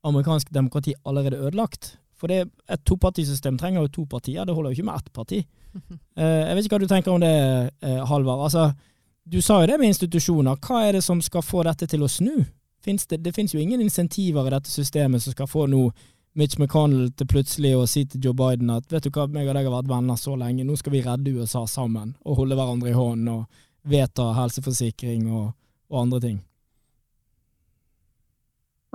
amerikansk 0.07 0.49
demokrati 0.53 0.93
allerede 1.05 1.37
ødelagt? 1.37 1.97
For 2.17 2.31
det, 2.31 2.47
et 2.69 2.81
topartisystem 2.85 3.57
trenger 3.61 3.83
jo 3.85 3.93
to 3.93 4.05
partier, 4.09 4.45
det 4.45 4.55
holder 4.55 4.71
jo 4.71 4.79
ikke 4.79 4.87
med 4.89 4.97
ett 4.97 5.13
parti. 5.13 5.43
Uh, 5.77 5.97
jeg 6.47 6.55
vet 6.55 6.65
ikke 6.65 6.77
hva 6.77 6.81
du 6.81 6.89
tenker 6.89 7.13
om 7.13 7.21
det, 7.21 7.33
uh, 7.85 8.01
Halvard. 8.09 8.47
Altså, 8.47 8.71
du 9.27 9.37
sa 9.45 9.61
jo 9.61 9.69
det 9.69 9.77
med 9.77 9.91
institusjoner. 9.91 10.57
Hva 10.57 10.87
er 10.87 10.97
det 10.97 11.03
som 11.05 11.21
skal 11.21 11.45
få 11.45 11.61
dette 11.67 11.85
til 11.91 12.05
å 12.05 12.09
snu? 12.09 12.33
Finnes 12.83 13.07
det, 13.07 13.21
det 13.23 13.33
finnes 13.35 13.53
jo 13.53 13.61
ingen 13.61 13.81
insentiver 13.81 14.47
i 14.47 14.53
dette 14.53 14.71
systemet 14.71 15.23
som 15.23 15.35
skal 15.35 15.49
få 15.49 15.67
noe 15.71 15.91
Mitch 16.37 16.59
McConnell 16.59 17.09
til 17.17 17.29
plutselig 17.31 17.71
å 17.73 17.85
si 17.89 18.03
til 18.05 18.27
Joe 18.27 18.37
Biden 18.37 18.69
at 18.69 18.91
vet 18.93 19.07
du 19.07 19.09
hva, 19.09 19.25
meg 19.25 19.47
og 19.49 19.55
deg 19.57 19.65
har 19.65 19.73
vært 19.73 19.89
venner 19.89 20.19
så 20.21 20.35
lenge, 20.37 20.65
nå 20.67 20.75
skal 20.77 20.93
vi 20.93 21.01
redde 21.01 21.33
USA 21.33 21.63
sammen 21.65 22.13
og 22.21 22.43
holde 22.43 22.57
hverandre 22.59 22.91
i 22.91 22.97
hånden 22.97 23.31
og 23.33 23.63
vedta 23.87 24.29
helseforsikring 24.37 25.31
og, 25.31 25.55
og 25.89 26.01
andre 26.03 26.21
ting. 26.27 26.37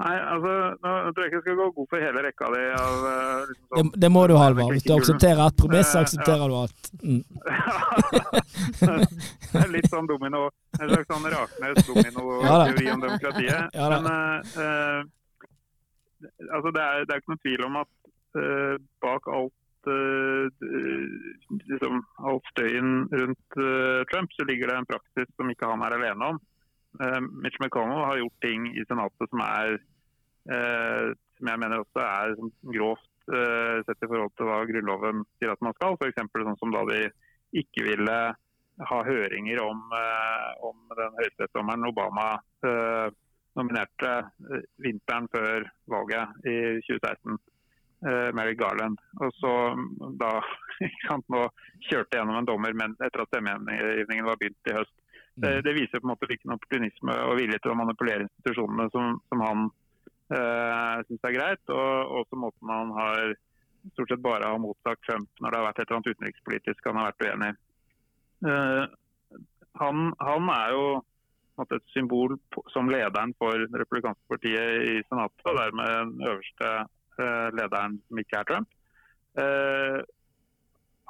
Nei, 0.00 0.12
altså, 0.16 0.52
nå 0.80 0.90
tror 1.12 1.20
jeg 1.20 1.28
ikke 1.28 1.36
jeg 1.36 1.44
skal 1.44 1.56
gå 1.58 1.64
god 1.76 1.88
for 1.90 2.00
hele 2.00 2.20
rekka 2.24 2.46
di 2.54 2.60
av 2.72 3.02
uh, 3.04 3.40
liksom 3.44 3.66
sånn, 3.68 3.90
det, 3.92 4.00
det, 4.04 4.08
må 4.14 4.22
du, 4.30 4.34
Halvard. 4.40 4.72
Hvis 4.72 4.86
du 4.86 4.92
aksepterer 4.94 5.42
ett 5.44 5.58
premiss, 5.60 5.90
så 5.92 6.00
aksepterer 6.00 6.48
du 6.48 6.54
alt. 6.56 6.88
Mm. 7.02 7.22
det 9.52 9.60
er 9.60 9.72
litt 9.74 9.90
sånn 9.92 10.08
domino. 10.08 10.46
En 10.78 10.88
slags 10.94 11.10
sånn 11.12 11.28
Raknes-domino-teori 11.34 12.86
om 12.94 13.04
demokratiet. 13.04 13.68
Ja, 13.82 13.86
Men 13.92 14.06
uh, 14.08 15.00
altså, 16.48 16.72
det, 16.72 16.82
er, 16.86 17.04
det 17.04 17.12
er 17.12 17.20
ikke 17.20 17.34
noen 17.34 17.44
tvil 17.44 17.66
om 17.68 17.76
at 17.82 17.92
uh, 18.40 18.74
bak 19.04 19.28
alt 19.28 19.58
liksom, 21.66 21.96
all 22.22 22.38
støyen 22.52 22.90
rundt 23.10 23.56
Trump, 24.12 24.30
så 24.30 24.46
ligger 24.46 24.70
det 24.70 24.76
en 24.78 24.86
praksis 24.86 25.26
som 25.34 25.50
ikke 25.50 25.66
han 25.66 25.82
er 25.82 25.96
alene 25.96 26.28
om. 26.30 26.38
Uh, 27.00 27.20
Mitch 27.20 27.56
McConnell 27.60 28.04
har 28.04 28.18
gjort 28.20 28.40
ting 28.44 28.66
i 28.76 28.84
Senatet 28.84 29.30
som 29.30 29.40
er 29.44 29.78
uh, 30.52 31.08
som 31.38 31.48
jeg 31.48 31.60
mener 31.62 31.80
også 31.80 32.02
er 32.04 32.34
grovt 32.74 33.08
uh, 33.32 33.80
sett 33.86 34.04
i 34.04 34.10
forhold 34.10 34.34
til 34.36 34.48
hva 34.50 34.58
Grunnloven 34.68 35.22
sier 35.38 35.54
at 35.54 35.64
man 35.64 35.76
skal. 35.78 35.96
F.eks. 35.96 36.20
sånn 36.20 36.60
som 36.60 36.74
da 36.74 36.84
de 36.90 37.06
ikke 37.62 37.86
ville 37.86 38.18
ha 38.88 38.98
høringer 39.04 39.60
om, 39.60 39.80
om 40.64 40.94
den 40.96 41.18
høyesterettsdommeren 41.18 41.84
Obama 41.90 42.30
nominerte 43.52 44.12
vinteren 44.80 45.28
før 45.34 45.66
valget 45.92 46.48
i 46.48 46.54
2016. 46.88 47.36
Mary 48.34 48.56
Garland. 48.58 48.96
Og 49.20 49.36
så 49.36 49.52
da 50.18 50.32
sant, 51.04 51.28
nå 51.30 51.44
kjørte 51.90 52.16
gjennom 52.16 52.40
en 52.40 52.48
dommer 52.48 52.74
men 52.80 52.96
etter 53.04 53.22
at 53.22 53.30
stemmegivningen 53.30 54.26
var 54.26 54.40
begynt 54.40 54.72
i 54.72 54.78
høst. 54.80 54.96
Det, 55.34 55.48
mm. 55.48 55.62
det, 55.64 55.72
viser 55.78 56.00
på 56.00 56.06
en 56.06 56.12
måte 56.12 56.28
hvilken 56.28 56.52
opportunisme 56.52 57.14
og 57.26 57.38
vilje 57.40 57.60
til 57.62 57.72
å 57.72 57.78
manipulere 57.78 58.26
institusjonene 58.26 58.88
som, 58.92 59.14
som 59.32 59.44
han 59.46 59.62
eh, 60.36 60.98
syns 61.08 61.28
er 61.28 61.36
greit, 61.38 61.72
og 61.72 62.18
også 62.20 62.40
måten 62.40 62.72
han 62.72 62.92
har 62.98 63.32
stort 63.94 64.12
sett 64.12 64.22
bare 64.22 64.50
har 64.50 64.60
motsagt 64.62 65.02
Trump 65.06 65.30
når 65.40 65.50
det 65.50 65.58
har 65.58 65.66
vært 65.68 65.80
et 65.80 65.86
eller 65.86 65.98
annet 66.00 66.12
utenrikspolitisk 66.12 66.90
han 66.90 67.00
har 67.00 67.08
vært 67.10 67.24
uenig 67.26 67.48
i. 67.48 67.56
Eh, 68.50 68.84
han, 69.80 70.12
han, 70.20 70.50
er 70.52 70.74
jo 70.76 70.86
måte, 71.60 71.78
et 71.80 71.94
symbol 71.94 72.36
på, 72.52 72.64
som 72.74 72.90
lederen 72.92 73.32
for 73.40 73.56
det 73.56 73.80
republikanske 73.80 74.28
partiet 74.30 74.88
i 74.88 74.98
Senatet, 75.08 75.44
og 75.48 75.58
dermed 75.58 75.92
den 75.96 76.26
øverste 76.28 76.72
eh, 77.22 77.48
lederen 77.56 77.96
som 78.06 78.20
ikke 78.22 78.40
er 78.40 78.50
Trump. 78.50 78.76
Eh, 79.40 79.98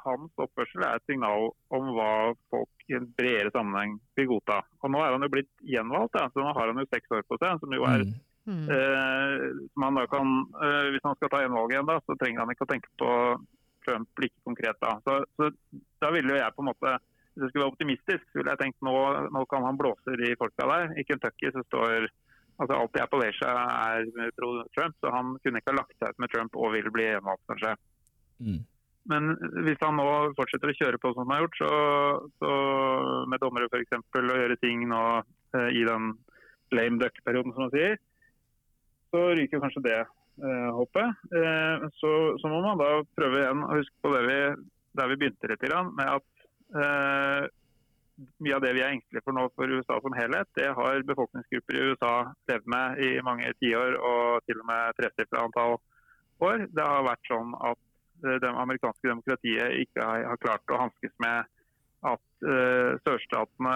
hans 0.05 0.43
oppførsel 0.45 0.83
er 0.85 0.99
et 0.99 1.09
signal 1.09 1.49
om 1.73 1.89
hva 1.95 2.11
folk 2.53 2.85
i 2.91 2.97
en 2.97 3.07
bredere 3.17 3.51
sammenheng 3.55 3.97
vil 4.17 4.29
godta. 4.33 4.59
Og 4.83 4.93
Nå 4.93 5.01
er 5.03 5.15
han 5.15 5.25
jo 5.25 5.31
blitt 5.33 5.51
gjenvalgt, 5.63 6.19
ja, 6.19 6.27
så 6.31 6.43
nå 6.43 6.53
har 6.57 6.71
han 6.71 6.81
jo 6.81 6.89
seks 6.91 7.15
år 7.15 7.25
på 7.27 7.39
seg. 7.41 7.61
som 7.61 7.75
jo 7.75 7.87
er 7.89 8.03
mm. 8.03 8.65
eh, 8.75 9.47
man 9.79 10.01
kan, 10.11 10.35
eh, 10.59 10.91
Hvis 10.93 11.05
han 11.07 11.17
skal 11.19 11.31
ta 11.31 11.41
gjenvalget 11.43 11.77
igjen, 11.77 11.89
da, 11.91 11.99
så 12.03 12.17
trenger 12.19 12.43
han 12.43 12.53
ikke 12.53 12.67
å 12.67 12.71
tenke 12.73 12.93
på 13.01 13.11
Trump 13.87 14.23
like 14.23 14.45
konkret 14.47 14.79
da. 14.83 14.97
Så, 15.07 15.23
så 15.37 15.49
da 16.03 16.11
ville 16.15 16.35
jo 16.35 16.39
jeg 16.39 16.55
på 16.55 16.63
en 16.63 16.71
måte 16.71 16.99
hvis 17.33 17.47
jeg 17.47 17.49
skulle 17.49 17.63
være 17.63 17.73
optimistisk, 17.73 18.25
så 18.29 18.39
ville 18.39 18.53
jeg 18.53 18.61
tenkt 18.61 18.83
nå, 18.85 18.93
nå 19.33 19.41
kan 19.49 19.63
han 19.65 19.77
blåse 19.79 20.17
de 20.19 20.35
folka 20.37 20.67
der. 20.69 20.91
I 21.01 21.05
Kentucky 21.07 21.49
så 21.49 21.63
står 21.65 22.05
altså 22.61 22.77
alt 22.77 22.99
i 22.99 23.01
Appalachia 23.01 23.53
er 23.89 24.29
pro 24.37 24.51
Trump, 24.75 24.93
så 25.01 25.09
han 25.15 25.33
kunne 25.41 25.61
ikke 25.61 25.73
ha 25.73 25.79
lagt 25.79 25.95
seg 25.97 26.13
ut 26.13 26.21
med 26.21 26.33
Trump 26.33 26.59
og 26.61 26.75
vil 26.75 26.91
bli 26.93 27.07
gjenvalgt, 27.07 27.41
kanskje. 27.49 27.73
Mm. 28.37 28.59
Men 29.11 29.33
hvis 29.65 29.81
han 29.83 29.97
nå 29.99 30.07
fortsetter 30.37 30.71
å 30.71 30.77
kjøre 30.77 30.99
på 31.01 31.11
som 31.11 31.25
han 31.25 31.35
har 31.35 31.45
gjort, 31.45 31.59
så, 31.59 31.71
så 32.39 32.51
med 33.31 33.41
dommere 33.43 33.67
f.eks. 33.67 33.97
å 33.99 34.23
gjøre 34.23 34.59
ting 34.61 34.85
nå 34.87 35.03
eh, 35.19 35.69
i 35.75 35.83
den 35.87 36.13
lame 36.73 37.01
duck-perioden, 37.01 37.53
som 37.55 37.67
man 37.67 37.73
sier, 37.73 37.97
så 39.13 39.25
ryker 39.37 39.61
kanskje 39.61 39.83
det 39.85 39.97
eh, 39.99 40.69
hoppet. 40.77 41.25
Eh, 41.35 41.87
så, 41.99 42.13
så, 42.39 42.51
må 42.51 42.61
man 42.63 42.79
da 42.79 42.93
prøve 43.17 43.43
igjen 43.43 43.65
å 43.65 43.75
huske 43.75 44.05
på 44.05 44.13
det 44.15 44.23
vi, 44.29 44.39
der 44.99 45.11
vi 45.11 45.19
begynte 45.19 45.51
litt 45.51 45.67
med 45.99 46.07
at 46.07 46.47
eh, 46.79 47.51
mye 48.45 48.57
av 48.57 48.63
det 48.63 48.73
vi 48.77 48.83
er 48.85 48.93
engstelige 48.93 49.25
for 49.25 49.35
nå 49.35 49.47
for 49.57 49.71
USA 49.73 49.97
som 50.01 50.15
helhet, 50.17 50.49
det 50.57 50.69
har 50.77 51.07
befolkningsgrupper 51.09 51.77
i 51.77 51.87
USA 51.91 52.13
levd 52.51 52.69
med 52.69 53.01
i 53.01 53.15
mange 53.25 53.51
tiår 53.59 53.97
og 53.99 54.45
til 54.47 54.61
og 54.61 54.69
med 54.69 54.99
tresifra 54.99 55.43
antall 55.47 55.77
år. 56.43 56.67
Det 56.69 56.85
har 56.85 57.07
vært 57.07 57.29
sånn 57.29 57.55
at 57.71 57.82
det 58.23 58.49
amerikanske 58.49 59.09
demokratiet 59.09 59.83
ikke 59.83 60.05
har, 60.07 60.39
klart 60.41 60.71
å 60.71 60.79
hanskes 60.85 61.13
med 61.23 61.49
at 62.03 62.45
uh, 62.47 62.99
sørstatene 63.05 63.73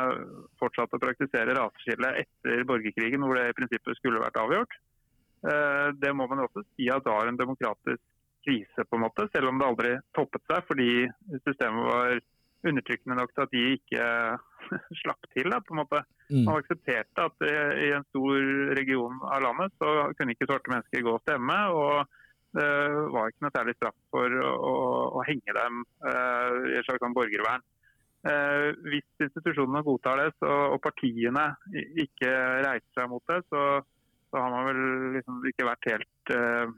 fortsatte 0.60 0.98
å 0.98 1.04
praktisere 1.04 1.56
raseskille 1.56 2.12
etter 2.24 2.66
borgerkrigen, 2.68 3.24
hvor 3.24 3.40
det 3.40 3.50
i 3.52 3.58
prinsippet 3.58 4.00
skulle 4.00 4.24
vært 4.24 4.40
avgjort. 4.42 4.80
Uh, 5.48 5.94
det 5.96 6.12
må 6.18 6.28
man 6.28 6.44
også 6.44 6.66
si 6.74 6.90
at 6.92 7.08
var 7.08 7.30
en 7.30 7.40
demokratisk 7.40 8.04
krise, 8.48 8.88
på 8.88 8.98
en 8.98 9.06
måte, 9.06 9.28
selv 9.34 9.52
om 9.52 9.60
det 9.60 9.68
aldri 9.68 9.94
toppet 10.16 10.44
seg 10.48 10.68
fordi 10.68 10.92
systemet 11.46 11.88
var 11.88 12.20
undertrykkende 12.68 13.18
nok 13.20 13.32
til 13.34 13.44
at 13.44 13.54
de 13.54 13.64
ikke 13.78 14.06
slapp 15.04 15.28
til. 15.36 15.52
Da, 15.54 15.62
på 15.64 15.76
en 15.76 15.82
måte. 15.84 16.04
Mm. 16.28 16.44
Man 16.48 16.60
aksepterte 16.60 17.28
at 17.30 17.44
i 17.48 17.92
en 17.96 18.08
stor 18.10 18.48
region 18.76 19.20
av 19.30 19.44
landet 19.46 19.76
så 19.80 19.92
kunne 20.18 20.36
ikke 20.36 20.48
svarte 20.50 20.74
mennesker 20.74 21.06
gå 21.06 21.14
og 21.16 21.24
stemme. 21.24 21.60
og 21.72 22.18
det 22.58 22.70
var 23.14 23.30
ikke 23.30 23.46
noe 23.46 23.54
særlig 23.56 23.76
straff 23.78 23.98
for 24.14 24.38
å, 24.42 24.54
å, 24.70 24.76
å 25.20 25.26
henge 25.28 25.54
dem 25.58 25.84
uh, 26.06 26.56
i 26.72 26.78
et 26.80 26.88
slags 26.88 27.04
sånn 27.04 27.16
borgervern. 27.18 27.66
Uh, 28.28 28.74
hvis 28.90 29.28
institusjonene 29.28 29.84
godtar 29.86 30.24
det, 30.24 30.32
så, 30.42 30.50
og 30.74 30.82
partiene 30.84 31.52
ikke 32.02 32.32
reiser 32.66 32.98
seg 32.98 33.12
mot 33.12 33.24
det, 33.30 33.44
så, 33.52 33.64
så 34.32 34.42
har 34.42 34.54
man 34.54 34.68
vel 34.72 34.82
liksom 35.20 35.46
ikke 35.52 35.70
vært 35.70 35.90
helt 35.92 36.34
uh, 36.34 36.74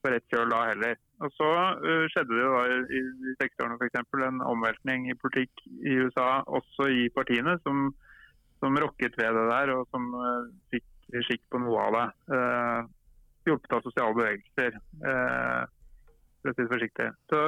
på 0.00 0.12
rett 0.12 0.28
kjøl 0.32 0.52
da 0.52 0.60
heller. 0.68 1.00
Og 1.20 1.32
Så 1.36 1.48
skjedde 2.12 2.36
det 2.36 2.44
da 2.48 2.60
i, 2.72 3.00
i 3.00 3.34
60-årene 3.40 3.76
f.eks. 3.76 4.14
en 4.28 4.44
omveltning 4.48 5.10
i 5.10 5.18
politikk 5.20 5.66
i 5.84 5.98
USA, 6.04 6.40
også 6.48 6.86
i 6.88 7.10
partiene, 7.12 7.58
som, 7.66 7.90
som 8.62 8.78
rokket 8.80 9.18
ved 9.20 9.36
det 9.36 9.42
der, 9.50 9.74
og 9.74 9.84
som 9.92 10.06
fikk 10.72 10.86
skikk 11.26 11.42
på 11.52 11.60
noe 11.60 11.84
av 11.90 11.98
det. 11.98 12.06
Hjulpet 13.46 13.76
av 13.76 13.84
sosiale 13.84 14.16
bevegelser. 14.16 14.80
Eh, 15.10 15.62
for 16.40 16.52
å 16.52 16.56
si 16.56 16.64
det 16.64 16.72
forsiktig. 16.72 17.08
Så 17.30 17.42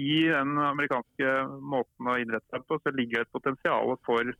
i 0.00 0.24
den 0.26 0.56
amerikanske 0.58 1.34
måten 1.62 2.10
å 2.10 2.16
innrette 2.18 2.50
seg 2.50 2.64
på, 2.68 2.80
så 2.82 2.92
ligger 2.94 3.20
det 3.20 3.28
et 3.28 3.36
potensial 3.36 3.94
for 4.06 4.32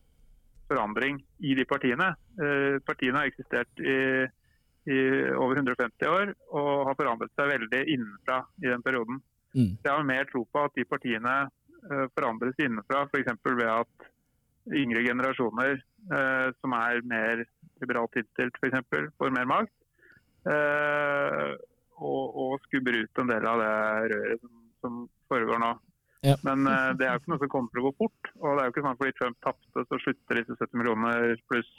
forandring 0.68 1.20
i 1.44 1.54
de 1.58 1.66
partiene. 1.68 2.14
Eh, 2.40 2.80
partiene 2.86 3.20
har 3.20 3.30
eksistert 3.30 3.84
i, 3.84 3.98
i, 4.90 4.98
over 5.36 5.60
150 5.60 6.08
år 6.10 6.32
og 6.50 6.88
har 6.88 6.98
forandret 6.98 7.34
seg 7.36 7.52
veldig 7.52 7.84
innenfra 7.94 8.40
i 8.64 8.70
den 8.70 8.82
perioden. 8.82 9.20
Mm. 9.54 9.76
Jeg 9.76 9.90
har 9.92 10.08
mer 10.08 10.26
tro 10.30 10.42
på 10.50 10.64
at 10.66 10.74
de 10.74 10.88
partiene 10.88 11.36
eh, 11.44 12.06
forandres 12.16 12.58
innenfra, 12.58 13.04
f.eks. 13.06 13.36
ved 13.44 13.70
at 13.70 14.10
yngre 14.74 15.04
generasjoner 15.04 15.76
eh, 15.76 16.48
som 16.58 16.74
er 16.80 17.04
mer 17.06 17.44
liberalt 17.82 18.16
innstilt 18.18 18.58
f.eks. 18.58 19.10
får 19.20 19.36
mer 19.36 19.50
makt. 19.50 19.74
Eh, 20.44 21.50
og, 22.04 22.22
og, 22.36 22.54
skubber 22.66 22.96
ut 23.00 23.22
en 23.22 23.30
del 23.30 23.46
av 23.48 23.60
det 23.62 23.74
røret 24.12 24.42
som, 24.42 24.54
som 24.84 25.02
foregår 25.30 25.60
nå. 25.62 25.72
Ja. 26.24 26.36
Men 26.46 26.64
uh, 26.66 26.90
det 26.96 27.06
er 27.06 27.14
jo 27.14 27.20
ikke 27.20 27.32
noe 27.34 27.42
som 27.42 27.52
kommer 27.52 27.72
til 27.72 27.82
å 27.82 27.88
gå 27.90 27.94
fort. 28.00 28.32
Og 28.40 28.56
det 28.56 28.62
er 28.62 28.68
jo 28.68 28.72
ikke 28.74 28.84
sånn 28.84 28.96
at 28.96 29.02
fordi 29.02 29.16
Trump 29.18 29.38
tapte, 29.44 29.84
så 29.84 30.00
slutter 30.00 30.40
disse 30.40 30.56
70 30.56 30.80
millioner 30.80 31.34
pluss 31.50 31.70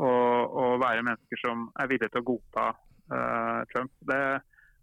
å 0.00 0.66
være 0.80 1.02
mennesker 1.02 1.40
som 1.42 1.64
er 1.82 1.88
villige 1.90 2.12
til 2.14 2.22
å 2.22 2.28
godta 2.28 2.66
uh, 2.72 3.60
Trump. 3.72 3.90
Det, 4.06 4.18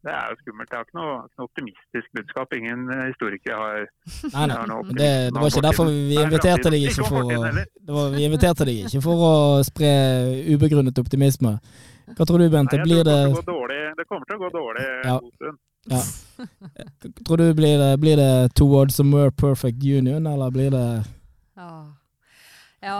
det, 0.03 0.13
er 0.13 0.33
jo 0.33 0.39
skummelt. 0.41 0.69
Det 0.69 0.77
er 0.77 0.87
ikke 0.87 0.97
noe, 0.97 1.13
ikke 1.23 1.39
noe 1.39 1.47
optimistisk 1.47 2.17
budskap. 2.19 2.55
Ingen 2.57 2.83
historikere 3.07 3.59
har, 3.61 3.85
nei, 4.33 4.47
nei. 4.51 4.57
Har 4.59 4.89
det, 4.89 5.11
det, 5.29 5.37
var 5.37 5.53
ikke 5.53 5.65
derfor 5.69 5.93
vi 5.93 6.19
inviterte 6.21 6.73
deg 6.73 6.87
ikke 6.89 7.07
for 7.07 7.31
var, 7.31 8.11
vi 8.17 8.25
inviterte 8.27 8.67
deg 8.67 8.81
ikke 8.83 9.03
for 9.05 9.27
å 9.29 9.35
spre 9.65 9.93
ubegrunnet 10.57 11.05
optimisme. 11.05 11.55
Hva 12.15 12.25
tror 12.25 12.39
du, 12.39 12.49
Bente? 12.49 12.79
Blir 12.83 13.03
det 13.03 13.17
Det 13.97 14.05
kommer 14.07 14.25
til 14.29 14.37
å 14.37 14.43
gå 14.45 14.49
dårlig 14.53 14.85
en 14.85 15.09
ja. 15.09 15.17
god 15.19 15.33
stund. 15.33 15.57
Ja. 15.87 16.01
Tror 17.25 17.37
du 17.37 17.53
blir 17.53 17.77
det, 17.77 17.97
blir 17.97 18.17
det 18.17 18.55
towards 18.55 18.99
a 18.99 19.03
more 19.03 19.31
perfect 19.31 19.83
union, 19.83 20.27
eller 20.27 20.51
blir 20.51 20.71
det 20.71 21.03
Ja. 21.55 21.69
ja 22.79 22.97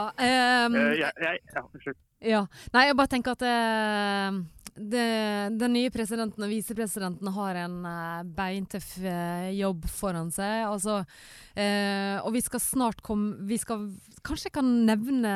um, 0.66 0.74
jeg, 0.74 1.12
jeg, 1.20 1.38
ja, 1.54 1.92
Ja. 2.20 2.46
Nei, 2.72 2.86
jeg 2.86 2.96
bare 2.96 3.12
tenker 3.12 3.36
at 3.36 3.44
uh, 3.44 4.40
det, 4.78 5.04
den 5.58 5.74
nye 5.74 5.90
presidenten 5.90 6.44
og 6.44 6.50
visepresidenten 6.52 7.30
har 7.34 7.58
en 7.64 7.76
uh, 7.86 8.22
beintøff 8.36 8.94
uh, 9.02 9.48
jobb 9.54 9.86
foran 9.90 10.30
seg. 10.34 10.64
Altså, 10.68 11.00
uh, 11.02 12.16
og 12.22 12.30
vi 12.36 12.42
skal 12.44 12.62
snart 12.62 13.02
komme 13.04 13.48
Vi 13.48 13.58
skal 13.60 13.88
Kanskje 14.26 14.48
jeg 14.48 14.54
kan 14.58 14.68
nevne 14.84 15.30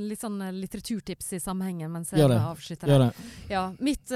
litt 0.00 0.22
sånn 0.22 0.38
litteraturtips 0.56 1.34
i 1.36 1.40
sammenhengen 1.42 1.92
mens 1.92 2.10
jeg 2.14 2.24
avslutter 2.24 2.88
Gjør 2.88 3.02
det. 3.04 3.26
Ja, 3.52 3.62
mitt, 3.84 4.14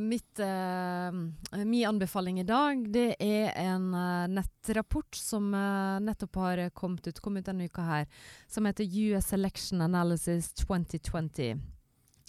mitt 0.00 0.40
Min 0.40 1.84
anbefaling 1.86 2.40
i 2.40 2.46
dag, 2.48 2.80
det 2.90 3.20
er 3.20 3.52
en 3.60 3.90
nettrapport 4.32 5.20
som 5.20 5.52
nettopp 5.52 6.40
har 6.40 6.64
kommet 6.74 7.06
ut, 7.06 7.20
kom 7.22 7.36
ut 7.36 7.46
denne 7.46 7.68
uka 7.68 7.84
her, 7.86 8.08
som 8.48 8.66
heter 8.66 8.88
US 8.88 9.34
Election 9.36 9.84
Analysis 9.84 10.50
2020. 10.64 11.60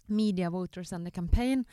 Media 0.07 0.49
Voters 0.49 0.93
and 0.93 1.05
the 1.05 1.11
Campaign. 1.11 1.65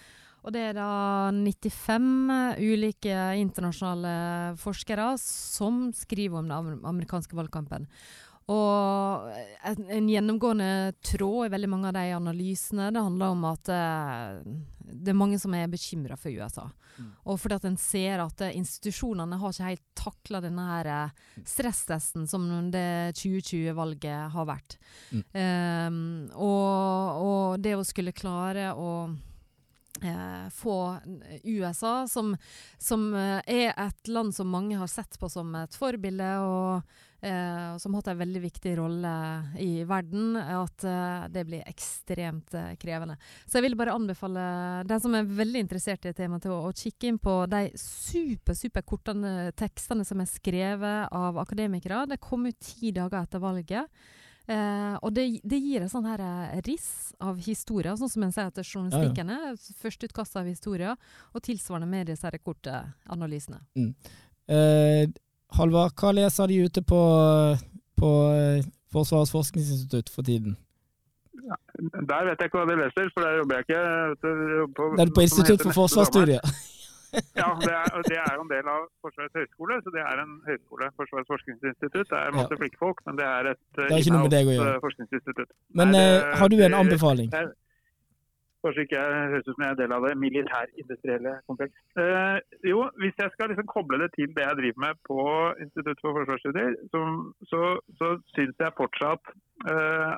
Og 0.46 0.54
det 0.54 0.62
er 0.68 0.76
da 0.78 0.88
95 1.34 2.58
ulike 2.62 3.14
internasjonale 3.40 4.54
forskere 4.60 5.10
som 5.20 5.88
skriver 5.96 6.38
om 6.38 6.48
den 6.48 6.86
amerikanske 6.86 7.36
valgkampen. 7.36 7.88
Og 8.48 9.28
en, 9.68 9.82
en, 9.92 10.08
gjennomgående 10.08 10.94
tråd 11.04 11.46
i 11.46 11.52
veldig 11.52 11.68
mange 11.68 11.90
av 11.90 11.98
de 11.98 12.04
analysene 12.16 12.88
det 12.94 13.04
handler 13.04 13.34
om 13.34 13.42
at 13.50 13.68
uh, 13.68 14.38
det 14.88 15.12
er 15.12 15.18
mange 15.18 15.36
som 15.40 15.52
er 15.52 15.68
bekymra 15.68 16.16
for 16.16 16.32
USA. 16.32 16.64
Mm. 16.96 17.10
Og 17.28 17.36
fordi 17.42 17.58
at 17.58 17.66
en 17.68 17.76
ser 17.80 18.22
at 18.24 18.40
uh, 18.40 18.56
institusjonene 18.56 19.36
har 19.42 19.52
ikke 19.52 19.68
helt 19.68 19.84
takla 20.00 20.40
denne 20.40 20.64
her 20.70 20.88
uh, 20.88 21.42
stresstesten 21.44 22.24
som 22.30 22.46
det 22.72 23.18
2020-valget 23.20 24.32
har 24.32 24.48
vært. 24.48 24.78
Mm. 25.12 25.22
Um, 25.36 25.98
og, 26.32 27.24
og, 27.28 27.58
det 27.60 27.76
å 27.76 27.84
skulle 27.86 28.16
klare 28.16 28.72
å 28.72 28.92
få 30.54 30.76
USA, 31.42 32.04
som, 32.06 32.28
som 32.78 33.08
er 33.18 33.72
et 33.72 34.10
land 34.12 34.30
som 34.36 34.46
mange 34.46 34.76
har 34.78 34.86
sett 34.86 35.18
på 35.18 35.26
som 35.32 35.50
et 35.58 35.74
forbilde, 35.74 36.28
og 36.38 37.07
eh, 37.20 37.76
som 37.78 37.94
har 37.94 38.02
hatt 38.02 38.10
en 38.12 38.20
veldig 38.20 38.42
viktig 38.42 38.74
rolle 38.78 39.14
i 39.62 39.84
verden, 39.88 40.36
at 40.36 40.84
eh, 40.84 41.24
det 41.34 41.44
blir 41.48 41.66
ekstremt 41.68 42.54
eh, 42.54 42.74
krevende. 42.80 43.18
Så 43.46 43.58
jeg 43.58 43.68
vil 43.68 43.78
bare 43.80 43.96
anbefale 43.96 44.44
den 44.88 45.02
som 45.04 45.16
er 45.18 45.32
veldig 45.40 45.64
interessert 45.64 46.06
i 46.08 46.14
temaet, 46.16 46.46
til 46.46 46.54
å, 46.54 46.62
å 46.68 46.76
kikke 46.76 47.10
inn 47.10 47.18
på 47.22 47.40
de 47.50 47.64
super, 47.80 48.56
superkorte 48.58 49.16
tekstene 49.58 50.06
som 50.06 50.22
er 50.22 50.30
skrevet 50.30 51.12
av 51.14 51.42
akademikere. 51.42 52.06
Det 52.10 52.22
kom 52.22 52.48
ut 52.48 52.60
ti 52.62 52.92
dager 52.96 53.22
etter 53.22 53.42
valget. 53.42 54.00
Eh, 54.48 54.94
og 55.04 55.12
det, 55.12 55.26
det, 55.44 55.58
gir 55.60 55.84
et 55.84 55.92
sånn 55.92 56.06
her 56.08 56.22
eh, 56.24 56.60
riss 56.64 57.12
av 57.20 57.36
historier, 57.44 57.92
sånn 58.00 58.08
som 58.08 58.24
en 58.24 58.32
sier 58.32 58.52
til 58.56 58.64
journalistikken. 58.64 59.32
Ja, 59.34 59.50
ja. 59.52 59.74
Førsteutkast 59.82 60.38
av 60.40 60.48
historier, 60.48 60.96
og 61.34 61.44
tilsvarende 61.44 61.90
med 61.90 62.08
disse 62.08 62.32
korte 62.40 62.80
analysene. 63.12 63.60
Mm. 63.76 63.90
Eh, 64.48 65.04
Halvard, 65.56 65.94
hva 65.96 66.12
leser 66.12 66.50
de 66.50 66.62
ute 66.68 66.82
på, 66.84 67.02
på 67.98 68.14
eh, 68.36 68.64
Forsvarets 68.92 69.32
forskningsinstitutt 69.32 70.10
for 70.12 70.26
tiden? 70.26 70.56
Ja, 71.48 71.56
der 71.80 72.26
vet 72.28 72.40
jeg 72.40 72.50
ikke 72.50 72.60
hva 72.60 72.66
de 72.68 72.76
leser, 72.80 73.12
for 73.14 73.24
der 73.24 73.38
jobber 73.40 73.60
jeg 73.60 73.66
ikke. 73.68 73.82
På, 74.76 74.88
det 74.96 75.04
er 75.06 75.14
på 75.16 75.24
Institutt 75.24 75.64
for 75.64 75.76
forsvarsstudier? 75.76 76.42
ja, 77.40 77.48
det 77.64 77.72
er, 77.72 77.86
det 78.10 78.18
er, 78.20 78.32
jo 78.36 78.42
en 78.44 78.50
del 78.52 78.66
av 78.68 78.82
Forsvarets 79.04 79.36
høgskole, 79.38 79.78
så 79.84 79.92
det 79.94 80.02
er 80.04 80.20
en 80.24 80.34
høyskole. 80.48 80.90
Forsvarets 81.00 81.30
forskningsinstitutt. 81.32 82.10
Det 82.10 82.18
er 82.18 82.36
masse 82.36 82.52
ja. 82.52 82.60
flinke 82.60 82.80
folk, 82.80 83.00
men 83.08 83.20
det 83.20 83.28
er 83.28 83.52
et 83.54 83.62
det 83.78 83.88
er 83.88 84.02
ikke 84.02 84.16
noe 84.16 84.26
med 84.26 84.34
deg 84.36 84.50
å 84.50 84.56
gjøre. 84.58 84.76
forskningsinstitutt. 84.84 85.56
Men 85.80 85.94
Nei, 85.94 86.04
det, 86.04 86.36
har 86.42 86.52
du 86.52 86.58
en 86.68 86.78
anbefaling? 86.82 87.32
Det, 87.32 87.44
Kanskje 88.68 88.84
ikke 88.84 89.00
høres 89.00 89.46
ut 89.46 89.54
som 89.54 89.62
jeg 89.64 89.70
er 89.70 89.74
en 89.74 89.80
del 89.80 89.92
av 89.96 90.04
det 90.04 90.14
militærindustrielle 90.20 91.30
kompleks. 91.48 91.78
Eh, 92.02 92.38
jo, 92.68 92.82
hvis 93.00 93.16
jeg 93.16 93.32
skal 93.32 93.48
liksom 93.48 93.68
koble 93.70 93.96
det 94.02 94.10
til 94.12 94.28
det 94.36 94.44
jeg 94.44 94.58
driver 94.58 94.82
med 94.84 94.98
på 95.08 95.20
Institutt 95.64 96.02
for 96.04 96.18
forsvarsstudier, 96.18 96.74
så, 96.92 97.00
så, 97.50 97.62
så 98.00 98.10
syns 98.34 98.60
jeg 98.60 98.76
fortsatt 98.76 99.32
eh, 99.72 100.12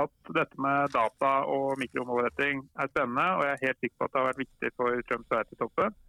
at 0.00 0.32
dette 0.38 0.64
med 0.66 0.96
data 0.96 1.34
og 1.56 1.76
mikromålretting 1.84 2.64
er 2.80 2.88
spennende. 2.94 3.28
Og 3.36 3.44
jeg 3.44 3.52
er 3.58 3.66
helt 3.66 3.84
sikker 3.84 3.98
på 3.98 4.08
at 4.08 4.14
det 4.14 4.20
har 4.22 4.30
vært 4.30 4.42
viktig 4.46 4.72
for 4.80 5.04
Trumps 5.10 5.36
vei 5.36 5.44
til 5.50 5.62
toppen. 5.66 6.00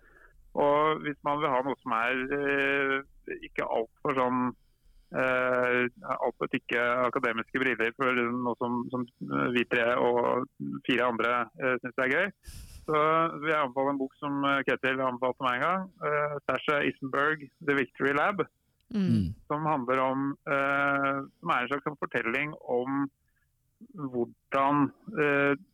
Og 0.64 1.04
hvis 1.04 1.20
man 1.28 1.44
vil 1.44 1.52
ha 1.52 1.62
noe 1.68 1.82
som 1.84 2.00
er 2.00 2.26
eh, 2.40 3.40
ikke 3.50 3.68
altfor 3.68 4.22
sånn 4.22 4.44
Uh, 5.14 5.86
altfor 6.26 6.50
ikke 6.58 6.82
akademiske 7.06 7.60
briller 7.62 7.92
for 7.94 8.18
noe 8.18 8.58
som, 8.58 8.80
som, 8.90 9.04
vi 9.54 9.62
tre 9.70 9.92
og 10.02 10.48
fire 10.88 11.06
andre 11.06 11.34
uh, 11.62 11.76
syns 11.84 12.00
er 12.02 12.10
gøy. 12.10 12.32
Så 12.84 13.02
vil 13.44 13.52
jeg 13.52 13.60
anbefale 13.62 13.92
en 13.94 14.00
bok 14.02 14.16
som 14.20 14.42
eh, 14.44 14.62
Ketil 14.68 15.00
anbefalte 15.00 15.46
meg 15.46 15.54
en 15.56 15.62
gang. 15.64 15.84
Uh, 16.02 16.34
Sasha 16.44 16.82
Isenberg, 16.84 17.46
'The 17.62 17.76
Victory 17.78 18.12
Lab'. 18.18 18.42
Mm. 18.94 19.30
Som 19.48 19.70
handler 19.70 20.02
om 20.04 20.26
uh, 20.50 21.22
som 21.40 21.54
er 21.54 21.62
en 21.62 21.70
slags 21.70 22.02
fortelling 22.02 22.52
om 22.66 23.06
hvordan 23.94 24.86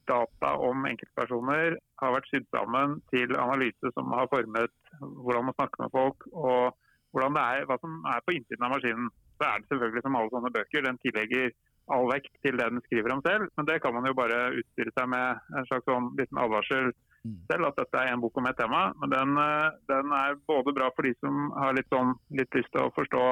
data 0.10 0.52
om 0.66 0.88
enkeltpersoner 0.90 1.76
har 2.02 2.14
vært 2.16 2.30
sydd 2.32 2.48
sammen 2.50 2.96
til 3.14 3.36
analyse 3.38 3.92
som 3.94 4.10
har 4.18 4.26
formet 4.32 4.74
hvordan 4.98 5.46
man 5.46 5.58
snakker 5.60 5.84
med 5.84 5.94
folk, 5.94 6.26
og 6.34 6.74
det 7.14 7.44
er, 7.44 7.68
hva 7.70 7.78
som 7.84 8.00
er 8.10 8.24
på 8.26 8.34
innsiden 8.34 8.66
av 8.66 8.74
maskinen 8.74 9.12
så 9.40 9.48
er 9.48 9.62
det 9.62 9.70
selvfølgelig 9.72 10.04
som 10.06 10.18
alle 10.20 10.32
sånne 10.34 10.54
bøker. 10.56 10.86
Den 10.86 11.00
tillegger 11.04 11.52
all 11.94 12.10
vekt 12.12 12.34
til 12.44 12.58
det 12.60 12.68
den 12.70 12.82
skriver 12.86 13.16
om 13.16 13.22
selv. 13.26 13.50
Men 13.58 13.68
det 13.70 13.80
kan 13.84 13.96
man 13.96 14.08
jo 14.10 14.16
bare 14.18 14.40
utstyre 14.60 14.94
seg 14.96 15.10
med 15.12 15.56
en 15.58 15.70
slags 15.70 15.88
sånn 15.90 16.12
liten 16.20 16.42
advarsel 16.42 16.92
mm. 16.92 17.38
selv, 17.50 17.70
at 17.70 17.80
dette 17.82 18.04
er 18.04 18.14
en 18.14 18.24
bok 18.24 18.38
om 18.40 18.50
et 18.50 18.60
tema. 18.60 18.84
Men 19.02 19.16
den, 19.16 19.40
eh, 19.46 19.70
den, 19.92 20.14
er 20.20 20.40
både 20.50 20.76
bra 20.78 20.92
for 20.96 21.08
de 21.08 21.16
som 21.18 21.50
har 21.58 21.76
litt, 21.78 21.90
sånn, 21.94 22.14
litt 22.38 22.60
lyst 22.60 22.72
til 22.76 22.86
å 22.86 22.94
forstå 22.98 23.26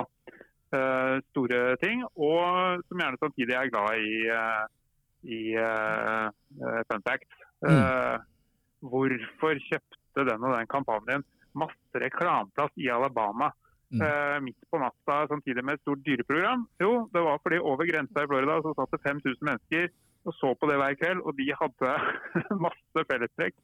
uh, 0.75 1.15
store 1.31 1.61
ting, 1.83 2.03
og 2.15 2.83
som 2.87 3.03
gjerne 3.03 3.21
samtidig 3.21 3.55
er 3.55 3.71
glad 3.71 4.01
i, 4.01 4.17
uh, 4.31 4.65
i 5.27 5.41
uh, 5.59 6.81
fun 6.89 7.05
facts. 7.07 7.45
Mm. 7.65 8.25
Hvorfor 8.85 9.57
kjøpte 9.65 10.25
den 10.27 10.43
og 10.45 10.51
den 10.53 10.67
kampanjen 10.69 11.23
masse 11.57 12.01
reklameplass 12.03 12.75
i 12.77 12.91
Alabama? 12.93 13.49
Mm. 13.87 14.01
Uh, 14.03 14.37
midt 14.43 14.65
på 14.67 14.79
natta 14.81 15.21
samtidig 15.31 15.63
med 15.63 15.77
et 15.77 15.83
stort 15.85 16.03
dyreprogram? 16.03 16.65
Jo, 16.83 17.07
det 17.13 17.23
var 17.23 17.39
fordi 17.43 17.59
over 17.63 17.87
grensa 17.87 18.23
i 18.23 18.27
Florida 18.27 18.59
så 18.65 18.73
satt 18.75 18.91
det 18.91 19.03
5000 19.05 19.47
mennesker 19.47 19.87
og 20.27 20.35
så 20.35 20.51
på 20.59 20.67
det 20.67 20.77
hver 20.81 20.97
kveld. 20.99 21.23
Og 21.23 21.37
de 21.37 21.47
hadde 21.61 21.93
masse 22.67 23.05
fellestrekk 23.11 23.55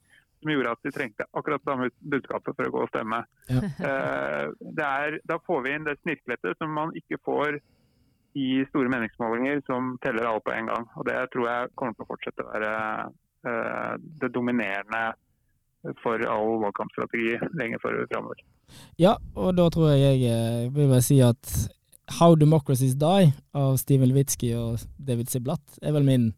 som 0.43 0.51
gjorde 0.51 0.71
at 0.75 0.85
de 0.85 0.91
trengte 0.95 1.27
akkurat 1.39 1.63
samme 1.67 1.89
budskapet 2.13 2.55
for 2.55 2.67
å 2.67 2.73
gå 2.73 2.85
og 2.85 2.91
stemme. 2.91 3.19
Ja. 3.51 3.61
Uh, 3.83 4.79
er, 4.85 5.19
da 5.27 5.39
får 5.47 5.63
vi 5.65 5.75
inn 5.75 5.87
det 5.87 5.99
snirklete 6.01 6.55
som 6.59 6.71
man 6.75 6.95
ikke 6.99 7.19
får 7.23 7.59
i 8.39 8.63
store 8.71 8.89
meningsmålinger 8.89 9.61
som 9.67 9.93
teller 10.03 10.25
alle 10.25 10.43
på 10.43 10.55
en 10.55 10.71
gang. 10.71 10.87
Og 10.97 11.05
Det 11.09 11.19
tror 11.33 11.49
jeg 11.49 11.75
kommer 11.79 11.97
til 11.97 12.07
å 12.07 12.11
fortsette 12.13 12.45
å 12.45 12.49
være 12.49 12.73
uh, 13.47 13.93
det 14.23 14.31
dominerende 14.33 15.03
for 15.99 16.21
all 16.31 16.61
valgkampstrategi 16.63 17.35
lenge 17.59 17.79
framover. 17.83 18.39
Ja, 19.01 19.15
og 19.35 19.55
da 19.57 19.69
tror 19.73 19.91
jeg 19.93 20.21
jeg 20.21 20.31
eh, 20.33 20.69
vil 20.73 20.89
bare 20.91 21.01
si 21.05 21.19
at 21.25 21.53
How 22.19 22.35
Democracies 22.35 22.95
Die 22.99 23.29
av 23.55 23.77
Steven 23.79 24.09
Levitsky 24.11 24.53
og 24.59 24.81
David 24.99 25.29
Siblatt 25.31 25.79
er 25.81 25.93
vel 25.95 26.03
min 26.07 26.31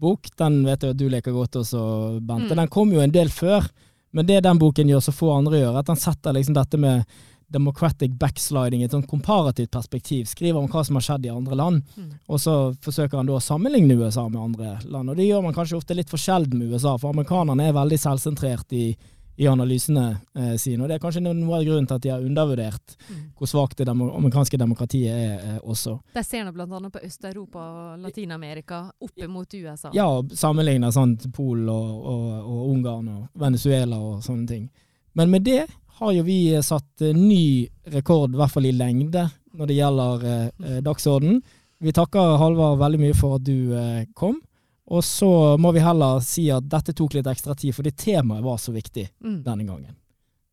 bok. 0.00 0.28
Den 0.38 0.60
vet 0.64 0.84
jeg 0.86 0.94
at 0.94 1.00
du 1.00 1.08
leker 1.10 1.34
godt 1.34 1.58
også, 1.58 1.80
Bente. 2.22 2.54
Mm. 2.54 2.60
Den 2.62 2.68
kom 2.72 2.92
jo 2.94 3.02
en 3.02 3.14
del 3.14 3.28
før, 3.34 3.66
men 4.14 4.26
det 4.28 4.44
den 4.46 4.60
boken 4.62 4.88
gjør 4.88 5.02
så 5.04 5.12
få 5.12 5.32
andre 5.34 5.58
gjør, 5.64 5.80
at 5.80 5.90
den 5.90 5.98
setter 6.00 6.32
liksom 6.36 6.54
dette 6.56 6.78
med 6.80 7.02
democratic 7.50 8.12
backsliding 8.20 8.82
i 8.82 8.86
et 8.86 8.92
sånn 8.92 9.06
komparativt 9.08 9.70
perspektiv. 9.72 10.26
Skriver 10.28 10.60
om 10.60 10.68
hva 10.68 10.82
som 10.84 10.98
har 10.98 11.04
skjedd 11.06 11.26
i 11.26 11.32
andre 11.32 11.56
land, 11.56 11.82
Mm. 11.96 12.10
og 12.28 12.38
så 12.40 12.54
forsøker 12.84 13.16
han 13.16 13.26
da 13.26 13.32
å 13.38 13.40
sammenligne 13.42 13.96
USA 13.96 14.28
med 14.28 14.40
andre 14.40 14.78
land. 14.84 15.10
Og 15.10 15.16
det 15.16 15.26
gjør 15.30 15.42
man 15.42 15.54
kanskje 15.56 15.78
ofte 15.80 15.96
litt 15.96 16.10
for 16.10 16.18
sjelden 16.20 16.58
med 16.58 16.70
USA, 16.72 16.96
for 16.98 17.10
amerikanerne 17.10 17.68
er 17.68 17.72
veldig 17.72 17.98
selvsentrert 17.98 18.72
i, 18.76 18.96
i 19.38 19.46
analysene 19.46 20.04
eh, 20.34 20.54
sine. 20.58 20.82
Og 20.82 20.88
det 20.90 20.96
er 20.96 21.02
kanskje 21.02 21.22
noe 21.22 21.60
av 21.60 21.62
grunnen 21.66 21.86
til 21.86 21.94
at 21.98 22.02
de 22.02 22.10
har 22.10 22.24
undervurdert 22.26 22.96
Mm. 23.08 23.20
hvor 23.38 23.46
svakt 23.48 23.78
det 23.78 23.86
demo 23.86 24.10
amerikanske 24.16 24.58
demokratiet 24.58 25.12
er 25.14 25.34
eh, 25.54 25.58
også. 25.62 25.94
De 26.14 26.22
ser 26.26 26.42
nå 26.44 26.52
bl.a. 26.52 26.66
på 26.90 27.00
Øst-Europa 27.06 27.58
og 27.62 28.02
Latin-Amerika 28.02 28.80
opp 29.00 29.22
mot 29.28 29.54
USA. 29.54 29.90
Ja, 29.94 30.08
og 30.18 30.32
sammenligner 30.36 30.90
sånn 30.92 31.14
Polen 31.32 31.68
og, 31.70 31.92
og, 32.02 32.24
og 32.42 32.72
Ungarn 32.72 33.08
og 33.14 33.28
Venezuela 33.38 33.96
og 33.98 34.24
sånne 34.26 34.46
ting. 34.50 34.66
Men 35.14 35.30
med 35.30 35.46
det 35.46 35.62
har 36.00 36.12
jo 36.14 36.22
vi 36.26 36.40
satt 36.62 37.02
eh, 37.06 37.14
ny 37.14 37.68
rekord, 37.94 38.34
i 38.34 38.38
hvert 38.42 38.52
fall 38.52 38.66
i 38.68 38.74
lengde, 38.74 39.28
når 39.54 39.70
det 39.70 39.78
gjelder 39.78 40.26
eh, 40.34 40.44
eh, 40.66 40.82
dagsorden. 40.84 41.40
Vi 41.78 41.94
takker 41.94 42.36
Halvard 42.42 42.78
veldig 42.82 43.00
mye 43.06 43.14
for 43.16 43.38
at 43.38 43.46
du 43.46 43.72
eh, 43.78 44.04
kom. 44.18 44.40
Og 44.88 45.02
så 45.04 45.28
må 45.60 45.72
vi 45.76 45.82
heller 45.84 46.20
si 46.24 46.46
at 46.54 46.64
dette 46.72 46.94
tok 46.96 47.18
litt 47.18 47.26
ekstra 47.28 47.54
tid, 47.58 47.74
fordi 47.76 47.90
temaet 47.92 48.44
var 48.44 48.56
så 48.56 48.72
viktig 48.72 49.08
Mm. 49.20 49.42
denne 49.44 49.66
gangen. 49.68 49.96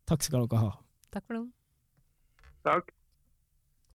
Takk 0.05 0.21
skal 0.23 0.47
dere 0.47 0.59
ha. 0.59 0.71
Takk 1.13 1.23
for 1.27 1.33
nå. 1.37 1.45
Takk. 2.65 2.91